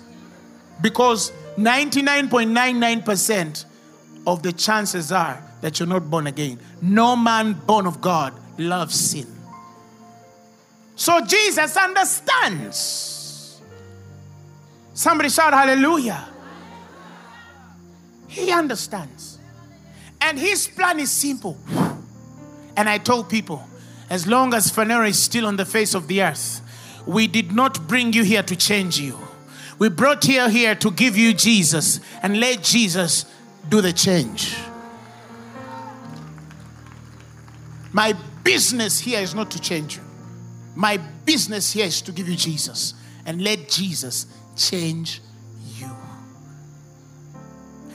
Because 0.82 1.32
99.99% 1.60 3.66
of 4.26 4.42
the 4.44 4.54
chances 4.54 5.12
are 5.12 5.44
that 5.62 5.80
you're 5.80 5.88
not 5.88 6.10
born 6.10 6.26
again. 6.28 6.60
No 6.82 7.16
man 7.16 7.54
born 7.54 7.86
of 7.86 8.00
God 8.00 8.34
loves 8.58 8.96
sin. 8.96 9.28
So 10.96 11.20
Jesus 11.26 11.78
understands. 11.78 13.62
Somebody 14.94 15.30
shout 15.30 15.54
hallelujah. 15.54 16.28
He 18.28 18.52
understands. 18.52 19.38
And 20.22 20.40
his 20.40 20.68
plan 20.68 21.00
is 21.00 21.12
simple. 21.12 21.58
And 22.76 22.90
I 22.90 22.98
told 22.98 23.30
people, 23.30 23.64
as 24.10 24.28
long 24.28 24.54
as 24.54 24.72
Phaneroo 24.72 25.10
is 25.10 25.22
still 25.22 25.46
on 25.46 25.58
the 25.58 25.66
face 25.66 25.94
of 25.94 26.08
the 26.08 26.22
earth, 26.22 26.62
we 27.06 27.28
did 27.28 27.52
not 27.52 27.86
bring 27.88 28.14
you 28.14 28.24
here 28.24 28.44
to 28.44 28.56
change 28.56 28.98
you. 29.00 29.20
We 29.80 29.88
brought 29.88 30.28
you 30.28 30.48
here 30.50 30.76
to 30.76 30.92
give 30.92 31.18
you 31.18 31.34
Jesus 31.34 32.02
and 32.22 32.40
let 32.40 32.62
Jesus 32.62 33.26
do 33.70 33.80
the 33.82 33.94
change. 33.94 34.58
My 37.94 38.14
business 38.44 39.00
here 39.00 39.22
is 39.22 39.34
not 39.34 39.50
to 39.52 39.62
change 39.62 39.96
you. 39.96 40.04
My 40.76 40.98
business 40.98 41.72
here 41.72 41.86
is 41.86 42.02
to 42.04 42.12
give 42.12 42.28
you 42.28 42.36
Jesus 42.36 42.94
and 43.26 43.42
let 43.42 43.70
Jesus 43.70 44.26
change 44.56 45.22
you. 45.78 45.90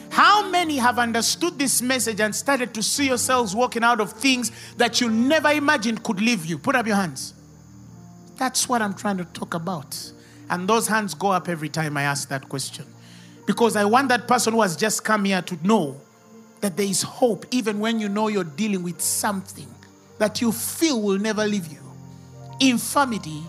how 0.09 0.49
many 0.49 0.77
have 0.77 0.97
understood 0.97 1.59
this 1.59 1.81
message 1.81 2.19
and 2.19 2.33
started 2.33 2.73
to 2.73 2.81
see 2.81 3.07
yourselves 3.07 3.53
walking 3.53 3.83
out 3.83 3.99
of 3.99 4.13
things 4.13 4.51
that 4.77 5.01
you 5.01 5.09
never 5.09 5.49
imagined 5.49 6.01
could 6.03 6.21
leave 6.21 6.45
you? 6.45 6.57
Put 6.57 6.75
up 6.75 6.87
your 6.87 6.95
hands. 6.95 7.33
That's 8.37 8.67
what 8.67 8.81
I'm 8.81 8.93
trying 8.93 9.17
to 9.17 9.25
talk 9.25 9.53
about. 9.53 10.13
And 10.49 10.67
those 10.67 10.87
hands 10.87 11.13
go 11.13 11.31
up 11.31 11.49
every 11.49 11.69
time 11.69 11.97
I 11.97 12.03
ask 12.03 12.29
that 12.29 12.47
question. 12.49 12.85
Because 13.45 13.75
I 13.75 13.85
want 13.85 14.09
that 14.09 14.27
person 14.27 14.53
who 14.53 14.61
has 14.61 14.75
just 14.75 15.03
come 15.03 15.25
here 15.25 15.41
to 15.41 15.67
know 15.67 15.99
that 16.61 16.77
there 16.77 16.85
is 16.85 17.01
hope, 17.01 17.45
even 17.51 17.79
when 17.79 17.99
you 17.99 18.09
know 18.09 18.27
you're 18.27 18.43
dealing 18.43 18.83
with 18.83 19.01
something 19.01 19.67
that 20.17 20.41
you 20.41 20.51
feel 20.51 21.01
will 21.01 21.19
never 21.19 21.45
leave 21.45 21.67
you 21.71 21.79
infirmity, 22.59 23.43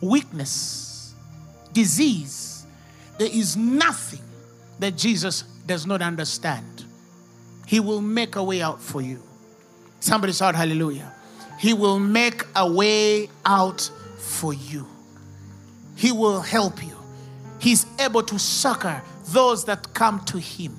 weakness, 0.00 1.14
disease. 1.72 2.66
There 3.18 3.30
is 3.30 3.56
nothing 3.56 4.20
that 4.78 4.96
Jesus 4.96 5.42
does 5.66 5.86
not 5.86 6.02
understand, 6.02 6.84
He 7.66 7.80
will 7.80 8.00
make 8.00 8.36
a 8.36 8.42
way 8.42 8.62
out 8.62 8.80
for 8.80 9.00
you. 9.00 9.22
Somebody 10.00 10.32
shout 10.32 10.54
hallelujah. 10.54 11.12
He 11.58 11.74
will 11.74 11.98
make 11.98 12.44
a 12.56 12.70
way 12.70 13.28
out 13.44 13.90
for 14.18 14.54
you. 14.54 14.86
He 16.00 16.12
will 16.12 16.40
help 16.40 16.82
you. 16.82 16.96
He's 17.58 17.84
able 18.00 18.22
to 18.22 18.38
succor 18.38 19.02
those 19.26 19.66
that 19.66 19.92
come 19.92 20.24
to 20.24 20.38
Him. 20.38 20.74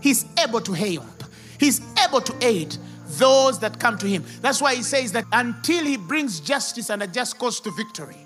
He's 0.00 0.24
able 0.40 0.60
to 0.60 0.72
help. 0.72 1.24
He's 1.58 1.80
able 2.06 2.20
to 2.20 2.46
aid 2.46 2.76
those 3.18 3.58
that 3.58 3.80
come 3.80 3.98
to 3.98 4.06
Him. 4.06 4.22
That's 4.42 4.62
why 4.62 4.76
He 4.76 4.84
says 4.84 5.10
that 5.12 5.24
until 5.32 5.84
He 5.84 5.96
brings 5.96 6.38
justice 6.38 6.90
and 6.90 7.02
a 7.02 7.08
just 7.08 7.40
cause 7.40 7.58
to 7.62 7.72
victory, 7.72 8.18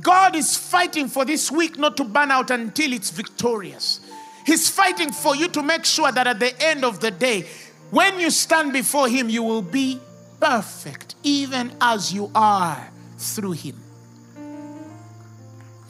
God 0.00 0.36
is 0.36 0.56
fighting 0.56 1.08
for 1.08 1.24
this 1.24 1.50
week 1.50 1.76
not 1.76 1.96
to 1.96 2.04
burn 2.04 2.30
out 2.30 2.52
until 2.52 2.92
it's 2.92 3.10
victorious. 3.10 3.98
He's 4.46 4.68
fighting 4.68 5.10
for 5.10 5.34
you 5.34 5.48
to 5.48 5.62
make 5.64 5.84
sure 5.84 6.12
that 6.12 6.28
at 6.28 6.38
the 6.38 6.54
end 6.62 6.84
of 6.84 7.00
the 7.00 7.10
day, 7.10 7.48
when 7.90 8.20
you 8.20 8.30
stand 8.30 8.72
before 8.72 9.08
Him, 9.08 9.28
you 9.28 9.42
will 9.42 9.62
be 9.62 9.98
perfect, 10.38 11.16
even 11.24 11.72
as 11.80 12.12
you 12.12 12.30
are 12.32 12.90
through 13.18 13.52
Him. 13.52 13.83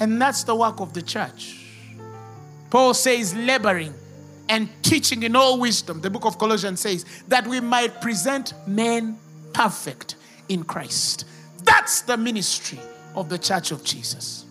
And 0.01 0.21
that's 0.21 0.45
the 0.45 0.55
work 0.55 0.81
of 0.81 0.93
the 0.93 1.03
church. 1.03 1.61
Paul 2.71 2.95
says, 2.95 3.35
laboring 3.35 3.95
and 4.49 4.69
teaching 4.83 5.23
in 5.23 5.37
all 5.37 5.61
wisdom, 5.61 6.01
the 6.01 6.11
book 6.11 6.25
of 6.25 6.39
Colossians 6.39 6.81
says, 6.81 7.05
that 7.29 7.47
we 7.47 7.61
might 7.61 8.01
present 8.01 8.53
men 8.67 9.19
perfect 9.53 10.17
in 10.49 10.65
Christ. 10.65 11.25
That's 11.63 12.03
the 12.03 12.17
ministry 12.17 12.81
of 13.15 13.29
the 13.29 13.39
church 13.39 13.71
of 13.71 13.85
Jesus. 13.85 14.45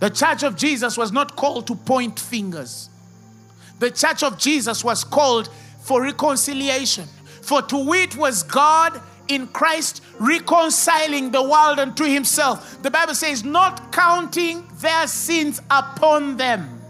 The 0.00 0.10
church 0.10 0.42
of 0.42 0.56
Jesus 0.56 0.96
was 0.96 1.12
not 1.12 1.34
called 1.36 1.66
to 1.66 1.74
point 1.74 2.18
fingers. 2.18 2.88
The 3.80 3.90
church 3.90 4.22
of 4.22 4.38
Jesus 4.38 4.84
was 4.84 5.02
called 5.02 5.48
for 5.82 6.02
reconciliation. 6.02 7.06
For 7.42 7.60
to 7.62 7.76
wit 7.76 8.16
was 8.16 8.42
God 8.42 9.00
in 9.28 9.46
Christ 9.48 10.02
reconciling 10.18 11.30
the 11.30 11.42
world 11.42 11.78
unto 11.78 12.04
himself. 12.04 12.82
The 12.82 12.90
Bible 12.90 13.14
says, 13.14 13.44
not 13.44 13.92
counting 13.92 14.66
their 14.78 15.06
sins 15.06 15.60
upon 15.70 16.36
them. 16.36 16.80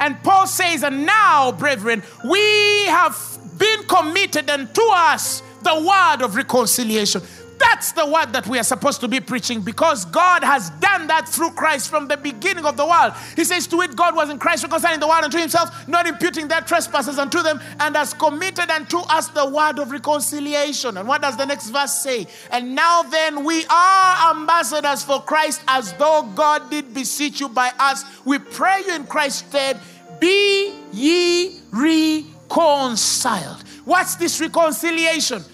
And 0.00 0.20
Paul 0.22 0.46
says, 0.46 0.82
and 0.82 1.06
now, 1.06 1.52
brethren, 1.52 2.02
we 2.28 2.86
have 2.86 3.16
been 3.58 3.84
committed 3.84 4.50
unto 4.50 4.82
us 4.92 5.42
the 5.62 5.74
word 5.74 6.24
of 6.24 6.36
reconciliation. 6.36 7.22
That's 7.58 7.92
the 7.92 8.06
word 8.06 8.32
that 8.32 8.46
we 8.46 8.58
are 8.58 8.64
supposed 8.64 9.00
to 9.00 9.08
be 9.08 9.20
preaching 9.20 9.60
because 9.60 10.04
God 10.06 10.42
has 10.42 10.70
done 10.70 11.06
that 11.08 11.28
through 11.28 11.50
Christ 11.50 11.88
from 11.88 12.08
the 12.08 12.16
beginning 12.16 12.64
of 12.64 12.76
the 12.76 12.86
world. 12.86 13.12
He 13.36 13.44
says, 13.44 13.66
To 13.68 13.80
it, 13.82 13.94
God 13.96 14.16
was 14.16 14.30
in 14.30 14.38
Christ 14.38 14.62
reconciling 14.62 15.00
the 15.00 15.08
world 15.08 15.24
unto 15.24 15.38
himself, 15.38 15.86
not 15.88 16.06
imputing 16.06 16.48
their 16.48 16.60
trespasses 16.62 17.18
unto 17.18 17.42
them, 17.42 17.60
and 17.80 17.96
has 17.96 18.14
committed 18.14 18.70
unto 18.70 18.98
us 18.98 19.28
the 19.28 19.48
word 19.48 19.78
of 19.78 19.90
reconciliation. 19.90 20.96
And 20.96 21.06
what 21.06 21.22
does 21.22 21.36
the 21.36 21.44
next 21.44 21.70
verse 21.70 22.02
say? 22.02 22.26
And 22.50 22.74
now 22.74 23.02
then, 23.02 23.44
we 23.44 23.64
are 23.66 24.30
ambassadors 24.30 25.04
for 25.04 25.20
Christ, 25.22 25.62
as 25.68 25.92
though 25.94 26.30
God 26.34 26.70
did 26.70 26.94
beseech 26.94 27.40
you 27.40 27.48
by 27.48 27.70
us. 27.78 28.04
We 28.24 28.38
pray 28.38 28.82
you 28.86 28.94
in 28.94 29.04
Christ's 29.06 29.48
stead, 29.48 29.80
be 30.20 30.74
ye 30.92 31.60
reconciled. 31.72 33.62
What's 33.84 34.14
this 34.16 34.40
reconciliation? 34.40 35.44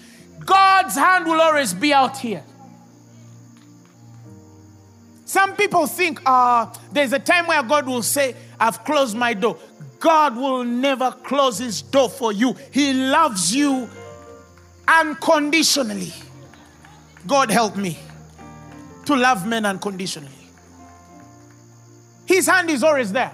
God's 0.45 0.95
hand 0.95 1.25
will 1.25 1.41
always 1.41 1.73
be 1.73 1.93
out 1.93 2.17
here. 2.17 2.43
Some 5.25 5.55
people 5.55 5.87
think 5.87 6.21
uh, 6.25 6.73
there's 6.91 7.13
a 7.13 7.19
time 7.19 7.47
where 7.47 7.63
God 7.63 7.87
will 7.87 8.03
say, 8.03 8.35
I've 8.59 8.83
closed 8.83 9.15
my 9.15 9.33
door. 9.33 9.57
God 9.99 10.35
will 10.35 10.63
never 10.63 11.11
close 11.11 11.59
his 11.59 11.81
door 11.81 12.09
for 12.09 12.33
you. 12.33 12.55
He 12.71 12.93
loves 12.93 13.55
you 13.55 13.87
unconditionally. 14.87 16.11
God 17.25 17.51
help 17.51 17.77
me 17.77 17.97
to 19.05 19.15
love 19.15 19.47
men 19.47 19.65
unconditionally. 19.65 20.31
His 22.25 22.47
hand 22.47 22.69
is 22.69 22.83
always 22.83 23.11
there. 23.11 23.33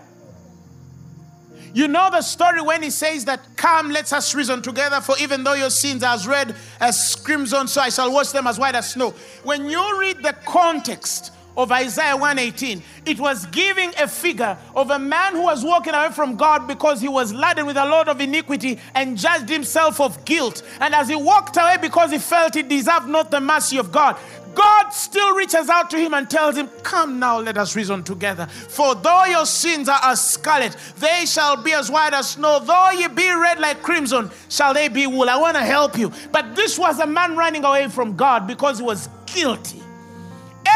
You 1.77 1.87
know 1.87 2.09
the 2.09 2.23
story 2.23 2.59
when 2.59 2.81
he 2.81 2.89
says 2.89 3.23
that, 3.25 3.55
Come, 3.55 3.91
let 3.91 4.11
us 4.11 4.33
reason 4.33 4.63
together, 4.63 4.99
for 4.99 5.15
even 5.19 5.43
though 5.43 5.53
your 5.53 5.69
sins 5.69 6.01
are 6.01 6.15
as 6.15 6.25
red 6.25 6.55
as 6.79 7.15
crimson, 7.17 7.67
so 7.67 7.81
I 7.81 7.89
shall 7.89 8.11
wash 8.11 8.29
them 8.29 8.47
as 8.47 8.57
white 8.57 8.73
as 8.73 8.93
snow. 8.93 9.13
When 9.43 9.69
you 9.69 9.99
read 9.99 10.23
the 10.23 10.33
context 10.43 11.33
of 11.57 11.71
Isaiah 11.71 12.15
118, 12.15 12.83
it 13.05 13.19
was 13.19 13.47
giving 13.47 13.91
a 13.99 14.07
figure 14.07 14.57
of 14.75 14.91
a 14.91 14.99
man 14.99 15.33
who 15.33 15.41
was 15.41 15.65
walking 15.65 15.93
away 15.93 16.11
from 16.11 16.35
God 16.35 16.67
because 16.67 17.01
he 17.01 17.07
was 17.07 17.33
laden 17.33 17.65
with 17.65 17.77
a 17.77 17.85
load 17.85 18.07
of 18.07 18.21
iniquity 18.21 18.79
and 18.93 19.17
judged 19.17 19.49
himself 19.49 19.99
of 19.99 20.23
guilt. 20.23 20.61
And 20.79 20.93
as 20.93 21.09
he 21.09 21.15
walked 21.15 21.57
away 21.57 21.77
because 21.81 22.11
he 22.11 22.19
felt 22.19 22.53
he 22.53 22.61
deserved 22.61 23.07
not 23.07 23.31
the 23.31 23.41
mercy 23.41 23.77
of 23.77 23.91
God, 23.91 24.17
God 24.53 24.89
still 24.89 25.35
reaches 25.35 25.69
out 25.69 25.91
to 25.91 25.97
him 25.97 26.15
and 26.15 26.27
tells 26.27 26.57
him, 26.57 26.67
Come 26.81 27.19
now, 27.19 27.39
let 27.39 27.57
us 27.57 27.75
reason 27.75 28.03
together. 28.03 28.47
For 28.47 28.95
though 28.95 29.25
your 29.25 29.45
sins 29.45 29.87
are 29.87 29.99
as 30.01 30.19
scarlet, 30.19 30.75
they 30.97 31.25
shall 31.27 31.61
be 31.61 31.73
as 31.73 31.91
white 31.91 32.13
as 32.13 32.31
snow. 32.31 32.59
Though 32.59 32.89
ye 32.91 33.07
be 33.07 33.29
red 33.31 33.59
like 33.59 33.83
crimson, 33.83 34.31
shall 34.49 34.73
they 34.73 34.87
be 34.87 35.05
wool. 35.05 35.29
I 35.29 35.37
want 35.37 35.57
to 35.57 35.63
help 35.63 35.95
you. 35.95 36.11
But 36.31 36.55
this 36.55 36.79
was 36.79 36.99
a 36.99 37.05
man 37.05 37.35
running 37.35 37.65
away 37.65 37.87
from 37.87 38.15
God 38.15 38.47
because 38.47 38.79
he 38.79 38.83
was 38.83 39.09
guilty. 39.27 39.81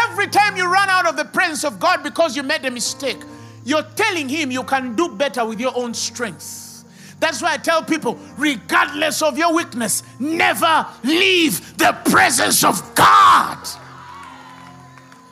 Every 0.09 0.27
time 0.27 0.55
you 0.57 0.71
run 0.71 0.89
out 0.89 1.07
of 1.07 1.17
the 1.17 1.25
presence 1.25 1.63
of 1.63 1.79
God 1.79 2.03
because 2.03 2.35
you 2.35 2.43
made 2.43 2.65
a 2.65 2.71
mistake, 2.71 3.19
you're 3.63 3.83
telling 3.95 4.29
him 4.29 4.51
you 4.51 4.63
can 4.63 4.95
do 4.95 5.09
better 5.09 5.45
with 5.45 5.59
your 5.59 5.75
own 5.75 5.93
strength. 5.93 6.85
That's 7.19 7.41
why 7.41 7.53
I 7.53 7.57
tell 7.57 7.83
people, 7.83 8.17
regardless 8.37 9.21
of 9.21 9.37
your 9.37 9.53
weakness, 9.53 10.01
never 10.19 10.87
leave 11.03 11.77
the 11.77 11.95
presence 12.05 12.63
of 12.63 12.95
God. 12.95 13.59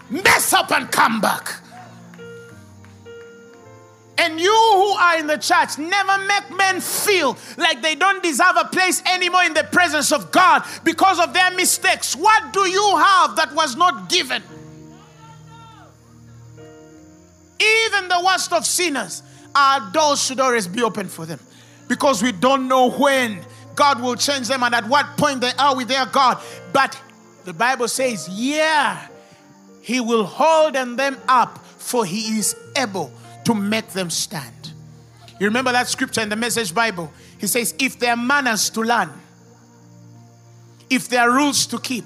Mess 0.10 0.54
up 0.54 0.72
and 0.72 0.92
come 0.92 1.20
back. 1.20 1.62
And 4.20 4.38
you 4.38 4.52
who 4.52 4.90
are 4.92 5.18
in 5.18 5.28
the 5.28 5.38
church, 5.38 5.78
never 5.78 6.26
make 6.26 6.58
men 6.58 6.82
feel 6.82 7.38
like 7.58 7.82
they 7.82 7.96
don't 7.96 8.22
deserve 8.22 8.58
a 8.58 8.66
place 8.66 9.02
anymore 9.06 9.44
in 9.44 9.54
the 9.54 9.64
presence 9.64 10.12
of 10.12 10.30
God 10.30 10.64
because 10.84 11.20
of 11.20 11.34
their 11.34 11.52
mistakes. 11.52 12.18
What 12.18 12.52
do 12.52 12.70
you 12.70 12.98
have 12.98 13.38
that 13.38 13.56
was 13.56 13.78
not 13.78 14.10
given? 14.10 14.44
Even 17.62 18.10
the 18.10 18.22
worst 18.26 18.52
of 18.52 18.66
sinners, 18.66 19.24
our 19.56 19.90
doors 19.92 20.22
should 20.22 20.42
always 20.42 20.68
be 20.68 20.84
open 20.84 21.08
for 21.08 21.26
them 21.26 21.40
because 21.88 22.22
we 22.22 22.34
don't 22.34 22.68
know 22.68 22.92
when 22.92 23.40
God 23.76 24.02
will 24.02 24.16
change 24.18 24.50
them 24.50 24.64
and 24.64 24.76
at 24.76 24.86
what 24.86 25.06
point 25.16 25.40
they 25.40 25.54
are 25.58 25.78
with 25.78 25.88
their 25.88 26.06
God. 26.06 26.42
But 26.74 27.02
the 27.46 27.54
Bible 27.54 27.88
says, 27.88 28.28
yeah, 28.28 29.08
He 29.82 30.02
will 30.02 30.26
hold 30.26 30.74
them 30.76 31.18
up, 31.30 31.58
for 31.78 32.04
He 32.04 32.38
is 32.38 32.54
able 32.76 33.14
to 33.50 33.56
make 33.56 33.88
them 33.88 34.12
stand. 34.12 34.74
You 35.40 35.48
remember 35.48 35.72
that 35.72 35.88
scripture 35.88 36.22
in 36.22 36.30
the 36.30 36.36
Message 36.36 36.72
Bible? 36.72 37.12
He 37.40 37.48
says, 37.48 37.74
if 37.80 37.98
there 37.98 38.12
are 38.12 38.16
manners 38.16 38.70
to 38.70 38.82
learn, 38.82 39.10
if 40.88 41.10
there 41.10 41.22
are 41.22 41.36
rules 41.36 41.66
to 41.66 41.80
keep, 41.80 42.06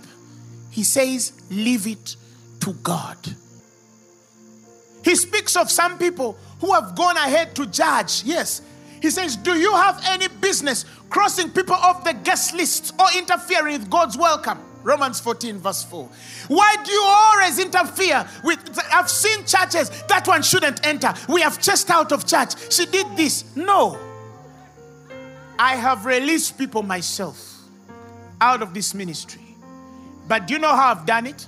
He 0.72 0.86
says, 0.86 1.34
leave 1.52 1.86
it 1.86 2.16
to 2.62 2.72
God. 2.82 3.18
He 5.04 5.16
speaks 5.16 5.58
of 5.58 5.70
some 5.70 5.98
people 5.98 6.38
who 6.62 6.72
have 6.72 6.96
gone 6.96 7.18
ahead 7.18 7.54
to 7.56 7.66
judge. 7.66 8.24
Yes, 8.24 8.62
he 9.02 9.10
says, 9.10 9.36
Do 9.36 9.54
you 9.60 9.74
have 9.74 10.02
any 10.06 10.30
business 10.30 10.86
crossing 11.10 11.50
people 11.50 11.76
off 11.76 12.06
the 12.06 12.14
guest 12.14 12.56
list 12.56 12.94
or 12.98 13.08
interfering 13.18 13.80
with 13.80 13.90
God's 13.90 14.18
welcome? 14.18 14.60
Romans 14.84 15.20
14, 15.20 15.58
verse 15.60 15.84
4. 15.84 16.10
Why 16.50 16.76
do 16.84 16.92
you 16.92 17.04
always 17.06 17.60
interfere 17.60 18.28
with? 18.44 18.60
I've 18.94 19.10
seen 19.10 19.46
churches, 19.46 19.90
that 20.08 20.28
one 20.28 20.44
shouldn't 20.44 20.86
enter. 20.86 21.14
We 21.30 21.42
have 21.42 21.62
chased 21.62 21.90
out 21.90 22.12
of 22.12 22.26
church. 22.26 22.72
She 22.72 22.86
did 22.86 23.08
this. 23.16 23.56
No. 23.56 23.98
I 25.58 25.76
have 25.76 26.06
released 26.06 26.58
people 26.58 26.84
myself 26.84 27.54
out 28.42 28.62
of 28.62 28.74
this 28.74 28.94
ministry. 28.94 29.42
But 30.28 30.48
do 30.48 30.54
you 30.54 30.60
know 30.60 30.76
how 30.76 30.92
I've 30.92 31.06
done 31.06 31.28
it? 31.28 31.48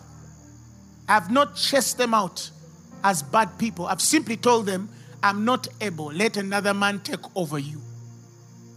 I've 1.08 1.30
not 1.32 1.56
chased 1.56 1.98
them 1.98 2.14
out 2.14 2.50
as 3.04 3.22
bad 3.22 3.58
people. 3.58 3.86
I've 3.86 4.02
simply 4.02 4.38
told 4.38 4.66
them, 4.66 4.90
I'm 5.22 5.44
not 5.44 5.68
able, 5.82 6.06
let 6.08 6.38
another 6.38 6.74
man 6.74 7.00
take 7.00 7.36
over 7.36 7.60
you. 7.60 7.82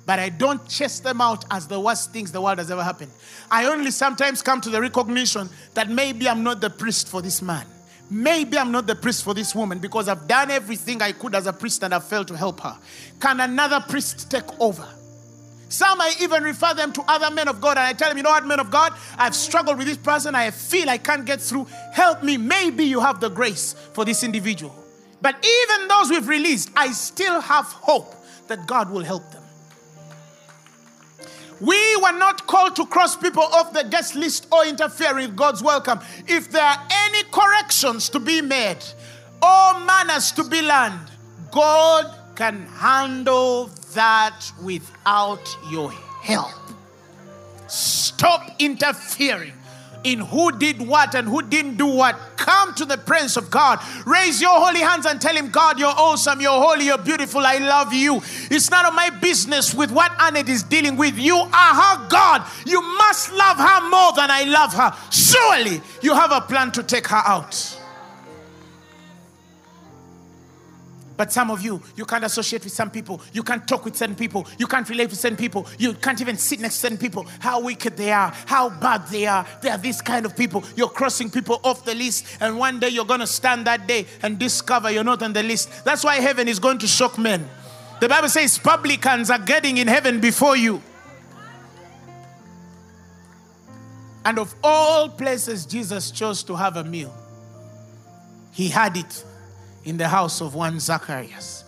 But 0.09 0.19
I 0.19 0.31
don't 0.31 0.67
chase 0.67 1.01
them 1.01 1.21
out 1.21 1.45
as 1.51 1.67
the 1.67 1.79
worst 1.79 2.15
things 2.15 2.33
the 2.33 2.41
world 2.41 2.57
has 2.57 2.71
ever 2.71 2.83
happened. 2.83 3.11
I 3.51 3.67
only 3.67 3.91
sometimes 3.91 4.41
come 4.41 4.59
to 4.63 4.71
the 4.71 4.81
recognition 4.81 5.51
that 5.75 5.91
maybe 5.91 6.27
I'm 6.27 6.43
not 6.43 6.63
the 6.63 6.71
priest 6.71 7.09
for 7.09 7.21
this 7.21 7.43
man. 7.43 7.67
Maybe 8.09 8.57
I'm 8.57 8.73
not 8.73 8.87
the 8.87 8.95
priest 8.95 9.23
for 9.23 9.35
this 9.35 9.55
woman 9.55 9.81
because 9.81 10.09
I've 10.09 10.27
done 10.27 10.51
everything 10.51 11.03
I 11.03 11.13
could 11.13 11.35
as 11.35 11.47
a 11.47 11.53
priest 11.53 11.83
and 11.83 11.95
I've 11.95 12.05
failed 12.05 12.29
to 12.29 12.37
help 12.39 12.61
her. 12.61 12.75
Can 13.21 13.39
another 13.39 13.85
priest 13.87 14.31
take 14.31 14.47
over? 14.59 14.89
Some 15.69 16.01
I 16.01 16.15
even 16.23 16.43
refer 16.43 16.73
them 16.73 16.91
to 16.95 17.03
other 17.07 17.31
men 17.31 17.47
of 17.47 17.61
God 17.61 17.77
and 17.77 17.81
I 17.81 17.93
tell 17.93 18.09
them, 18.09 18.17
you 18.17 18.23
know 18.23 18.31
what, 18.31 18.47
men 18.47 18.61
of 18.61 18.71
God, 18.71 18.95
I've 19.19 19.37
struggled 19.37 19.77
with 19.77 19.89
this 19.89 19.99
person. 19.99 20.35
I 20.35 20.51
feel 20.53 20.89
I 20.89 20.97
can't 20.97 21.27
get 21.27 21.43
through. 21.43 21.67
Help 21.93 22.23
me. 22.23 22.39
Maybe 22.39 22.85
you 22.85 23.01
have 23.01 23.21
the 23.21 23.29
grace 23.29 23.75
for 23.93 24.07
this 24.07 24.25
individual. 24.25 24.75
But 25.21 25.35
even 25.45 25.87
those 25.87 26.09
we've 26.09 26.29
released, 26.29 26.71
I 26.75 26.93
still 26.93 27.43
have 27.43 27.67
hope 27.67 28.15
that 28.47 28.67
God 28.67 28.89
will 28.89 29.05
help 29.05 29.31
them. 29.33 29.38
We 31.61 31.97
were 31.97 32.17
not 32.17 32.47
called 32.47 32.77
to 32.77 32.87
cross 32.87 33.17
people 33.17 33.43
off 33.43 33.73
the 33.73 33.85
guest 33.85 34.15
list 34.15 34.47
or 34.53 34.65
interfere 34.65 35.15
with 35.15 35.35
God's 35.35 35.63
welcome. 35.63 35.99
If 36.27 36.51
there 36.51 36.63
are 36.63 36.87
any 36.91 37.25
corrections 37.33 38.09
to 38.11 38.21
be 38.21 38.41
made 38.41 38.79
or 39.43 39.81
manners 39.81 40.31
to 40.33 40.45
be 40.45 40.63
learned, 40.63 41.11
God 41.51 42.15
can 42.37 42.67
handle 42.67 43.71
that 43.95 44.53
without 44.63 45.57
your 45.71 45.91
help. 46.23 46.53
Stop 47.67 48.49
interfering 48.61 49.58
in 50.13 50.21
who 50.21 50.57
did 50.59 50.81
what 50.81 51.15
and 51.15 51.29
who 51.29 51.43
didn't 51.43 51.77
do 51.77 51.87
what. 51.87 52.19
Come 52.37 52.75
to 52.75 52.85
the 52.85 52.97
presence 52.97 53.37
of 53.37 53.51
God. 53.51 53.81
Raise 54.07 54.41
your 54.41 54.53
holy 54.53 54.81
hands 54.81 55.07
and 55.07 55.21
tell 55.21 55.35
Him, 55.35 55.51
God, 55.51 55.79
you're 55.79 55.89
awesome, 55.89 56.41
you're 56.41 56.51
holy, 56.51 56.87
you're 56.87 56.99
beautiful, 56.99 57.41
I 57.45 57.59
love 57.59 57.93
you. 57.93 58.17
It's 58.51 58.71
none 58.71 58.87
of 58.87 58.95
my 58.95 59.11
business 59.11 59.75
with 59.75 59.91
what 59.91 60.13
Annette 60.19 60.49
is 60.49 60.63
dealing 60.63 60.97
with. 60.97 61.19
You 61.19 61.37
are 61.37 61.75
her 61.75 62.09
God. 62.09 62.45
You 62.67 62.81
must 62.81 63.33
love 63.33 63.57
her 63.59 63.89
more 63.89 64.13
than 64.15 64.31
I 64.31 64.45
love 64.45 64.73
her. 64.75 64.97
Surely 65.11 65.81
you 66.03 66.15
have 66.15 66.33
a 66.33 66.41
plan 66.41 66.73
to 66.73 66.83
take 66.83 67.09
her 67.09 67.23
out. 67.25 67.78
But 71.19 71.33
some 71.33 71.51
of 71.51 71.61
you, 71.63 71.83
you 71.97 72.05
can't 72.05 72.23
associate 72.23 72.63
with 72.63 72.73
some 72.73 72.93
people. 72.93 73.21
You 73.33 73.43
can't 73.43 73.67
talk 73.67 73.85
with 73.85 73.97
certain 73.97 74.15
people. 74.15 74.47
You 74.57 74.69
can't 74.69 74.89
relate 74.89 75.11
with 75.11 75.19
certain 75.19 75.37
people. 75.37 75.67
You 75.77 75.95
can't 75.95 76.21
even 76.21 76.37
sit 76.37 76.61
next 76.61 76.75
to 76.75 76.81
certain 76.83 76.97
people. 76.97 77.27
How 77.41 77.61
wicked 77.61 77.97
they 77.97 78.13
are, 78.13 78.33
how 78.47 78.71
bad 78.71 79.09
they 79.09 79.27
are. 79.27 79.45
They 79.61 79.69
are 79.69 79.79
this 79.79 80.01
kind 80.01 80.25
of 80.25 80.37
people. 80.37 80.63
You're 80.77 80.89
crossing 80.89 81.29
people 81.29 81.61
off 81.65 81.85
the 81.85 81.97
list, 81.97 82.25
and 82.41 82.57
one 82.57 82.79
day 82.79 82.91
you're 82.91 83.05
going 83.05 83.19
to 83.19 83.27
stand 83.27 83.67
that 83.67 83.89
day 83.89 84.07
and 84.23 84.39
discover 84.39 84.93
you're 84.93 85.03
not 85.03 85.21
on 85.25 85.33
the 85.33 85.43
list. 85.43 85.85
That's 85.85 86.05
why 86.05 86.15
heaven 86.21 86.47
is 86.47 86.61
going 86.61 86.79
to 86.79 86.87
shock 86.87 87.19
men. 87.19 87.51
The 87.99 88.09
Bible 88.09 88.29
says 88.29 88.57
publicans 88.57 89.29
are 89.29 89.41
getting 89.41 89.79
in 89.79 89.89
heaven 89.89 90.21
before 90.21 90.57
you. 90.57 90.81
And 94.25 94.39
of 94.39 94.55
all 94.63 95.09
places, 95.09 95.67
Jesus 95.67 96.13
chose 96.13 96.45
to 96.45 96.55
have 96.55 96.77
a 96.77 96.85
meal. 96.85 97.13
He 98.53 98.69
had 98.69 98.97
it 98.97 99.25
in 99.85 99.97
the 99.97 100.09
house 100.09 100.41
of 100.41 100.55
one 100.55 100.81
Zacharias. 100.81 101.65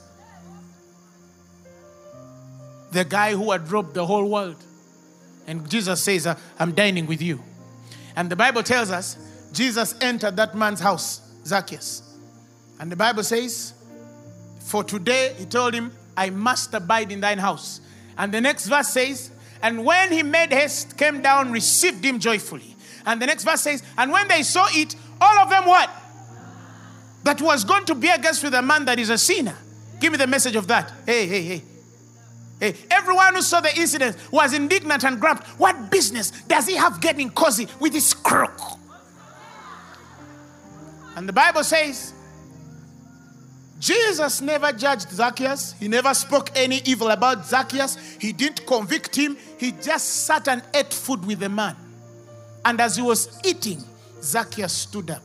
The 2.92 3.04
guy 3.04 3.32
who 3.32 3.52
had 3.52 3.70
robbed 3.70 3.94
the 3.94 4.04
whole 4.04 4.28
world. 4.28 4.56
And 5.46 5.68
Jesus 5.68 6.02
says, 6.02 6.26
uh, 6.26 6.36
I'm 6.58 6.72
dining 6.72 7.06
with 7.06 7.22
you. 7.22 7.40
And 8.16 8.30
the 8.30 8.36
Bible 8.36 8.62
tells 8.62 8.90
us 8.90 9.16
Jesus 9.52 9.94
entered 10.00 10.36
that 10.36 10.54
man's 10.54 10.80
house, 10.80 11.20
Zacchaeus. 11.44 12.02
And 12.78 12.90
the 12.90 12.96
Bible 12.96 13.22
says, 13.22 13.74
For 14.60 14.84
today, 14.84 15.34
he 15.38 15.44
told 15.44 15.74
him, 15.74 15.92
I 16.16 16.30
must 16.30 16.74
abide 16.74 17.12
in 17.12 17.20
thine 17.20 17.38
house. 17.38 17.80
And 18.16 18.32
the 18.32 18.40
next 18.40 18.66
verse 18.66 18.88
says, 18.88 19.30
And 19.62 19.84
when 19.84 20.12
he 20.12 20.22
made 20.22 20.52
haste, 20.52 20.96
came 20.96 21.22
down, 21.22 21.52
received 21.52 22.04
him 22.04 22.18
joyfully. 22.18 22.76
And 23.06 23.20
the 23.20 23.26
next 23.26 23.44
verse 23.44 23.62
says, 23.62 23.82
And 23.96 24.12
when 24.12 24.28
they 24.28 24.42
saw 24.42 24.66
it, 24.70 24.94
all 25.20 25.38
of 25.38 25.50
them 25.50 25.66
what? 25.66 25.90
That 27.22 27.40
was 27.40 27.64
going 27.64 27.84
to 27.86 27.94
be 27.94 28.08
a 28.08 28.18
guest 28.18 28.42
with 28.42 28.54
a 28.54 28.62
man 28.62 28.84
that 28.86 28.98
is 28.98 29.10
a 29.10 29.18
sinner. 29.18 29.56
Give 30.00 30.12
me 30.12 30.18
the 30.18 30.26
message 30.26 30.56
of 30.56 30.66
that. 30.68 30.92
Hey, 31.04 31.26
hey, 31.26 31.42
hey. 31.42 31.62
Hey, 32.58 32.74
everyone 32.90 33.34
who 33.34 33.42
saw 33.42 33.60
the 33.60 33.74
incident 33.78 34.16
was 34.30 34.52
indignant 34.52 35.04
and 35.04 35.18
grabbed. 35.18 35.46
What 35.58 35.90
business 35.90 36.30
does 36.30 36.66
he 36.66 36.76
have 36.76 37.00
getting 37.00 37.30
cozy 37.30 37.66
with 37.78 37.92
this 37.92 38.12
crook? 38.12 38.58
And 41.16 41.28
the 41.28 41.32
Bible 41.32 41.64
says 41.64 42.12
Jesus 43.78 44.42
never 44.42 44.72
judged 44.72 45.10
Zacchaeus. 45.10 45.72
He 45.80 45.88
never 45.88 46.12
spoke 46.12 46.50
any 46.54 46.82
evil 46.84 47.10
about 47.10 47.46
Zacchaeus. 47.46 47.96
He 48.20 48.32
didn't 48.32 48.66
convict 48.66 49.16
him. 49.16 49.38
He 49.58 49.72
just 49.72 50.26
sat 50.26 50.46
and 50.48 50.62
ate 50.74 50.92
food 50.92 51.24
with 51.24 51.40
the 51.40 51.48
man. 51.48 51.74
And 52.62 52.78
as 52.78 52.96
he 52.96 53.02
was 53.02 53.40
eating, 53.42 53.82
Zacchaeus 54.22 54.72
stood 54.72 55.10
up. 55.10 55.22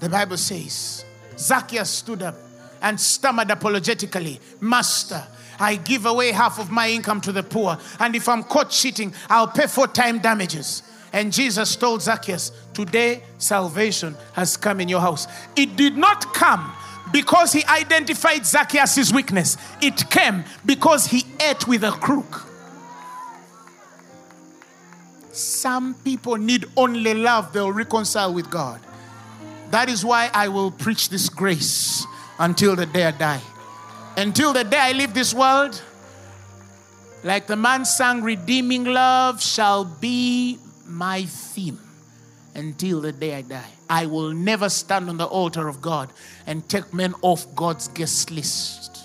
The 0.00 0.08
Bible 0.08 0.36
says, 0.36 1.04
Zacchaeus 1.38 1.90
stood 1.90 2.22
up 2.22 2.36
and 2.82 3.00
stammered 3.00 3.50
apologetically, 3.50 4.40
Master, 4.60 5.22
I 5.58 5.76
give 5.76 6.06
away 6.06 6.32
half 6.32 6.58
of 6.58 6.70
my 6.70 6.88
income 6.88 7.20
to 7.22 7.32
the 7.32 7.42
poor, 7.42 7.78
and 7.98 8.14
if 8.14 8.28
I'm 8.28 8.42
caught 8.42 8.70
cheating, 8.70 9.14
I'll 9.28 9.48
pay 9.48 9.66
four 9.66 9.86
time 9.86 10.18
damages. 10.18 10.82
And 11.12 11.32
Jesus 11.32 11.76
told 11.76 12.02
Zacchaeus, 12.02 12.52
Today 12.74 13.22
salvation 13.38 14.14
has 14.34 14.56
come 14.56 14.80
in 14.80 14.88
your 14.88 15.00
house. 15.00 15.26
It 15.56 15.76
did 15.76 15.96
not 15.96 16.34
come 16.34 16.74
because 17.12 17.52
he 17.52 17.64
identified 17.64 18.44
Zacchaeus' 18.44 19.12
weakness, 19.12 19.56
it 19.80 20.10
came 20.10 20.44
because 20.64 21.06
he 21.06 21.24
ate 21.40 21.66
with 21.66 21.84
a 21.84 21.92
crook. 21.92 22.42
Some 25.32 25.94
people 25.94 26.36
need 26.36 26.64
only 26.76 27.14
love, 27.14 27.52
they'll 27.52 27.72
reconcile 27.72 28.32
with 28.32 28.50
God. 28.50 28.80
That 29.70 29.88
is 29.88 30.04
why 30.04 30.30
I 30.32 30.48
will 30.48 30.70
preach 30.70 31.08
this 31.08 31.28
grace 31.28 32.06
until 32.38 32.76
the 32.76 32.86
day 32.86 33.04
I 33.04 33.10
die. 33.10 33.40
Until 34.16 34.52
the 34.52 34.64
day 34.64 34.78
I 34.78 34.92
leave 34.92 35.12
this 35.12 35.34
world, 35.34 35.80
like 37.22 37.46
the 37.46 37.56
man 37.56 37.84
sang, 37.84 38.22
redeeming 38.22 38.84
love 38.84 39.42
shall 39.42 39.84
be 39.84 40.58
my 40.86 41.24
theme 41.24 41.78
until 42.54 43.00
the 43.00 43.12
day 43.12 43.34
I 43.34 43.42
die. 43.42 43.70
I 43.88 44.06
will 44.06 44.32
never 44.32 44.68
stand 44.68 45.08
on 45.08 45.16
the 45.16 45.26
altar 45.26 45.68
of 45.68 45.80
God 45.82 46.10
and 46.46 46.66
take 46.68 46.94
men 46.94 47.14
off 47.22 47.46
God's 47.54 47.88
guest 47.88 48.30
list. 48.30 49.02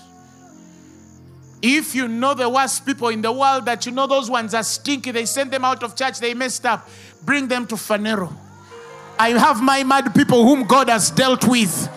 If 1.60 1.94
you 1.94 2.08
know 2.08 2.34
the 2.34 2.48
worst 2.48 2.84
people 2.84 3.08
in 3.08 3.22
the 3.22 3.30
world, 3.30 3.66
that 3.66 3.86
you 3.86 3.92
know 3.92 4.06
those 4.06 4.28
ones 4.28 4.52
are 4.54 4.64
stinky, 4.64 5.12
they 5.12 5.26
send 5.26 5.52
them 5.52 5.64
out 5.64 5.82
of 5.84 5.94
church, 5.94 6.18
they 6.18 6.34
messed 6.34 6.66
up, 6.66 6.88
bring 7.24 7.46
them 7.46 7.66
to 7.68 7.76
Phaneroo. 7.76 8.32
I 9.18 9.30
have 9.30 9.62
my 9.62 9.84
mad 9.84 10.14
people 10.14 10.44
whom 10.44 10.64
God 10.64 10.88
has 10.88 11.10
dealt 11.10 11.46
with. 11.46 11.88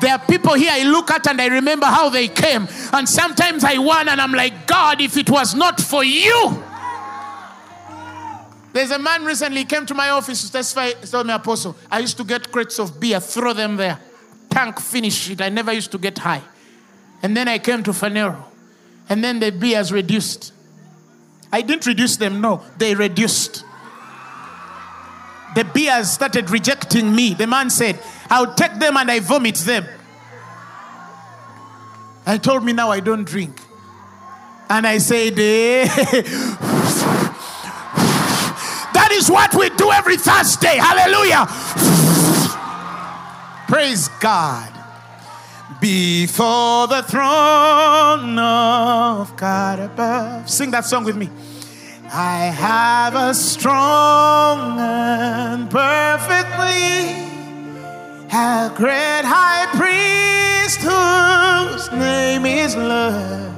There 0.00 0.12
are 0.12 0.18
people 0.18 0.54
here 0.54 0.70
I 0.72 0.84
look 0.84 1.10
at 1.10 1.26
and 1.26 1.40
I 1.40 1.46
remember 1.46 1.86
how 1.86 2.08
they 2.08 2.28
came. 2.28 2.68
And 2.92 3.08
sometimes 3.08 3.64
I 3.64 3.78
wonder 3.78 4.12
and 4.12 4.20
I'm 4.20 4.32
like, 4.32 4.66
God, 4.66 5.00
if 5.00 5.16
it 5.16 5.28
was 5.28 5.54
not 5.54 5.80
for 5.80 6.04
you. 6.04 6.62
There's 8.72 8.90
a 8.90 8.98
man 8.98 9.24
recently 9.24 9.64
came 9.64 9.86
to 9.86 9.94
my 9.94 10.10
office 10.10 10.44
to 10.44 10.52
testify, 10.52 10.90
told 10.92 11.26
me, 11.26 11.32
Apostle, 11.32 11.74
I 11.90 11.98
used 12.00 12.16
to 12.18 12.24
get 12.24 12.52
crates 12.52 12.78
of 12.78 13.00
beer, 13.00 13.18
throw 13.18 13.52
them 13.52 13.76
there. 13.76 13.98
Tank, 14.50 14.78
finish 14.78 15.30
it. 15.30 15.40
I 15.40 15.48
never 15.48 15.72
used 15.72 15.90
to 15.92 15.98
get 15.98 16.18
high. 16.18 16.42
And 17.22 17.36
then 17.36 17.48
I 17.48 17.58
came 17.58 17.82
to 17.82 17.90
Phaneroo. 17.90 18.40
And 19.08 19.24
then 19.24 19.40
the 19.40 19.50
beer 19.50 19.60
beers 19.60 19.90
reduced. 19.90 20.52
I 21.50 21.62
didn't 21.62 21.86
reduce 21.86 22.18
them, 22.18 22.40
no, 22.40 22.62
they 22.76 22.94
reduced 22.94 23.64
the 25.54 25.64
beers 25.64 26.10
started 26.10 26.50
rejecting 26.50 27.14
me. 27.14 27.34
The 27.34 27.46
man 27.46 27.70
said, 27.70 28.00
I'll 28.30 28.54
take 28.54 28.78
them 28.78 28.96
and 28.96 29.10
I 29.10 29.20
vomit 29.20 29.56
them. 29.56 29.86
I 32.26 32.36
told 32.38 32.64
me 32.64 32.72
now 32.72 32.90
I 32.90 33.00
don't 33.00 33.24
drink. 33.24 33.60
And 34.68 34.86
I 34.86 34.98
said, 34.98 35.38
eh. 35.38 35.88
That 38.92 39.12
is 39.12 39.30
what 39.30 39.54
we 39.54 39.70
do 39.70 39.90
every 39.90 40.16
Thursday. 40.18 40.76
Hallelujah. 40.76 41.46
Praise 43.66 44.08
God. 44.20 44.72
Before 45.80 46.86
the 46.88 47.02
throne 47.02 48.38
of 48.38 49.36
God 49.36 49.78
above. 49.78 50.50
Sing 50.50 50.70
that 50.72 50.84
song 50.84 51.04
with 51.04 51.16
me. 51.16 51.30
I 52.10 52.44
have 52.46 53.14
a 53.14 53.34
strong 53.34 54.80
and 54.80 55.70
perfectly 55.70 57.28
a 58.32 58.72
great 58.74 59.24
high 59.24 59.66
priest 59.76 60.80
whose 60.80 61.92
name 61.92 62.46
is 62.46 62.76
love. 62.76 63.54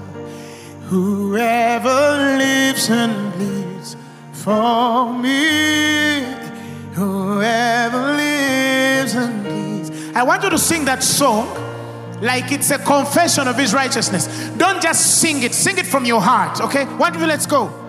Whoever 0.86 1.88
lives 2.38 2.90
and 2.90 3.32
bleeds 3.34 3.96
for 4.32 5.12
me, 5.16 6.22
whoever 6.94 7.98
lives 8.16 9.14
and 9.14 9.44
bleeds. 9.44 9.90
I 10.16 10.24
want 10.24 10.42
you 10.42 10.50
to 10.50 10.58
sing 10.58 10.84
that 10.86 11.04
song 11.04 11.46
like 12.20 12.50
it's 12.50 12.70
a 12.70 12.78
confession 12.78 13.46
of 13.46 13.56
his 13.56 13.72
righteousness. 13.72 14.26
Don't 14.56 14.82
just 14.82 15.20
sing 15.20 15.44
it, 15.44 15.54
sing 15.54 15.78
it 15.78 15.86
from 15.86 16.04
your 16.04 16.20
heart, 16.20 16.60
okay? 16.60 16.84
One, 16.84 17.12
two, 17.12 17.20
let's 17.20 17.46
go. 17.46 17.79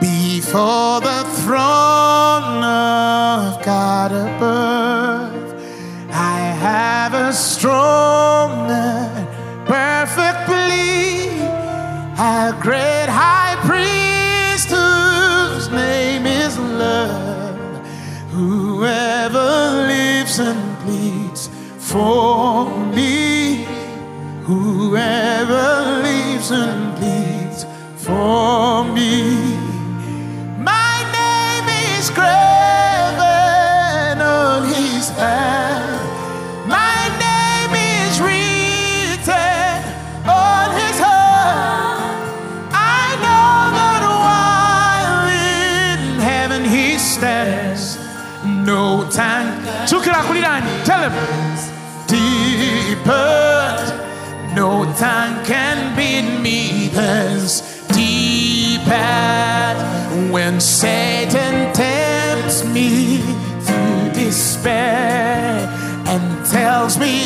Before 0.00 1.00
the 1.00 1.24
throne 1.40 2.62
of 2.62 3.64
God 3.64 4.12
above, 4.12 5.54
I 6.10 6.38
have 6.38 7.14
a 7.14 7.32
strong 7.32 8.70
and 8.70 9.26
perfect 9.66 10.46
plea, 10.46 11.40
a 12.18 12.56
great 12.60 13.08
high 13.08 13.56
priest 13.64 14.68
whose 14.68 15.68
name 15.70 16.26
is 16.26 16.58
love. 16.58 17.56
Whoever 18.30 19.86
lives 19.88 20.38
and 20.38 20.78
pleads 20.80 21.48
for 21.78 22.68
me, 22.94 23.64
whoever 24.44 25.25
me. 56.96 57.02
There's 57.02 57.62
deeper 57.88 58.92
when 60.30 60.60
Satan 60.60 61.72
tempts 61.72 62.64
me 62.64 63.18
to 63.66 64.10
despair 64.14 65.68
and 66.06 66.46
tells 66.46 66.98
me 66.98 67.25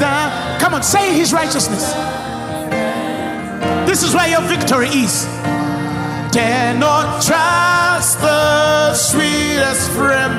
Help 0.00 0.60
come 0.60 0.74
on, 0.74 0.82
say 0.82 1.12
His 1.14 1.32
righteousness. 1.32 1.92
This 3.86 4.02
is 4.02 4.14
where 4.14 4.28
your 4.28 4.42
victory 4.42 4.88
is. 4.88 5.24
Dare 6.32 6.74
not 6.78 7.22
trust 7.22 8.20
the 8.20 8.94
sweetest 8.94 9.90
friend, 9.90 10.34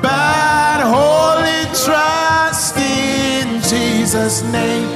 but 0.00 0.80
wholly 0.80 1.64
trust 1.84 2.76
in 2.78 3.60
Jesus' 3.62 4.42
name. 4.44 4.88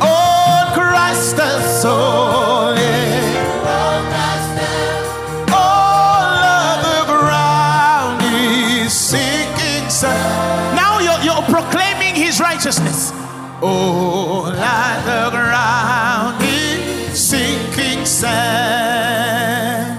Oh, 0.00 0.70
Christ 0.74 1.36
the 1.36 1.60
soul. 1.80 2.48
Now 10.00 11.00
you're, 11.00 11.20
you're 11.24 11.42
proclaiming 11.42 12.14
his 12.14 12.40
righteousness. 12.40 13.12
All 13.60 14.46
of 14.46 15.04
the 15.04 15.30
ground 15.30 16.40
is 16.42 17.18
sinking 17.18 18.06
sand. 18.06 19.98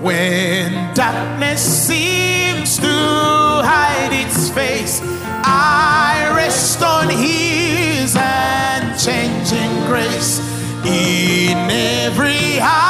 When 0.00 0.94
darkness 0.94 1.60
seems 1.60 2.76
to 2.76 2.86
hide 2.86 4.12
its 4.12 4.50
face, 4.50 5.00
I 5.42 6.32
rest 6.36 6.80
on 6.80 7.08
His 7.08 8.14
unchanging 8.14 9.86
grace. 9.88 10.38
In 10.84 11.70
every 11.70 12.56
high 12.58 12.89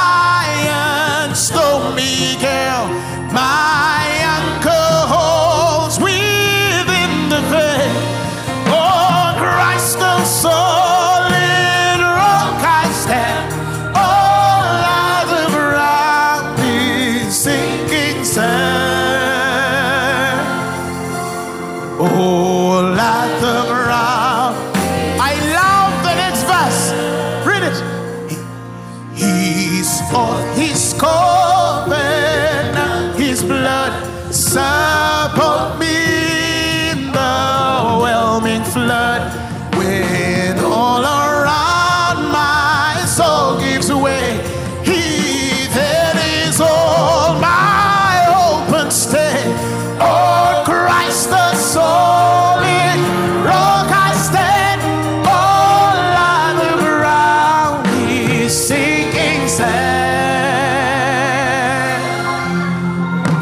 sand. 59.51 59.91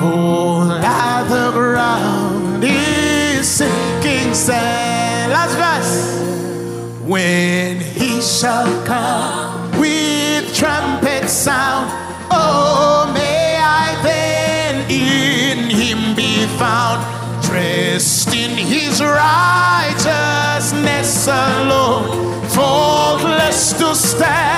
All 0.01 0.71
other 0.71 1.51
ground 1.51 2.63
is 2.63 3.47
sinking 3.47 4.33
sand. 4.33 5.31
Last 5.31 5.55
verse. 5.63 6.17
When 7.05 7.79
he 7.79 8.19
shall 8.21 8.83
come 8.85 9.69
with 9.79 10.51
trumpet 10.55 11.29
sound, 11.29 11.91
oh, 12.31 13.11
may 13.13 13.59
I 13.61 13.95
then 14.03 14.89
in 14.89 15.69
him 15.69 16.15
be 16.15 16.47
found, 16.57 17.03
dressed 17.43 18.33
in 18.33 18.57
his 18.57 18.99
righteousness 19.01 21.27
alone, 21.27 22.47
faultless 22.49 23.73
to 23.73 23.93
stand 23.93 24.48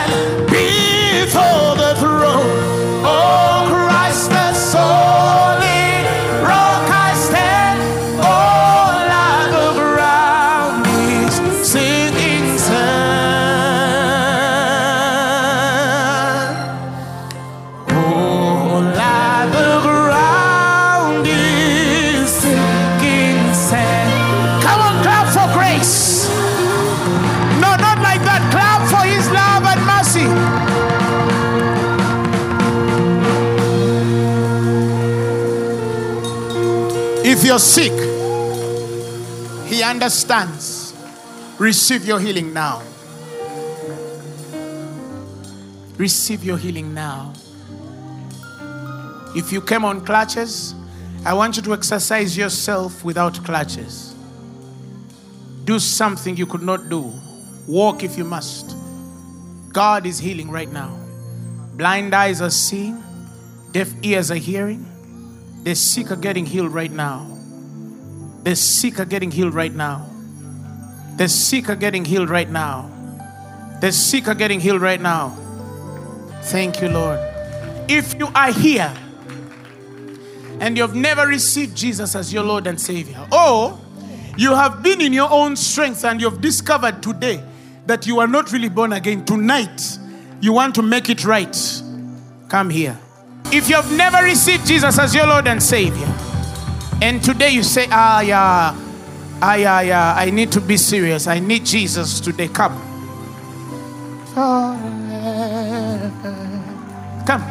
you're 37.51 37.59
sick, 37.59 37.91
he 39.67 39.83
understands. 39.83 40.95
Receive 41.59 42.05
your 42.05 42.17
healing 42.17 42.53
now. 42.53 42.81
Receive 45.97 46.45
your 46.45 46.57
healing 46.57 46.93
now. 46.93 47.33
If 49.35 49.51
you 49.51 49.59
came 49.59 49.83
on 49.83 49.99
clutches, 50.05 50.73
I 51.25 51.33
want 51.33 51.57
you 51.57 51.61
to 51.63 51.73
exercise 51.73 52.37
yourself 52.37 53.03
without 53.03 53.43
clutches. 53.43 54.15
Do 55.65 55.77
something 55.77 56.37
you 56.37 56.45
could 56.45 56.61
not 56.61 56.87
do. 56.87 57.11
Walk 57.67 58.01
if 58.01 58.17
you 58.17 58.23
must. 58.23 58.77
God 59.73 60.05
is 60.05 60.19
healing 60.19 60.49
right 60.49 60.71
now. 60.71 60.97
Blind 61.73 62.15
eyes 62.15 62.41
are 62.41 62.49
seeing, 62.49 63.03
deaf 63.73 63.91
ears 64.03 64.31
are 64.31 64.35
hearing. 64.35 64.85
The 65.63 65.75
sick 65.75 66.11
are 66.11 66.15
getting 66.15 66.45
healed 66.45 66.73
right 66.73 66.89
now. 66.89 67.30
The 68.43 68.55
sick 68.55 68.99
are 68.99 69.05
getting 69.05 69.31
healed 69.31 69.53
right 69.53 69.73
now. 69.73 70.09
The 71.17 71.27
sick 71.29 71.69
are 71.69 71.75
getting 71.75 72.05
healed 72.05 72.29
right 72.29 72.49
now. 72.49 72.89
The 73.81 73.91
sick 73.91 74.27
are 74.27 74.35
getting 74.35 74.59
healed 74.59 74.81
right 74.81 75.01
now. 75.01 75.29
Thank 76.43 76.81
you, 76.81 76.89
Lord. 76.89 77.19
If 77.87 78.15
you 78.17 78.27
are 78.33 78.51
here 78.51 78.93
and 80.59 80.77
you've 80.77 80.95
never 80.95 81.27
received 81.27 81.75
Jesus 81.75 82.15
as 82.15 82.33
your 82.33 82.43
Lord 82.43 82.67
and 82.67 82.79
Savior, 82.79 83.27
or 83.31 83.79
you 84.37 84.55
have 84.55 84.81
been 84.81 85.01
in 85.01 85.13
your 85.13 85.29
own 85.29 85.55
strength 85.55 86.03
and 86.05 86.19
you've 86.21 86.41
discovered 86.41 87.03
today 87.03 87.43
that 87.85 88.07
you 88.07 88.19
are 88.19 88.27
not 88.27 88.51
really 88.51 88.69
born 88.69 88.93
again, 88.93 89.25
tonight 89.25 89.99
you 90.39 90.53
want 90.53 90.73
to 90.75 90.81
make 90.81 91.09
it 91.09 91.25
right, 91.25 91.81
come 92.47 92.69
here. 92.69 92.97
If 93.45 93.69
you 93.69 93.75
have 93.75 93.91
never 93.95 94.23
received 94.23 94.65
Jesus 94.65 94.97
as 94.97 95.13
your 95.13 95.27
Lord 95.27 95.47
and 95.47 95.61
Savior, 95.61 96.07
and 97.01 97.23
today 97.23 97.49
you 97.49 97.63
say, 97.63 97.87
ah, 97.89 98.21
yeah, 98.21 98.75
ah, 99.41 99.55
yeah, 99.55 99.81
yeah, 99.81 100.13
I 100.15 100.29
need 100.29 100.51
to 100.53 100.61
be 100.61 100.77
serious. 100.77 101.27
I 101.27 101.39
need 101.39 101.65
Jesus 101.65 102.19
today. 102.19 102.47
Come. 102.47 102.77
Come. 107.25 107.43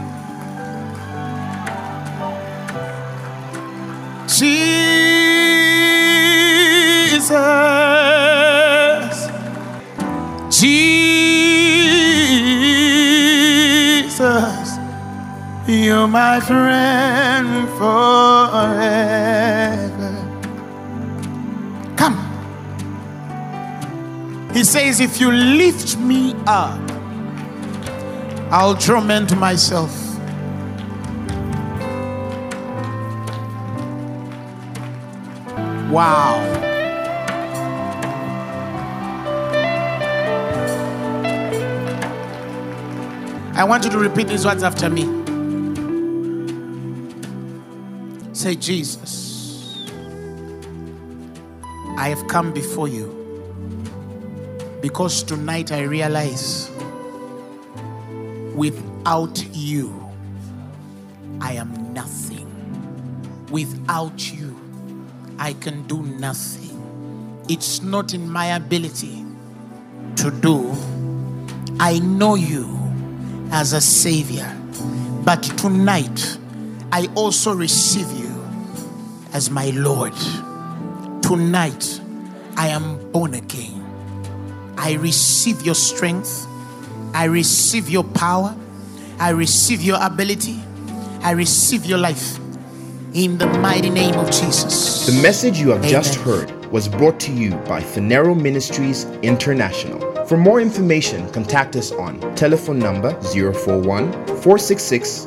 Jesus. 4.29 5.11
You're 15.71 16.09
my 16.09 16.41
friend 16.41 17.69
forever. 17.79 18.67
Come. 21.97 22.19
He 24.53 24.65
says, 24.65 24.99
if 24.99 25.21
you 25.21 25.31
lift 25.31 25.97
me 25.97 26.35
up, 26.49 26.81
I'll 28.51 28.75
torment 28.75 29.37
myself. 29.37 29.97
Wow. 35.89 36.41
I 43.55 43.63
want 43.63 43.85
you 43.85 43.91
to 43.91 43.99
repeat 43.99 44.27
these 44.27 44.45
words 44.45 44.65
after 44.65 44.91
me. 44.91 45.20
Say, 48.41 48.55
Jesus, 48.55 49.77
I 51.99 52.09
have 52.09 52.27
come 52.27 52.55
before 52.55 52.89
you 52.89 53.07
because 54.81 55.23
tonight 55.23 55.73
I 55.73 55.83
realize 55.83 56.71
without 58.55 59.45
you, 59.55 60.11
I 61.43 61.53
am 61.53 61.93
nothing. 61.93 62.49
Without 63.51 64.33
you, 64.33 64.59
I 65.39 65.53
can 65.53 65.87
do 65.87 66.03
nothing. 66.03 67.45
It's 67.51 67.83
not 67.83 68.15
in 68.15 68.27
my 68.27 68.57
ability 68.57 69.23
to 70.17 70.31
do. 70.31 70.75
I 71.79 71.99
know 71.99 72.37
you 72.37 72.75
as 73.53 73.75
a 73.75 73.83
savior, 73.83 74.51
but 75.27 75.43
tonight 75.59 76.39
I 76.91 77.07
also 77.15 77.53
receive 77.53 78.11
you 78.13 78.30
as 79.33 79.51
my 79.51 79.71
Lord. 79.71 80.15
Tonight 81.23 82.01
I 82.57 82.69
am 82.69 83.11
born 83.13 83.35
again. 83.35 83.77
I 84.77 84.95
receive 84.95 85.63
your 85.63 85.75
strength. 85.75 86.47
I 87.15 87.25
receive 87.25 87.89
your 87.89 88.05
power. 88.05 88.57
I 89.19 89.31
receive 89.31 89.83
your 89.83 89.99
ability. 90.01 90.59
I 91.23 91.33
receive 91.33 91.85
your 91.85 91.99
life 91.99 92.39
in 93.13 93.39
the 93.39 93.47
mighty 93.47 93.91
name 93.91 94.15
of 94.15 94.27
Jesus. 94.31 95.07
The 95.07 95.23
message 95.23 95.59
you 95.59 95.71
have 95.71 95.79
Amen. 95.81 95.91
just 95.91 96.15
heard 96.17 96.51
was 96.71 96.89
brought 96.89 97.19
to 97.21 97.33
you 97.33 97.51
by 97.67 97.81
Phaneroo 97.83 98.41
Ministries 98.41 99.05
International. 99.23 100.01
For 100.27 100.37
more 100.37 100.61
information, 100.61 101.29
contact 101.33 101.75
us 101.75 101.91
on 101.93 102.21
telephone 102.37 102.79
number 102.79 103.21
041 103.23 104.13
466 104.27 105.27